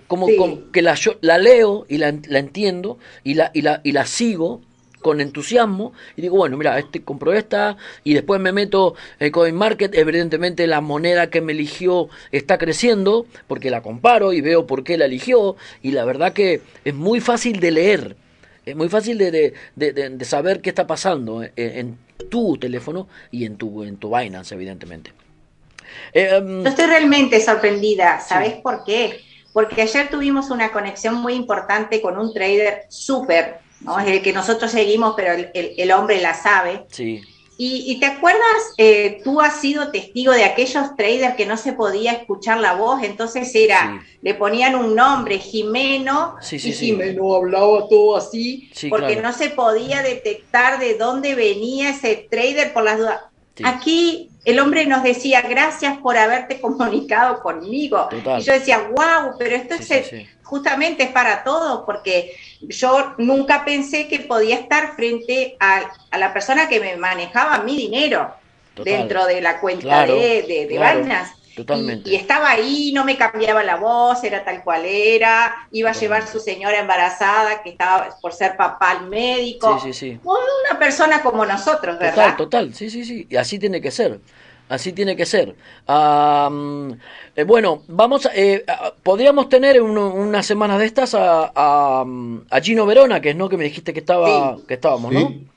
como, 0.08 0.28
Sí. 0.28 0.36
como 0.38 0.72
que 0.72 0.82
la, 0.82 0.96
yo, 0.96 1.16
la 1.22 1.38
leo 1.38 1.86
y 1.90 1.98
la, 1.98 2.14
la 2.28 2.40
entiendo 2.40 2.98
y 3.24 3.34
la, 3.36 3.52
y, 3.54 3.62
la, 3.62 3.82
y 3.84 3.92
la 3.92 4.06
sigo 4.06 4.62
con 5.02 5.20
entusiasmo 5.20 5.94
y 6.16 6.22
digo, 6.22 6.38
bueno, 6.38 6.58
mira, 6.58 6.78
este 6.78 7.02
compro 7.04 7.34
esta 7.34 7.76
y 8.04 8.14
después 8.14 8.40
me 8.40 8.52
meto 8.52 8.94
en 9.20 9.32
CoinMarket, 9.32 9.96
evidentemente 9.96 10.68
la 10.68 10.80
moneda 10.80 11.32
que 11.32 11.42
me 11.42 11.54
eligió 11.54 12.08
está 12.32 12.60
creciendo 12.60 13.26
porque 13.48 13.72
la 13.72 13.82
comparo 13.82 14.32
y 14.32 14.42
veo 14.42 14.68
por 14.68 14.84
qué 14.84 15.00
la 15.00 15.06
eligió 15.06 15.56
y 15.82 15.92
la 15.92 16.06
verdad 16.06 16.34
que 16.34 16.62
es 16.86 16.94
muy 16.94 17.20
fácil 17.20 17.60
de 17.60 17.72
leer, 17.72 18.16
es 18.64 18.76
muy 18.76 18.90
fácil 18.90 19.18
de, 19.18 19.32
de, 19.32 19.94
de- 19.94 20.26
saber 20.26 20.62
qué 20.62 20.70
está 20.70 20.86
pasando 20.86 21.42
en, 21.42 21.52
en 21.56 21.98
tu 22.30 22.58
teléfono 22.58 23.08
y 23.32 23.46
en 23.46 23.58
tu, 23.58 23.84
en 23.84 23.98
tu 23.98 24.16
Binance, 24.16 24.54
evidentemente. 24.54 25.14
Eh, 26.14 26.38
um, 26.40 26.62
Yo 26.64 26.70
estoy 26.70 26.86
realmente 26.86 27.40
sorprendida, 27.42 28.20
¿sabes 28.20 28.54
por 28.62 28.84
qué? 28.84 29.20
Porque 29.54 29.82
ayer 29.82 30.10
tuvimos 30.10 30.50
una 30.50 30.72
conexión 30.72 31.16
muy 31.16 31.34
importante 31.34 32.02
con 32.02 32.18
un 32.18 32.34
trader 32.34 32.84
súper, 32.90 33.58
¿no? 33.82 34.00
Es 34.00 34.08
el 34.08 34.22
que 34.22 34.34
nosotros 34.34 34.72
seguimos, 34.72 35.14
pero 35.16 35.34
el, 35.34 35.52
el- 35.54 35.74
el 35.78 35.92
hombre 35.92 36.22
la 36.22 36.34
sabe. 36.34 36.86
sí, 36.90 37.22
Y, 37.58 37.92
y 37.92 38.00
te 38.00 38.08
acuerdas, 38.08 38.74
Eh, 38.78 39.22
tú 39.24 39.40
has 39.40 39.60
sido 39.62 39.92
testigo 39.92 40.32
de 40.34 40.46
aquellos 40.46 40.96
traders 40.96 41.36
que 41.36 41.46
no 41.46 41.58
se 41.58 41.74
podía 41.74 42.12
escuchar 42.14 42.60
la 42.60 42.74
voz, 42.74 43.04
entonces 43.04 43.54
era, 43.54 44.02
le 44.22 44.34
ponían 44.34 44.74
un 44.76 44.96
nombre, 44.96 45.38
Jimeno, 45.38 46.36
Sí, 46.42 46.58
sí, 46.58 46.70
y 46.70 46.74
sí. 46.74 46.86
Jimeno 46.88 47.36
hablaba 47.36 47.88
todo 47.88 48.18
así, 48.18 48.70
Sí, 48.74 48.90
porque 48.90 49.14
claro. 49.14 49.22
no 49.24 49.34
se 49.34 49.50
podía 49.52 50.02
detectar 50.02 50.80
de 50.80 50.96
dónde 50.98 51.36
venía 51.36 51.90
ese 51.92 52.28
trader 52.32 52.74
por 52.74 52.84
las 52.84 52.98
dudas. 52.98 53.20
Sí. 53.56 53.64
Aquí 53.66 54.31
el 54.44 54.60
hombre 54.60 54.86
nos 54.88 55.04
decía, 55.04 55.42
gracias 55.42 55.98
por 56.00 56.18
haberte 56.18 56.60
comunicado 56.60 57.42
conmigo. 57.42 58.08
Total. 58.10 58.40
Y 58.42 58.44
yo 58.44 58.54
decía, 58.54 58.80
wow, 58.90 59.36
pero 59.38 59.56
esto 59.56 59.76
Sí, 59.78 59.82
es 59.82 59.88
sí, 59.88 59.94
el- 59.94 60.06
sí. 60.06 60.30
justamente 60.44 61.04
es 61.04 61.10
para 61.12 61.44
todos, 61.44 61.84
porque 61.86 62.36
yo 62.62 63.14
nunca 63.18 63.64
pensé 63.66 64.08
que 64.08 64.20
podía 64.22 64.56
estar 64.56 64.96
frente 64.96 65.56
a, 65.60 65.82
a 66.10 66.18
la 66.18 66.34
persona 66.34 66.68
que 66.68 66.80
me 66.80 66.98
manejaba 66.98 67.60
mi 67.60 67.76
dinero 67.78 68.34
Total. 68.74 68.94
dentro 68.98 69.26
de 69.26 69.42
la 69.42 69.60
cuenta 69.60 69.84
Claro, 69.84 70.16
de, 70.16 70.44
de, 70.44 70.66
de 70.68 70.76
claro, 70.76 71.00
vainas. 71.00 71.32
Totalmente. 71.56 72.10
Y, 72.10 72.14
y 72.14 72.16
estaba 72.16 72.50
ahí, 72.52 72.92
no 72.94 73.04
me 73.06 73.18
cambiaba 73.18 73.64
la 73.64 73.76
voz, 73.76 74.24
era 74.24 74.44
tal 74.44 74.64
cual 74.64 74.84
era, 74.86 75.68
iba 75.72 75.90
a 75.90 75.94
llevar 75.94 76.28
su 76.28 76.40
señora 76.40 76.80
embarazada, 76.80 77.62
que 77.64 77.70
estaba 77.70 78.10
por 78.22 78.34
ser 78.34 78.56
papá 78.58 78.92
al 78.92 79.08
médico. 79.10 79.80
Sí, 79.82 79.94
sí, 79.94 80.12
sí. 80.12 80.20
Una 80.24 80.80
persona 80.80 81.22
como 81.22 81.46
nosotros, 81.46 81.98
¿verdad? 82.00 82.16
Total, 82.16 82.38
total, 82.38 82.74
sí, 82.74 82.90
sí, 82.90 83.04
sí. 83.06 83.28
Y 83.30 83.36
así 83.36 83.60
tiene 83.60 83.82
que 83.82 83.92
ser. 83.92 84.20
Así 84.70 84.94
tiene 84.94 85.18
que 85.18 85.26
ser. 85.26 85.54
Ah, 85.86 86.50
eh, 87.36 87.44
bueno, 87.44 87.84
vamos, 87.88 88.26
a- 88.26 88.32
eh, 88.34 88.64
podríamos 89.04 89.50
tener 89.50 89.82
uno- 89.82 90.14
unas 90.14 90.46
semanas 90.46 90.80
de 90.80 90.86
estas 90.86 91.14
a, 91.14 91.52
a, 91.54 92.06
a 92.50 92.62
Gino 92.62 92.86
Verona, 92.86 93.20
que 93.20 93.32
es 93.32 93.36
no 93.36 93.50
que 93.50 93.58
me 93.58 93.66
dijiste 93.66 93.92
que 93.94 94.00
estaba, 94.00 94.56
Sí. 94.56 94.64
que 94.68 94.76
estábamos, 94.76 95.12
¿no? 95.12 95.20
Sí. 95.28 95.48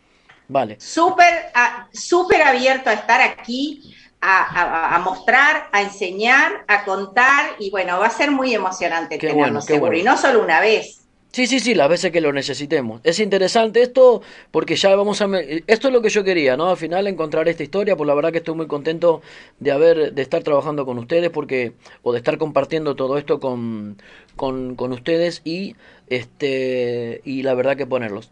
Vale. 0.49 0.77
Súper 0.81 1.33
a- 1.55 1.87
súper 1.93 2.43
abierto 2.43 2.91
a 2.91 2.95
estar 2.95 3.21
aquí, 3.23 3.95
a, 4.25 4.99
mostrar, 5.05 5.69
a 5.73 5.83
enseñar, 5.83 6.65
a 6.67 6.85
contar, 6.85 7.57
y 7.59 7.71
bueno, 7.71 7.99
va 7.99 8.07
a 8.07 8.11
ser 8.11 8.31
muy 8.31 8.55
emocionante 8.55 9.19
Qué 9.19 9.29
tenerlo 9.29 9.43
bueno, 9.43 9.61
seguro, 9.61 9.87
bueno. 9.91 10.01
y 10.01 10.03
no 10.03 10.17
solo 10.17 10.43
una 10.43 10.61
vez. 10.61 11.05
Sí, 11.35 11.49
sí, 11.49 11.59
sí, 11.59 11.75
las 11.75 11.89
veces 11.89 12.13
que 12.13 12.21
lo 12.21 12.33
necesitemos. 12.33 13.01
Es 13.03 13.19
interesante 13.19 13.83
esto 13.83 14.23
porque 14.53 14.77
ya 14.77 14.95
vamos 14.95 15.21
a... 15.21 15.29
Esto 15.67 15.89
es 15.89 15.93
lo 15.93 16.01
que 16.01 16.09
yo 16.09 16.23
quería, 16.23 16.57
¿no? 16.57 16.71
Al 16.71 16.77
final 16.77 17.09
encontrar 17.09 17.49
esta 17.49 17.65
historia, 17.65 17.97
por 17.97 18.07
la 18.07 18.15
verdad 18.15 18.31
que 18.31 18.39
estoy 18.39 18.55
muy 18.55 18.69
contento 18.69 19.21
de 19.59 19.73
haber, 19.73 20.13
de 20.13 20.23
estar 20.23 20.45
trabajando 20.45 20.87
con 20.87 20.97
ustedes 20.97 21.31
porque, 21.31 21.73
o 22.05 22.13
de 22.13 22.19
estar 22.19 22.39
compartiendo 22.39 22.95
todo 22.95 23.19
esto 23.19 23.41
con, 23.41 24.01
con, 24.37 24.77
con 24.77 24.93
ustedes 24.93 25.43
y, 25.45 25.75
este, 26.07 27.21
y 27.25 27.43
la 27.43 27.55
verdad 27.55 27.77
que 27.77 27.87
ponerlos. 27.87 28.31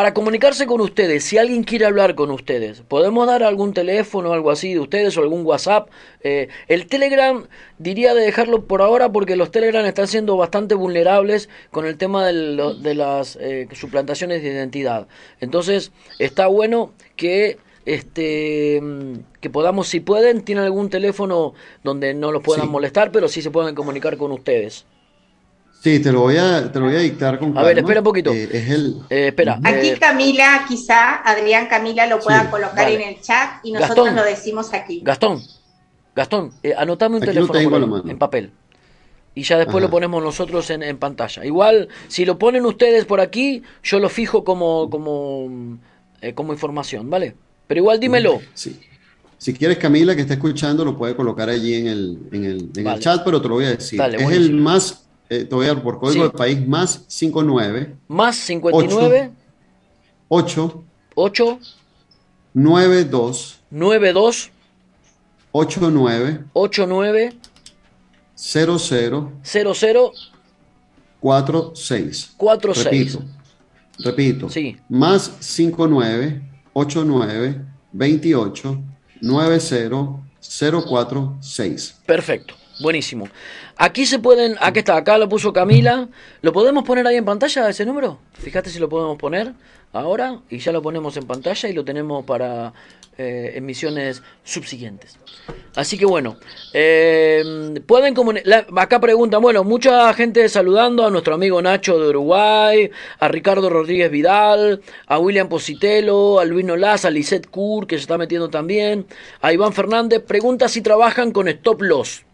Para 0.00 0.14
comunicarse 0.14 0.66
con 0.66 0.80
ustedes, 0.80 1.24
si 1.24 1.36
alguien 1.36 1.62
quiere 1.62 1.84
hablar 1.84 2.14
con 2.14 2.30
ustedes, 2.30 2.80
¿podemos 2.80 3.26
dar 3.26 3.42
algún 3.42 3.74
teléfono 3.74 4.30
o 4.30 4.32
algo 4.32 4.50
así 4.50 4.72
de 4.72 4.80
ustedes 4.80 5.14
o 5.18 5.20
algún 5.20 5.44
WhatsApp? 5.44 5.90
Eh, 6.22 6.48
el 6.68 6.86
Telegram 6.86 7.44
diría 7.76 8.14
de 8.14 8.22
dejarlo 8.22 8.64
por 8.64 8.80
ahora 8.80 9.12
porque 9.12 9.36
los 9.36 9.50
Telegram 9.50 9.84
están 9.84 10.08
siendo 10.08 10.38
bastante 10.38 10.74
vulnerables 10.74 11.50
con 11.70 11.84
el 11.84 11.98
tema 11.98 12.26
de, 12.26 12.32
lo- 12.32 12.72
de 12.72 12.94
las 12.94 13.36
eh, 13.42 13.68
suplantaciones 13.74 14.42
de 14.42 14.48
identidad. 14.48 15.06
Entonces, 15.38 15.92
está 16.18 16.46
bueno 16.46 16.94
que 17.16 17.58
este 17.84 18.80
que 19.42 19.50
podamos, 19.50 19.86
si 19.88 20.00
pueden, 20.00 20.40
tienen 20.46 20.64
algún 20.64 20.88
teléfono 20.88 21.52
donde 21.84 22.14
no 22.14 22.32
los 22.32 22.42
puedan 22.42 22.64
Sí. 22.68 22.72
molestar, 22.72 23.12
pero 23.12 23.28
sí 23.28 23.42
se 23.42 23.50
puedan 23.50 23.74
comunicar 23.74 24.16
con 24.16 24.32
ustedes. 24.32 24.86
Sí, 25.82 25.98
te 26.00 26.12
lo 26.12 26.20
voy 26.20 26.36
a, 26.36 26.70
te 26.70 26.78
lo 26.78 26.86
voy 26.86 26.96
a 26.96 26.98
dictar 26.98 27.38
con 27.38 27.56
A 27.56 27.62
ver, 27.62 27.76
calma. 27.76 27.80
espera 27.80 28.00
un 28.00 28.04
poquito. 28.04 28.32
Eh, 28.32 28.48
es 28.52 28.70
el, 28.70 28.96
Eh, 29.08 29.28
espera. 29.28 29.58
Aquí 29.64 29.88
eh, 29.88 29.98
Camila, 29.98 30.64
quizá 30.68 31.16
Adrián 31.22 31.68
Camila 31.68 32.06
lo 32.06 32.20
pueda 32.20 32.42
Sí, 32.42 32.48
colocar 32.50 32.76
vale. 32.84 32.94
en 33.02 33.08
el 33.16 33.20
chat 33.22 33.64
y 33.64 33.72
nosotros 33.72 34.06
Gastón. 34.06 34.16
lo 34.16 34.24
decimos 34.24 34.74
aquí. 34.74 35.00
Gastón, 35.02 35.40
Gastón, 36.14 36.52
eh, 36.62 36.74
anotame 36.76 37.16
un 37.16 37.22
Aquí 37.22 37.32
teléfono 37.32 37.70
por 37.70 38.10
en 38.10 38.18
papel. 38.18 38.50
Y 39.34 39.42
ya 39.42 39.56
después 39.56 39.76
Ajá. 39.76 39.84
lo 39.86 39.90
ponemos 39.90 40.22
nosotros 40.22 40.68
en, 40.70 40.82
en 40.82 40.98
pantalla. 40.98 41.44
Igual, 41.46 41.88
si 42.08 42.24
lo 42.26 42.36
ponen 42.38 42.66
ustedes 42.66 43.06
por 43.06 43.20
aquí, 43.20 43.62
yo 43.82 44.00
lo 44.00 44.08
fijo 44.10 44.44
como, 44.44 44.90
como, 44.90 45.78
eh, 46.20 46.34
como 46.34 46.52
información, 46.52 47.08
¿vale? 47.08 47.34
Pero 47.66 47.78
igual 47.80 47.98
dímelo. 48.00 48.40
sí. 48.54 48.78
Si 49.38 49.54
quieres, 49.54 49.78
Camila, 49.78 50.14
que 50.14 50.20
está 50.20 50.34
escuchando, 50.34 50.84
lo 50.84 50.98
puede 50.98 51.16
colocar 51.16 51.48
allí 51.48 51.72
en 51.72 51.86
el, 51.86 52.18
en 52.30 52.44
el, 52.44 52.70
en 52.76 52.86
el 52.86 53.00
chat, 53.00 53.22
pero 53.24 53.40
te 53.40 53.48
lo 53.48 53.54
voy 53.54 53.64
a 53.64 53.70
decir. 53.70 53.98
Dale, 53.98 54.22
es 54.22 54.30
el 54.32 54.52
más, 54.52 55.06
eh, 55.30 55.44
te 55.44 55.54
voy 55.54 55.64
a 55.66 55.74
dar 55.74 55.82
por 55.82 55.98
código 55.98 56.24
Sí. 56.26 56.30
de 56.32 56.36
país, 56.36 56.68
más 56.68 57.04
59 57.08 57.96
Más 58.08 58.36
59 58.36 59.30
8 60.28 60.84
8 61.14 61.58
92 62.52 63.60
92 63.70 64.50
89 65.52 66.44
89 66.52 67.36
00 68.34 69.32
00 69.42 70.12
46. 71.20 72.34
46. 72.36 72.84
Repito, 72.84 73.22
repito. 73.98 74.48
Sí. 74.48 74.76
Más 74.88 75.30
59 75.40 76.42
89 76.72 77.64
28 77.92 78.82
90 79.20 80.20
046. 80.40 82.00
Perfecto, 82.06 82.54
buenísimo. 82.80 83.28
Aquí 83.76 84.06
se 84.06 84.18
pueden, 84.18 84.56
aquí 84.60 84.80
está, 84.80 84.96
acá 84.96 85.18
lo 85.18 85.28
puso 85.28 85.52
Camila. 85.52 86.08
¿Lo 86.42 86.52
podemos 86.52 86.84
poner 86.84 87.06
ahí 87.06 87.16
en 87.16 87.24
pantalla 87.24 87.68
ese 87.68 87.84
número? 87.86 88.18
Fíjate 88.34 88.70
si 88.70 88.78
lo 88.78 88.88
podemos 88.88 89.18
poner 89.18 89.52
ahora 89.92 90.40
y 90.48 90.58
ya 90.58 90.72
lo 90.72 90.82
ponemos 90.82 91.16
en 91.16 91.26
pantalla 91.26 91.68
y 91.68 91.72
lo 91.72 91.84
tenemos 91.84 92.24
para 92.24 92.72
eh, 93.18 93.52
emisiones 93.56 94.22
subsiguientes. 94.44 95.18
Así 95.74 95.98
que 95.98 96.06
bueno, 96.06 96.36
eh, 96.72 97.42
pueden 97.86 98.14
comunicar. 98.14 98.66
Acá 98.76 99.00
preguntan, 99.00 99.42
bueno, 99.42 99.62
mucha 99.62 100.12
gente 100.14 100.48
saludando 100.48 101.06
a 101.06 101.10
nuestro 101.10 101.34
amigo 101.34 101.60
Nacho 101.60 101.98
de 101.98 102.08
Uruguay, 102.08 102.90
a 103.18 103.28
Ricardo 103.28 103.68
Rodríguez 103.68 104.10
Vidal, 104.10 104.80
a 105.06 105.18
William 105.18 105.48
Positelo, 105.48 106.40
a 106.40 106.44
Luis 106.44 106.64
Nolaz, 106.64 107.04
a 107.04 107.10
Lisette 107.10 107.48
Kur, 107.50 107.86
que 107.86 107.96
se 107.96 108.02
está 108.02 108.16
metiendo 108.16 108.48
también, 108.48 109.06
a 109.40 109.52
Iván 109.52 109.72
Fernández. 109.72 110.22
Pregunta 110.22 110.68
si 110.68 110.80
trabajan 110.80 111.32
con 111.32 111.48
stop 111.48 111.82
loss. 111.82 112.24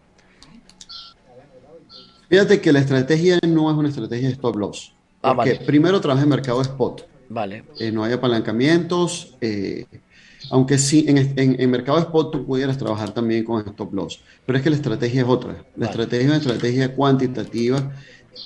Fíjate 2.29 2.61
que 2.61 2.72
la 2.72 2.81
estrategia 2.81 3.39
no 3.47 3.70
es 3.70 3.77
una 3.77 3.89
estrategia 3.89 4.29
de 4.29 4.35
stop 4.35 4.57
loss. 4.57 4.97
Ah, 5.22 5.35
Porque 5.35 5.35
vale. 5.35 5.61
primero 5.64 6.01
trabaja 6.01 6.24
en 6.24 6.29
mercado 6.31 6.61
spot. 6.62 7.03
Vale, 7.29 7.64
eh, 7.79 7.93
no 7.93 8.05
hay 8.05 8.12
apalancamientos. 8.14 9.37
eh, 9.41 9.87
aunque 10.51 10.79
sí, 10.79 11.07
en, 11.09 11.18
en, 11.18 11.61
en 11.61 11.70
mercado 11.70 11.99
spot 11.99 12.33
tú 12.33 12.47
pudieras 12.47 12.79
trabajar 12.79 13.12
también 13.14 13.45
con 13.45 13.66
stop 13.68 13.95
loss. 13.95 14.24
Pero 14.45 14.59
es 14.59 14.64
que 14.64 14.70
la 14.70 14.77
estrategia 14.77 15.22
es 15.22 15.29
otra. 15.29 15.66
La 15.74 15.87
Vale. 15.87 15.87
estrategia 15.87 16.22
es 16.27 16.29
una 16.29 16.37
estrategia 16.39 16.95
cuantitativa 16.95 17.93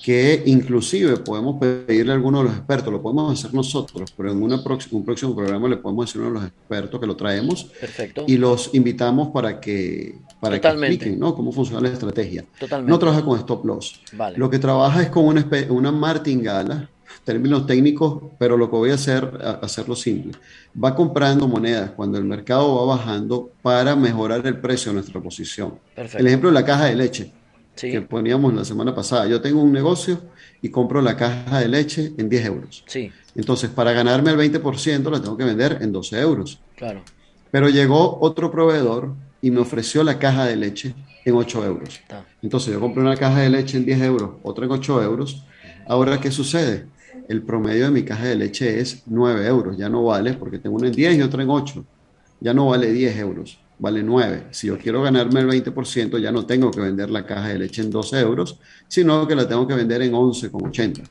que 0.03 0.43
inclusive 0.45 1.17
podemos 1.17 1.59
pedirle 1.59 2.11
a 2.11 2.15
alguno 2.15 2.39
de 2.39 2.45
los 2.45 2.53
expertos, 2.57 2.91
lo 2.91 3.01
podemos 3.01 3.37
hacer 3.37 3.53
nosotros, 3.53 4.11
pero 4.15 4.31
en 4.31 4.41
una 4.41 4.63
próxima, 4.63 4.97
un 4.99 5.05
próximo 5.05 5.35
programa 5.35 5.67
le 5.67 5.77
podemos 5.77 6.05
decir 6.05 6.21
a 6.21 6.25
uno 6.25 6.33
de 6.33 6.39
los 6.41 6.49
expertos 6.49 6.99
que 6.99 7.05
lo 7.07 7.15
traemos 7.15 7.65
perfecto. 7.79 8.23
y 8.27 8.37
los 8.37 8.73
invitamos 8.73 9.29
para 9.29 9.59
que, 9.59 10.15
para 10.39 10.59
que 10.59 10.67
expliquen 10.67 11.19
¿no? 11.19 11.35
cómo 11.35 11.51
funciona 11.51 11.81
la 11.81 11.89
estrategia. 11.93 12.45
Totalmente. 12.59 12.89
No 12.89 12.97
trabaja 12.99 13.23
con 13.23 13.37
stop 13.39 13.65
loss. 13.65 13.99
Vale. 14.13 14.37
Lo 14.37 14.49
que 14.49 14.59
trabaja 14.59 15.01
es 15.03 15.09
con 15.09 15.25
una, 15.25 15.45
una 15.69 15.91
martingala, 15.91 16.89
términos 17.23 17.67
técnicos, 17.67 18.23
pero 18.39 18.57
lo 18.57 18.69
que 18.69 18.75
voy 18.77 18.91
a 18.91 18.95
hacer, 18.95 19.39
a- 19.43 19.59
hacerlo 19.65 19.95
simple. 19.95 20.31
Va 20.81 20.95
comprando 20.95 21.47
monedas 21.47 21.91
cuando 21.91 22.17
el 22.17 22.23
mercado 22.23 22.75
va 22.87 22.95
bajando 22.95 23.51
para 23.61 23.95
mejorar 23.95 24.47
el 24.47 24.57
precio 24.59 24.91
de 24.91 24.95
nuestra 24.95 25.21
posición. 25.21 25.75
Perfecto. 25.95 26.17
El 26.19 26.27
ejemplo 26.27 26.49
de 26.49 26.53
la 26.55 26.65
caja 26.65 26.85
de 26.85 26.95
leche 26.95 27.31
Sí, 27.81 27.91
que 27.91 28.01
poníamos 28.01 28.53
la 28.53 28.63
semana 28.63 28.93
pasada. 28.93 29.27
Yo 29.27 29.41
tengo 29.41 29.59
un 29.61 29.71
negocio 29.71 30.21
y 30.61 30.69
compro 30.69 31.01
la 31.01 31.17
caja 31.17 31.59
de 31.59 31.67
leche 31.67 32.13
en 32.15 32.29
10 32.29 32.45
euros. 32.45 32.83
sí, 32.85 33.11
Entonces, 33.35 33.71
para 33.71 33.91
ganarme 33.91 34.29
el 34.29 34.37
20%, 34.37 35.09
la 35.09 35.19
tengo 35.19 35.35
que 35.35 35.45
vender 35.45 35.79
en 35.81 35.91
12 35.91 36.19
euros. 36.19 36.59
claro. 36.75 37.01
Pero 37.49 37.67
llegó 37.67 38.19
otro 38.21 38.49
proveedor 38.49 39.13
y 39.41 39.51
me 39.51 39.59
ofreció 39.59 40.05
la 40.05 40.17
caja 40.19 40.45
de 40.45 40.55
leche 40.55 40.95
en 41.25 41.35
8 41.35 41.65
euros. 41.65 41.89
Está. 41.99 42.23
Entonces 42.41 42.71
yo 42.71 42.79
compré 42.79 43.01
una 43.01 43.17
caja 43.17 43.39
de 43.41 43.49
leche 43.49 43.77
en 43.77 43.83
10 43.85 44.01
euros, 44.03 44.31
otra 44.43 44.65
en 44.65 44.71
8 44.71 45.03
euros. 45.03 45.43
Ahora, 45.85 46.21
¿qué 46.21 46.31
sucede? 46.31 46.85
El 47.27 47.41
promedio 47.41 47.85
de 47.85 47.91
mi 47.91 48.03
caja 48.03 48.25
de 48.25 48.35
leche 48.35 48.79
es 48.79 49.03
9 49.05 49.45
euros, 49.47 49.75
ya 49.77 49.89
no 49.89 50.03
vale 50.03 50.33
porque 50.33 50.59
tengo 50.59 50.77
una 50.77 50.87
en 50.87 50.93
10 50.93 51.17
y 51.17 51.21
otra 51.23 51.43
en 51.43 51.49
8. 51.49 51.83
Ya 52.39 52.53
no 52.53 52.67
vale 52.67 52.91
10 52.91 53.17
euros, 53.17 53.59
vale 53.81 54.03
9. 54.03 54.47
Si 54.51 54.67
yo 54.67 54.77
quiero 54.77 55.01
ganarme 55.01 55.41
el 55.41 55.47
20%, 55.47 56.19
ya 56.19 56.31
no 56.31 56.45
tengo 56.45 56.69
que 56.71 56.79
vender 56.79 57.09
la 57.09 57.25
caja 57.25 57.49
de 57.49 57.59
leche 57.59 57.81
en 57.81 57.89
12 57.89 58.19
euros, 58.19 58.57
sino 58.87 59.27
que 59.27 59.35
la 59.35 59.47
tengo 59.47 59.67
que 59.67 59.73
vender 59.73 60.03
en 60.03 60.13
11,80. 60.13 60.99
Ahí 60.99 61.03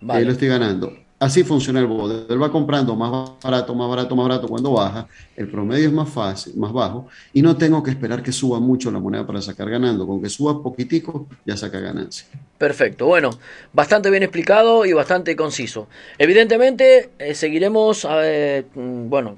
lo 0.00 0.06
Vale. 0.06 0.30
estoy 0.30 0.48
ganando. 0.48 0.92
Así 1.18 1.44
funciona 1.44 1.80
el 1.80 1.86
bot. 1.86 2.30
Él 2.30 2.42
va 2.42 2.50
comprando 2.50 2.96
más 2.96 3.32
barato, 3.42 3.74
más 3.74 3.88
barato, 3.90 4.16
más 4.16 4.28
barato 4.28 4.48
cuando 4.48 4.72
baja. 4.72 5.06
El 5.36 5.50
promedio 5.50 5.86
es 5.88 5.92
más 5.92 6.08
fácil, 6.08 6.54
más 6.56 6.72
bajo. 6.72 7.08
Y 7.34 7.42
no 7.42 7.56
tengo 7.58 7.82
que 7.82 7.90
esperar 7.90 8.22
que 8.22 8.32
suba 8.32 8.58
mucho 8.58 8.90
la 8.90 9.00
moneda 9.00 9.26
para 9.26 9.42
sacar 9.42 9.68
ganando. 9.68 10.06
Con 10.06 10.22
que 10.22 10.30
suba 10.30 10.62
poquitico, 10.62 11.26
ya 11.44 11.58
saca 11.58 11.78
ganancia. 11.78 12.26
Perfecto, 12.56 13.06
bueno, 13.06 13.30
bastante 13.72 14.08
bien 14.10 14.22
explicado 14.22 14.86
y 14.86 14.94
bastante 14.94 15.36
conciso. 15.36 15.88
Evidentemente, 16.18 17.10
eh, 17.18 17.34
seguiremos, 17.34 18.06
eh, 18.10 18.64
mm, 18.74 19.08
bueno, 19.10 19.36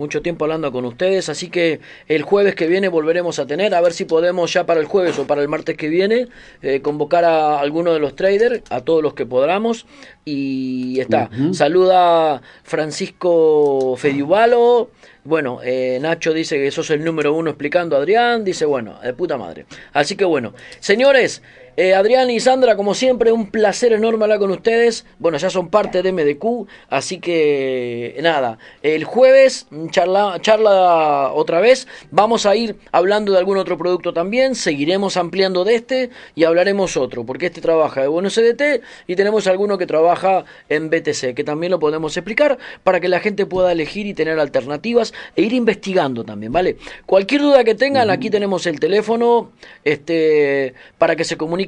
mucho 0.00 0.22
tiempo 0.22 0.46
hablando 0.46 0.72
con 0.72 0.84
ustedes, 0.86 1.28
así 1.28 1.50
que 1.50 1.78
el 2.08 2.22
jueves 2.22 2.54
que 2.56 2.66
viene 2.66 2.88
volveremos 2.88 3.38
a 3.38 3.46
tener, 3.46 3.74
a 3.74 3.80
ver 3.80 3.92
si 3.92 4.06
podemos 4.06 4.52
ya 4.52 4.66
para 4.66 4.80
el 4.80 4.86
jueves 4.86 5.18
o 5.18 5.26
para 5.26 5.42
el 5.42 5.48
martes 5.48 5.76
que 5.76 5.88
viene, 5.88 6.26
eh, 6.62 6.80
convocar 6.80 7.24
a 7.24 7.60
alguno 7.60 7.92
de 7.92 8.00
los 8.00 8.16
traders, 8.16 8.62
a 8.70 8.80
todos 8.80 9.02
los 9.02 9.14
que 9.14 9.26
podamos, 9.26 9.86
y 10.24 10.98
está. 11.00 11.30
Saluda 11.52 12.40
Francisco 12.62 13.94
Fediuvalo, 13.96 14.90
Bueno, 15.24 15.60
eh, 15.62 15.98
Nacho 16.00 16.32
dice 16.32 16.56
que 16.56 16.70
sos 16.70 16.88
el 16.90 17.04
número 17.04 17.34
uno 17.34 17.50
explicando. 17.50 17.96
Adrián 17.96 18.42
dice, 18.42 18.64
bueno, 18.64 18.98
de 19.02 19.12
puta 19.12 19.36
madre. 19.36 19.66
Así 19.92 20.16
que 20.16 20.24
bueno, 20.24 20.54
señores, 20.80 21.42
eh, 21.76 21.94
Adrián 21.94 22.30
y 22.30 22.40
Sandra, 22.40 22.76
como 22.76 22.94
siempre, 22.94 23.32
un 23.32 23.50
placer 23.50 23.92
enorme 23.92 24.24
hablar 24.24 24.38
con 24.38 24.50
ustedes. 24.50 25.06
Bueno, 25.18 25.38
ya 25.38 25.50
son 25.50 25.68
parte 25.68 26.02
de 26.02 26.12
MDQ, 26.12 26.66
así 26.88 27.20
que 27.20 28.18
nada, 28.20 28.58
el 28.82 29.04
jueves 29.04 29.66
charla, 29.90 30.38
charla 30.40 31.32
otra 31.32 31.60
vez. 31.60 31.86
Vamos 32.10 32.46
a 32.46 32.56
ir 32.56 32.76
hablando 32.92 33.32
de 33.32 33.38
algún 33.38 33.56
otro 33.56 33.78
producto 33.78 34.12
también, 34.12 34.54
seguiremos 34.54 35.16
ampliando 35.16 35.64
de 35.64 35.76
este 35.76 36.10
y 36.34 36.44
hablaremos 36.44 36.96
otro, 36.96 37.24
porque 37.24 37.46
este 37.46 37.60
trabaja 37.60 38.02
de 38.02 38.08
Buenos 38.08 38.34
CDT 38.34 38.82
y 39.06 39.16
tenemos 39.16 39.46
alguno 39.46 39.78
que 39.78 39.86
trabaja 39.86 40.44
en 40.68 40.90
BTC, 40.90 41.34
que 41.34 41.44
también 41.44 41.70
lo 41.70 41.78
podemos 41.78 42.16
explicar 42.16 42.58
para 42.82 43.00
que 43.00 43.08
la 43.08 43.20
gente 43.20 43.46
pueda 43.46 43.72
elegir 43.72 44.06
y 44.06 44.14
tener 44.14 44.38
alternativas 44.38 45.14
e 45.36 45.42
ir 45.42 45.52
investigando 45.52 46.24
también, 46.24 46.52
¿vale? 46.52 46.76
Cualquier 47.06 47.42
duda 47.42 47.64
que 47.64 47.74
tengan, 47.74 48.10
aquí 48.10 48.28
tenemos 48.30 48.66
el 48.66 48.80
teléfono 48.80 49.52
este, 49.84 50.74
para 50.98 51.16
que 51.16 51.24
se 51.24 51.36
comuniquen 51.36 51.59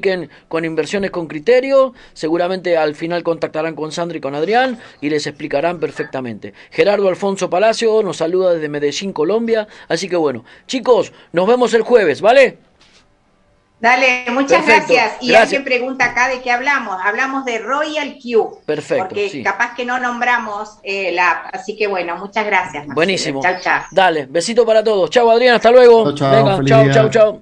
con 0.47 0.65
inversiones 0.65 1.11
con 1.11 1.27
criterio. 1.27 1.93
Seguramente 2.13 2.77
al 2.77 2.95
final 2.95 3.23
contactarán 3.23 3.75
con 3.75 3.91
Sandra 3.91 4.17
y 4.17 4.21
con 4.21 4.35
Adrián 4.35 4.79
y 5.01 5.09
les 5.09 5.27
explicarán 5.27 5.79
perfectamente. 5.79 6.53
Gerardo 6.71 7.09
Alfonso 7.09 7.49
Palacio 7.49 8.01
nos 8.03 8.17
saluda 8.17 8.53
desde 8.53 8.69
Medellín, 8.69 9.13
Colombia. 9.13 9.67
Así 9.87 10.09
que 10.09 10.15
bueno, 10.15 10.43
chicos, 10.67 11.13
nos 11.31 11.47
vemos 11.47 11.73
el 11.73 11.81
jueves, 11.81 12.21
¿vale? 12.21 12.57
Dale, 13.83 14.23
muchas 14.31 14.63
Perfecto, 14.63 14.93
gracias. 14.93 15.17
Y 15.21 15.27
gracias. 15.27 15.41
alguien 15.43 15.63
pregunta 15.65 16.05
acá 16.05 16.29
de 16.29 16.41
qué 16.41 16.51
hablamos. 16.51 16.95
Hablamos 17.03 17.43
de 17.43 17.59
Royal 17.59 18.15
Q. 18.17 18.61
Perfecto, 18.65 19.03
Porque 19.03 19.27
sí. 19.27 19.43
capaz 19.43 19.75
que 19.75 19.83
no 19.83 19.99
nombramos 19.99 20.77
eh, 20.83 21.11
la 21.11 21.31
app. 21.31 21.53
Así 21.53 21.75
que 21.75 21.87
bueno, 21.87 22.15
muchas 22.15 22.45
gracias. 22.45 22.87
Buenísimo. 22.87 23.41
Chao, 23.41 23.55
chao. 23.59 23.83
Dale, 23.91 24.25
besito 24.29 24.65
para 24.65 24.85
todos. 24.85 25.09
Chao 25.09 25.29
Adrián, 25.29 25.55
hasta 25.55 25.69
luego. 25.69 26.13
Chao, 26.13 26.31
chao, 26.31 26.31
Venga, 26.31 26.65
chao, 26.65 26.91
chao, 26.93 27.09
chao. 27.09 27.41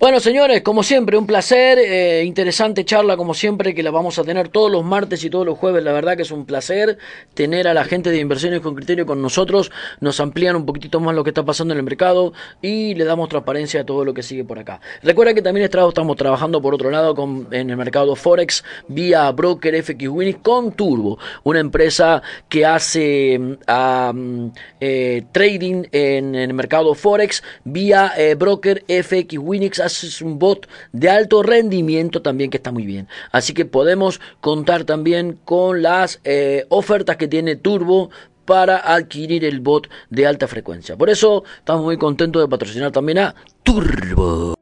Bueno, 0.00 0.20
señores, 0.20 0.62
como 0.62 0.84
siempre, 0.84 1.18
un 1.18 1.26
placer, 1.26 1.76
eh, 1.76 2.22
interesante 2.24 2.84
charla 2.84 3.16
como 3.16 3.34
siempre, 3.34 3.74
que 3.74 3.82
la 3.82 3.90
vamos 3.90 4.16
a 4.20 4.22
tener 4.22 4.48
todos 4.48 4.70
los 4.70 4.84
martes 4.84 5.24
y 5.24 5.28
todos 5.28 5.44
los 5.44 5.58
jueves, 5.58 5.82
la 5.82 5.90
verdad 5.90 6.14
que 6.14 6.22
es 6.22 6.30
un 6.30 6.46
placer 6.46 6.98
tener 7.34 7.66
a 7.66 7.74
la 7.74 7.82
gente 7.82 8.10
de 8.10 8.20
inversiones 8.20 8.60
con 8.60 8.76
criterio 8.76 9.06
con 9.06 9.20
nosotros, 9.20 9.72
nos 9.98 10.20
amplían 10.20 10.54
un 10.54 10.66
poquitito 10.66 11.00
más 11.00 11.16
lo 11.16 11.24
que 11.24 11.30
está 11.30 11.44
pasando 11.44 11.74
en 11.74 11.78
el 11.78 11.84
mercado 11.84 12.32
y 12.62 12.94
le 12.94 13.04
damos 13.04 13.28
transparencia 13.28 13.80
a 13.80 13.84
todo 13.84 14.04
lo 14.04 14.14
que 14.14 14.22
sigue 14.22 14.44
por 14.44 14.60
acá. 14.60 14.80
Recuerda 15.02 15.34
que 15.34 15.42
también 15.42 15.64
estamos 15.64 16.16
trabajando 16.16 16.62
por 16.62 16.74
otro 16.74 16.92
lado 16.92 17.16
con, 17.16 17.48
en 17.50 17.68
el 17.68 17.76
mercado 17.76 18.14
Forex 18.14 18.62
vía 18.86 19.28
broker 19.32 19.82
FX 19.82 20.36
con 20.44 20.70
Turbo, 20.74 21.18
una 21.42 21.58
empresa 21.58 22.22
que 22.48 22.64
hace 22.64 23.36
mm, 23.36 23.56
mm, 23.66 24.52
eh, 24.78 25.24
trading 25.32 25.86
en 25.90 26.36
el 26.36 26.54
mercado 26.54 26.94
Forex 26.94 27.42
vía 27.64 28.12
eh, 28.16 28.36
broker 28.36 28.84
FX 28.86 29.38
Winix. 29.38 29.87
Haces 29.88 30.20
un 30.20 30.38
bot 30.38 30.68
de 30.92 31.08
alto 31.08 31.42
rendimiento 31.42 32.20
también 32.20 32.50
que 32.50 32.58
está 32.58 32.72
muy 32.72 32.84
bien. 32.84 33.08
Así 33.32 33.54
que 33.54 33.64
podemos 33.64 34.20
contar 34.40 34.84
también 34.84 35.38
con 35.44 35.80
las 35.82 36.20
eh, 36.24 36.66
ofertas 36.68 37.16
que 37.16 37.26
tiene 37.26 37.56
Turbo 37.56 38.10
para 38.44 38.76
adquirir 38.76 39.44
el 39.44 39.60
bot 39.60 39.88
de 40.10 40.26
alta 40.26 40.46
frecuencia. 40.46 40.96
Por 40.96 41.08
eso 41.10 41.44
estamos 41.58 41.84
muy 41.84 41.96
contentos 41.96 42.42
de 42.42 42.48
patrocinar 42.48 42.92
también 42.92 43.18
a 43.18 43.34
Turbo. 43.62 44.54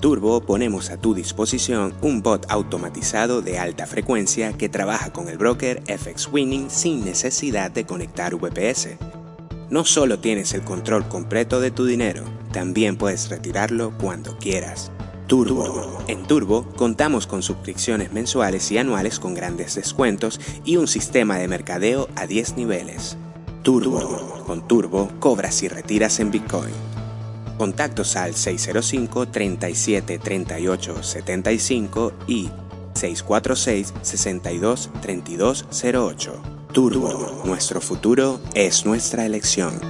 Turbo. 0.00 0.40
Ponemos 0.40 0.90
a 0.90 0.96
tu 0.96 1.14
disposición 1.14 1.94
un 2.02 2.22
bot 2.22 2.46
automatizado 2.48 3.42
de 3.42 3.58
alta 3.58 3.86
frecuencia 3.86 4.52
que 4.52 4.68
trabaja 4.68 5.12
con 5.12 5.28
el 5.28 5.38
broker 5.38 5.82
FX 5.86 6.28
Winning 6.32 6.70
sin 6.70 7.04
necesidad 7.04 7.70
de 7.70 7.84
conectar 7.84 8.34
VPS. 8.34 8.96
No 9.70 9.84
solo 9.84 10.18
tienes 10.18 10.54
el 10.54 10.62
control 10.62 11.08
completo 11.08 11.60
de 11.60 11.70
tu 11.70 11.84
dinero, 11.84 12.24
también 12.52 12.96
puedes 12.96 13.28
retirarlo 13.28 13.92
cuando 13.98 14.38
quieras. 14.38 14.90
Turbo. 15.26 15.98
En 16.08 16.22
Turbo 16.22 16.64
contamos 16.76 17.26
con 17.26 17.42
suscripciones 17.42 18.12
mensuales 18.12 18.72
y 18.72 18.78
anuales 18.78 19.18
con 19.20 19.34
grandes 19.34 19.74
descuentos 19.74 20.40
y 20.64 20.78
un 20.78 20.88
sistema 20.88 21.36
de 21.36 21.48
mercadeo 21.48 22.08
a 22.16 22.26
10 22.26 22.56
niveles. 22.56 23.18
Turbo. 23.62 24.42
Con 24.46 24.66
Turbo 24.66 25.10
cobras 25.20 25.62
y 25.62 25.68
retiras 25.68 26.18
en 26.20 26.30
Bitcoin. 26.30 26.97
Contactos 27.58 28.16
al 28.16 28.34
605 28.34 29.28
37 29.28 30.18
38 30.18 31.02
75 31.02 32.12
y 32.28 32.48
646 32.94 33.94
62 34.00 34.90
32 35.02 35.66
08. 35.82 36.42
Turbo, 36.72 37.42
nuestro 37.44 37.80
futuro 37.80 38.40
es 38.54 38.86
nuestra 38.86 39.26
elección. 39.26 39.80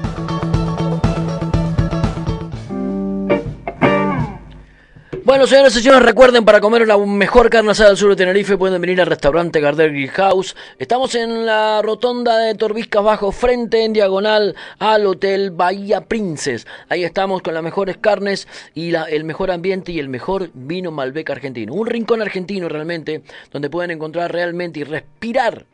Bueno, 5.39 5.51
señores 5.51 5.77
y 5.77 5.83
señores, 5.83 6.03
recuerden 6.03 6.45
para 6.45 6.61
comer 6.61 6.85
la 6.89 6.99
mejor 6.99 7.49
carne 7.49 7.71
asada 7.71 7.91
del 7.91 7.97
sur 7.97 8.11
de 8.11 8.17
Tenerife 8.17 8.59
pueden 8.59 8.81
venir 8.81 9.01
al 9.01 9.07
restaurante 9.07 9.61
Gardel 9.61 9.93
Grill 9.93 10.11
House. 10.11 10.57
Estamos 10.81 11.15
en 11.15 11.47
la 11.47 11.81
rotonda 11.81 12.39
de 12.39 12.57
Torbiscas 12.57 13.05
Bajo, 13.05 13.31
frente 13.31 13.85
en 13.85 13.93
diagonal 13.93 14.57
al 14.81 15.07
Hotel 15.07 15.53
Bahía 15.53 16.01
Princes. 16.01 16.67
Ahí 16.89 17.05
estamos 17.05 17.41
con 17.41 17.55
las 17.55 17.63
mejores 17.63 17.99
carnes 17.99 18.49
y 18.75 18.93
el 18.93 19.23
mejor 19.23 19.53
ambiente 19.53 19.93
y 19.93 20.01
el 20.01 20.09
mejor 20.09 20.51
vino 20.55 20.91
Malbec 20.91 21.31
argentino. 21.31 21.73
Un 21.73 21.87
rincón 21.87 22.21
argentino 22.21 22.69
realmente, 22.69 23.23
donde 23.53 23.71
pueden 23.71 23.93
encontrar 23.93 24.33
realmente 24.33 24.81
y 24.81 24.83
respirar 24.83 25.67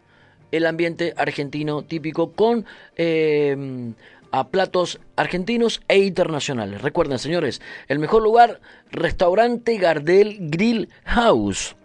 el 0.53 0.67
ambiente 0.67 1.15
argentino 1.17 1.85
típico 1.85 2.33
con 2.33 2.67
eh, 2.97 3.57
a 4.35 4.49
platos 4.49 4.99
argentinos 5.15 5.81
e 5.87 5.99
internacionales. 5.99 6.83
Recuerden, 6.83 7.21
señores, 7.21 7.63
el 7.87 8.01
mejor 8.01 8.21
lugar, 8.21 8.61
restaurante 8.91 9.79
Gardel 9.79 10.39
Grill 10.51 10.89
House. 11.05 11.77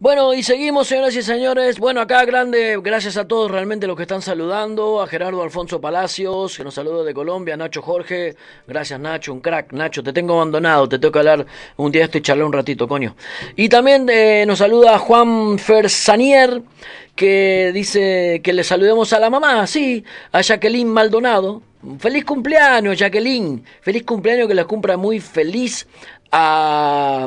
Bueno, 0.04 0.34
y 0.34 0.43
seguimos, 0.43 0.89
señoras 0.89 1.16
y 1.16 1.22
señores. 1.22 1.80
Bueno, 1.80 2.01
acá 2.01 2.26
grande, 2.26 2.78
gracias 2.84 3.16
a 3.16 3.26
todos 3.26 3.49
realmente 3.49 3.88
los 3.88 3.95
que 3.95 4.01
están 4.01 4.22
saludando. 4.22 5.01
A 5.01 5.08
Gerardo 5.08 5.41
Alfonso 5.41 5.80
Palacios, 5.80 6.58
que 6.58 6.66
nos 6.66 6.74
saluda 6.74 7.06
de 7.06 7.14
Colombia. 7.14 7.56
Nacho 7.56 7.82
Jorge, 7.82 8.36
gracias 8.68 8.99
Nacho, 8.99 9.32
un 9.32 9.39
crack. 9.39 9.72
Nacho, 9.72 10.04
te 10.04 10.12
tengo 10.12 10.34
abandonado, 10.34 10.89
te 10.89 10.99
tengo 10.99 11.14
que 11.14 11.20
hablar 11.20 11.45
un 11.78 11.89
día 11.89 12.04
esto 12.04 12.18
y 12.18 12.22
charlar 12.22 12.45
un 12.47 12.51
ratito, 12.51 12.86
coño. 12.86 13.16
Y 13.56 13.70
también 13.70 14.06
eh, 14.10 14.43
nos 14.45 14.60
saluda 14.60 14.99
Juan 14.99 15.58
Fersanier, 15.58 16.62
que 17.16 17.72
dice 17.74 18.41
que 18.43 18.51
le 18.51 18.66
saludemos 18.66 19.14
a 19.14 19.20
la 19.22 19.30
mamá, 19.30 19.66
sí, 19.68 20.04
a 20.34 20.41
Jacqueline 20.41 20.89
Maldonado. 20.89 21.62
Feliz 21.99 22.26
cumpleaños, 22.26 22.97
Jacqueline. 22.97 23.64
Feliz 23.80 24.04
cumpleaños, 24.04 24.49
que 24.49 24.54
la 24.54 24.66
cumpla 24.66 24.97
muy 24.97 25.22
feliz. 25.22 25.88
A, 26.30 27.26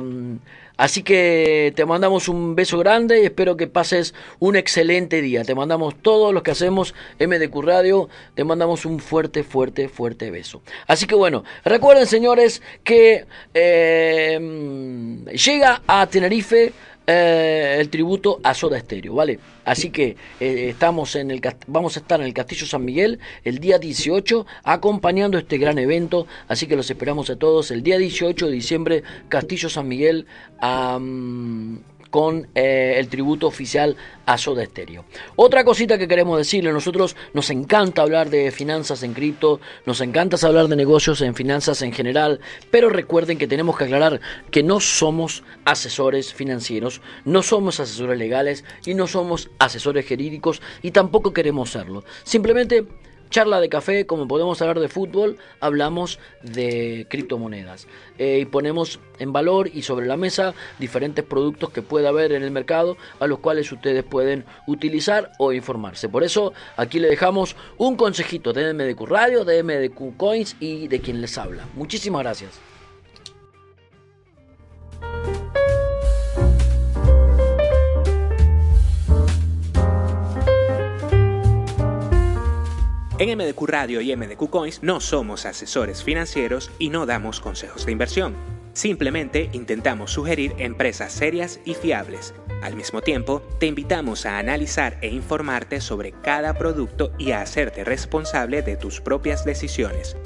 Así 0.77 1.03
que 1.03 1.72
te 1.74 1.87
mandamos 1.87 2.29
un 2.29 2.55
beso 2.55 2.79
grande 2.79 3.22
y 3.22 3.24
espero 3.24 3.57
que 3.57 3.66
pases 3.66 4.14
un 4.39 4.57
excelente 4.57 5.22
día. 5.22 5.43
Te 5.45 5.55
mandamos 5.55 5.95
todos 6.03 6.35
los 6.35 6.43
que 6.43 6.51
hacemos 6.51 6.95
MDQ 7.18 7.62
Radio, 7.62 8.09
te 8.35 8.45
mandamos 8.45 8.85
un 8.85 9.01
fuerte, 9.01 9.43
fuerte, 9.43 9.89
fuerte 9.89 10.31
beso. 10.31 10.62
Así 10.87 11.07
que 11.07 11.14
bueno, 11.14 11.45
recuerden 11.64 12.07
señores 12.07 12.62
que 12.85 13.24
eh, 13.55 14.39
llega 15.33 15.83
a 15.87 16.07
Tenerife 16.07 16.72
eh, 17.07 17.76
el 17.78 17.88
tributo 17.88 18.40
a 18.42 18.54
Soda 18.54 18.80
Stereo, 18.80 19.14
¿vale? 19.14 19.38
Así 19.64 19.90
que 19.90 20.16
eh, 20.40 20.68
estamos 20.70 21.14
en 21.16 21.30
el 21.30 21.40
vamos 21.66 21.96
a 21.96 22.00
estar 22.00 22.20
en 22.20 22.26
el 22.26 22.34
Castillo 22.34 22.66
San 22.66 22.84
Miguel 22.84 23.20
el 23.44 23.59
día 23.59 23.78
18 23.78 24.46
acompañando 24.64 25.38
este 25.38 25.59
gran 25.59 25.78
evento, 25.78 26.26
así 26.48 26.66
que 26.66 26.76
los 26.76 26.90
esperamos 26.90 27.30
a 27.30 27.36
todos 27.36 27.70
el 27.70 27.82
día 27.82 27.98
18 27.98 28.46
de 28.46 28.52
diciembre, 28.52 29.02
Castillo 29.28 29.68
San 29.68 29.88
Miguel 29.88 30.26
con 32.11 32.48
eh, 32.54 32.94
el 32.98 33.09
tributo 33.09 33.46
oficial 33.46 33.96
a 34.26 34.38
Soda 34.38 34.64
Stereo. 34.64 35.04
Otra 35.36 35.64
cosita 35.64 35.98
que 35.98 36.09
queremos 36.09 36.38
decirle, 36.38 36.72
nosotros 36.72 37.16
nos 37.32 37.50
encanta 37.50 38.02
hablar 38.02 38.30
de 38.30 38.50
finanzas 38.50 39.02
en 39.02 39.14
cripto, 39.14 39.61
nos 39.84 40.00
encanta 40.00 40.36
hablar 40.46 40.68
de 40.68 40.76
negocios 40.76 41.20
en 41.20 41.34
finanzas 41.34 41.82
en 41.82 41.92
general, 41.92 42.40
pero 42.70 42.90
recuerden 42.90 43.38
que 43.38 43.46
tenemos 43.46 43.76
que 43.76 43.84
aclarar 43.84 44.20
que 44.50 44.62
no 44.62 44.80
somos 44.80 45.44
asesores 45.64 46.34
financieros, 46.34 47.00
no 47.24 47.42
somos 47.42 47.80
asesores 47.80 48.18
legales 48.18 48.64
y 48.84 48.94
no 48.94 49.07
somos 49.07 49.50
asesores 49.59 50.07
jurídicos 50.07 50.61
y 50.82 50.90
tampoco 50.90 51.32
queremos 51.32 51.70
serlo. 51.70 52.04
Simplemente 52.24 52.86
charla 53.31 53.61
de 53.61 53.68
café, 53.68 54.07
como 54.07 54.29
podemos 54.29 54.61
hablar 54.62 54.81
de 54.81 54.89
fútbol, 54.89 55.37
hablamos 55.61 56.18
de 56.43 57.07
criptomonedas. 57.09 57.87
Eh, 58.18 58.41
y 58.43 58.45
ponemos 58.47 59.01
en 59.18 59.33
valor 59.33 59.68
y 59.72 59.83
sobre 59.83 60.07
la 60.07 60.16
mesa 60.16 60.55
diferentes 60.79 61.24
productos 61.24 61.70
que 61.70 61.83
pueda 61.83 62.11
haber 62.11 62.33
en 62.33 62.43
el 62.43 62.51
mercado 62.51 62.97
a 63.20 63.27
los 63.27 63.39
cuales 63.39 63.70
ustedes 63.72 64.05
pueden 64.05 64.45
utilizar 64.66 65.33
o 65.39 65.53
informarse. 65.53 66.09
Por 66.09 66.24
eso 66.24 66.53
aquí 66.77 66.99
le 66.99 67.09
dejamos 67.09 67.57
un 67.79 67.97
consejito 67.97 68.53
de 68.53 68.72
MDQ 68.72 69.07
Radio, 69.07 69.45
de 69.45 69.62
MDQ 69.62 70.16
Coins 70.16 70.57
y 70.61 70.89
de 70.89 71.01
quien 71.01 71.20
les 71.20 71.37
habla. 71.39 71.66
Muchísimas 71.74 72.22
gracias. 72.22 72.76
En 83.19 83.39
MDQ 83.39 83.62
Radio 83.67 84.03
y 84.03 84.14
MDQ 84.14 84.51
Coins 84.51 84.83
no 84.83 85.01
somos 85.01 85.47
asesores 85.47 86.03
financieros 86.03 86.71
y 86.79 86.91
no 86.91 87.07
damos 87.07 87.41
consejos 87.41 87.87
de 87.87 87.93
inversión. 87.93 88.35
Simplemente 88.75 89.49
intentamos 89.55 90.11
sugerir 90.11 90.55
empresas 90.59 91.12
serias 91.12 91.59
y 91.64 91.73
fiables. 91.73 92.35
Al 92.62 92.77
mismo 92.77 93.01
tiempo, 93.01 93.41
te 93.59 93.64
invitamos 93.64 94.27
a 94.27 94.39
analizar 94.39 94.99
e 95.01 95.09
informarte 95.09 95.81
sobre 95.81 96.12
cada 96.12 96.59
producto 96.59 97.11
y 97.17 97.31
a 97.31 97.41
hacerte 97.41 97.85
responsable 97.85 98.61
de 98.61 98.77
tus 98.77 99.01
propias 99.01 99.47
decisiones. 99.47 100.19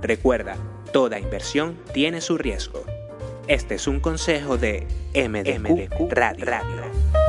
Recuerda, 0.00 0.56
toda 0.92 1.18
inversión 1.18 1.76
tiene 1.92 2.20
su 2.20 2.38
riesgo. 2.38 2.84
Este 3.48 3.74
es 3.74 3.88
un 3.88 3.98
consejo 3.98 4.56
de 4.56 4.86
MDQ, 5.14 6.12
Radio. 6.12 7.25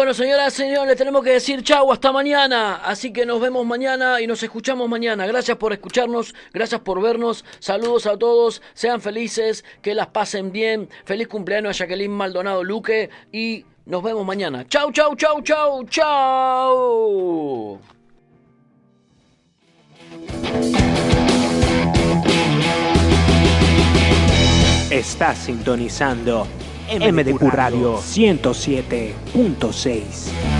Bueno, 0.00 0.14
señoras 0.14 0.54
y 0.54 0.62
señores, 0.62 0.96
tenemos 0.96 1.22
que 1.22 1.32
decir 1.32 1.62
chau 1.62 1.92
hasta 1.92 2.10
mañana. 2.10 2.76
Así 2.76 3.12
que 3.12 3.26
nos 3.26 3.38
vemos 3.38 3.66
mañana 3.66 4.18
y 4.18 4.26
nos 4.26 4.42
escuchamos 4.42 4.88
mañana. 4.88 5.26
Gracias 5.26 5.58
por 5.58 5.74
escucharnos, 5.74 6.34
gracias 6.54 6.80
por 6.80 7.02
vernos. 7.02 7.44
Saludos 7.58 8.06
a 8.06 8.16
todos, 8.16 8.62
sean 8.72 9.02
felices, 9.02 9.62
que 9.82 9.94
las 9.94 10.06
pasen 10.06 10.52
bien. 10.52 10.88
Feliz 11.04 11.28
cumpleaños 11.28 11.76
a 11.76 11.80
Jacqueline 11.80 12.10
Maldonado 12.10 12.64
Luque 12.64 13.10
y 13.30 13.66
nos 13.84 14.02
vemos 14.02 14.24
mañana. 14.24 14.66
Chau, 14.66 14.90
chau, 14.90 15.14
chau, 15.16 15.42
chau, 15.42 15.84
chau. 15.84 17.78
Estás 24.90 25.36
sintonizando 25.36 26.46
MDQ 26.90 27.54
Radio 27.54 28.00
107.6. 28.00 30.59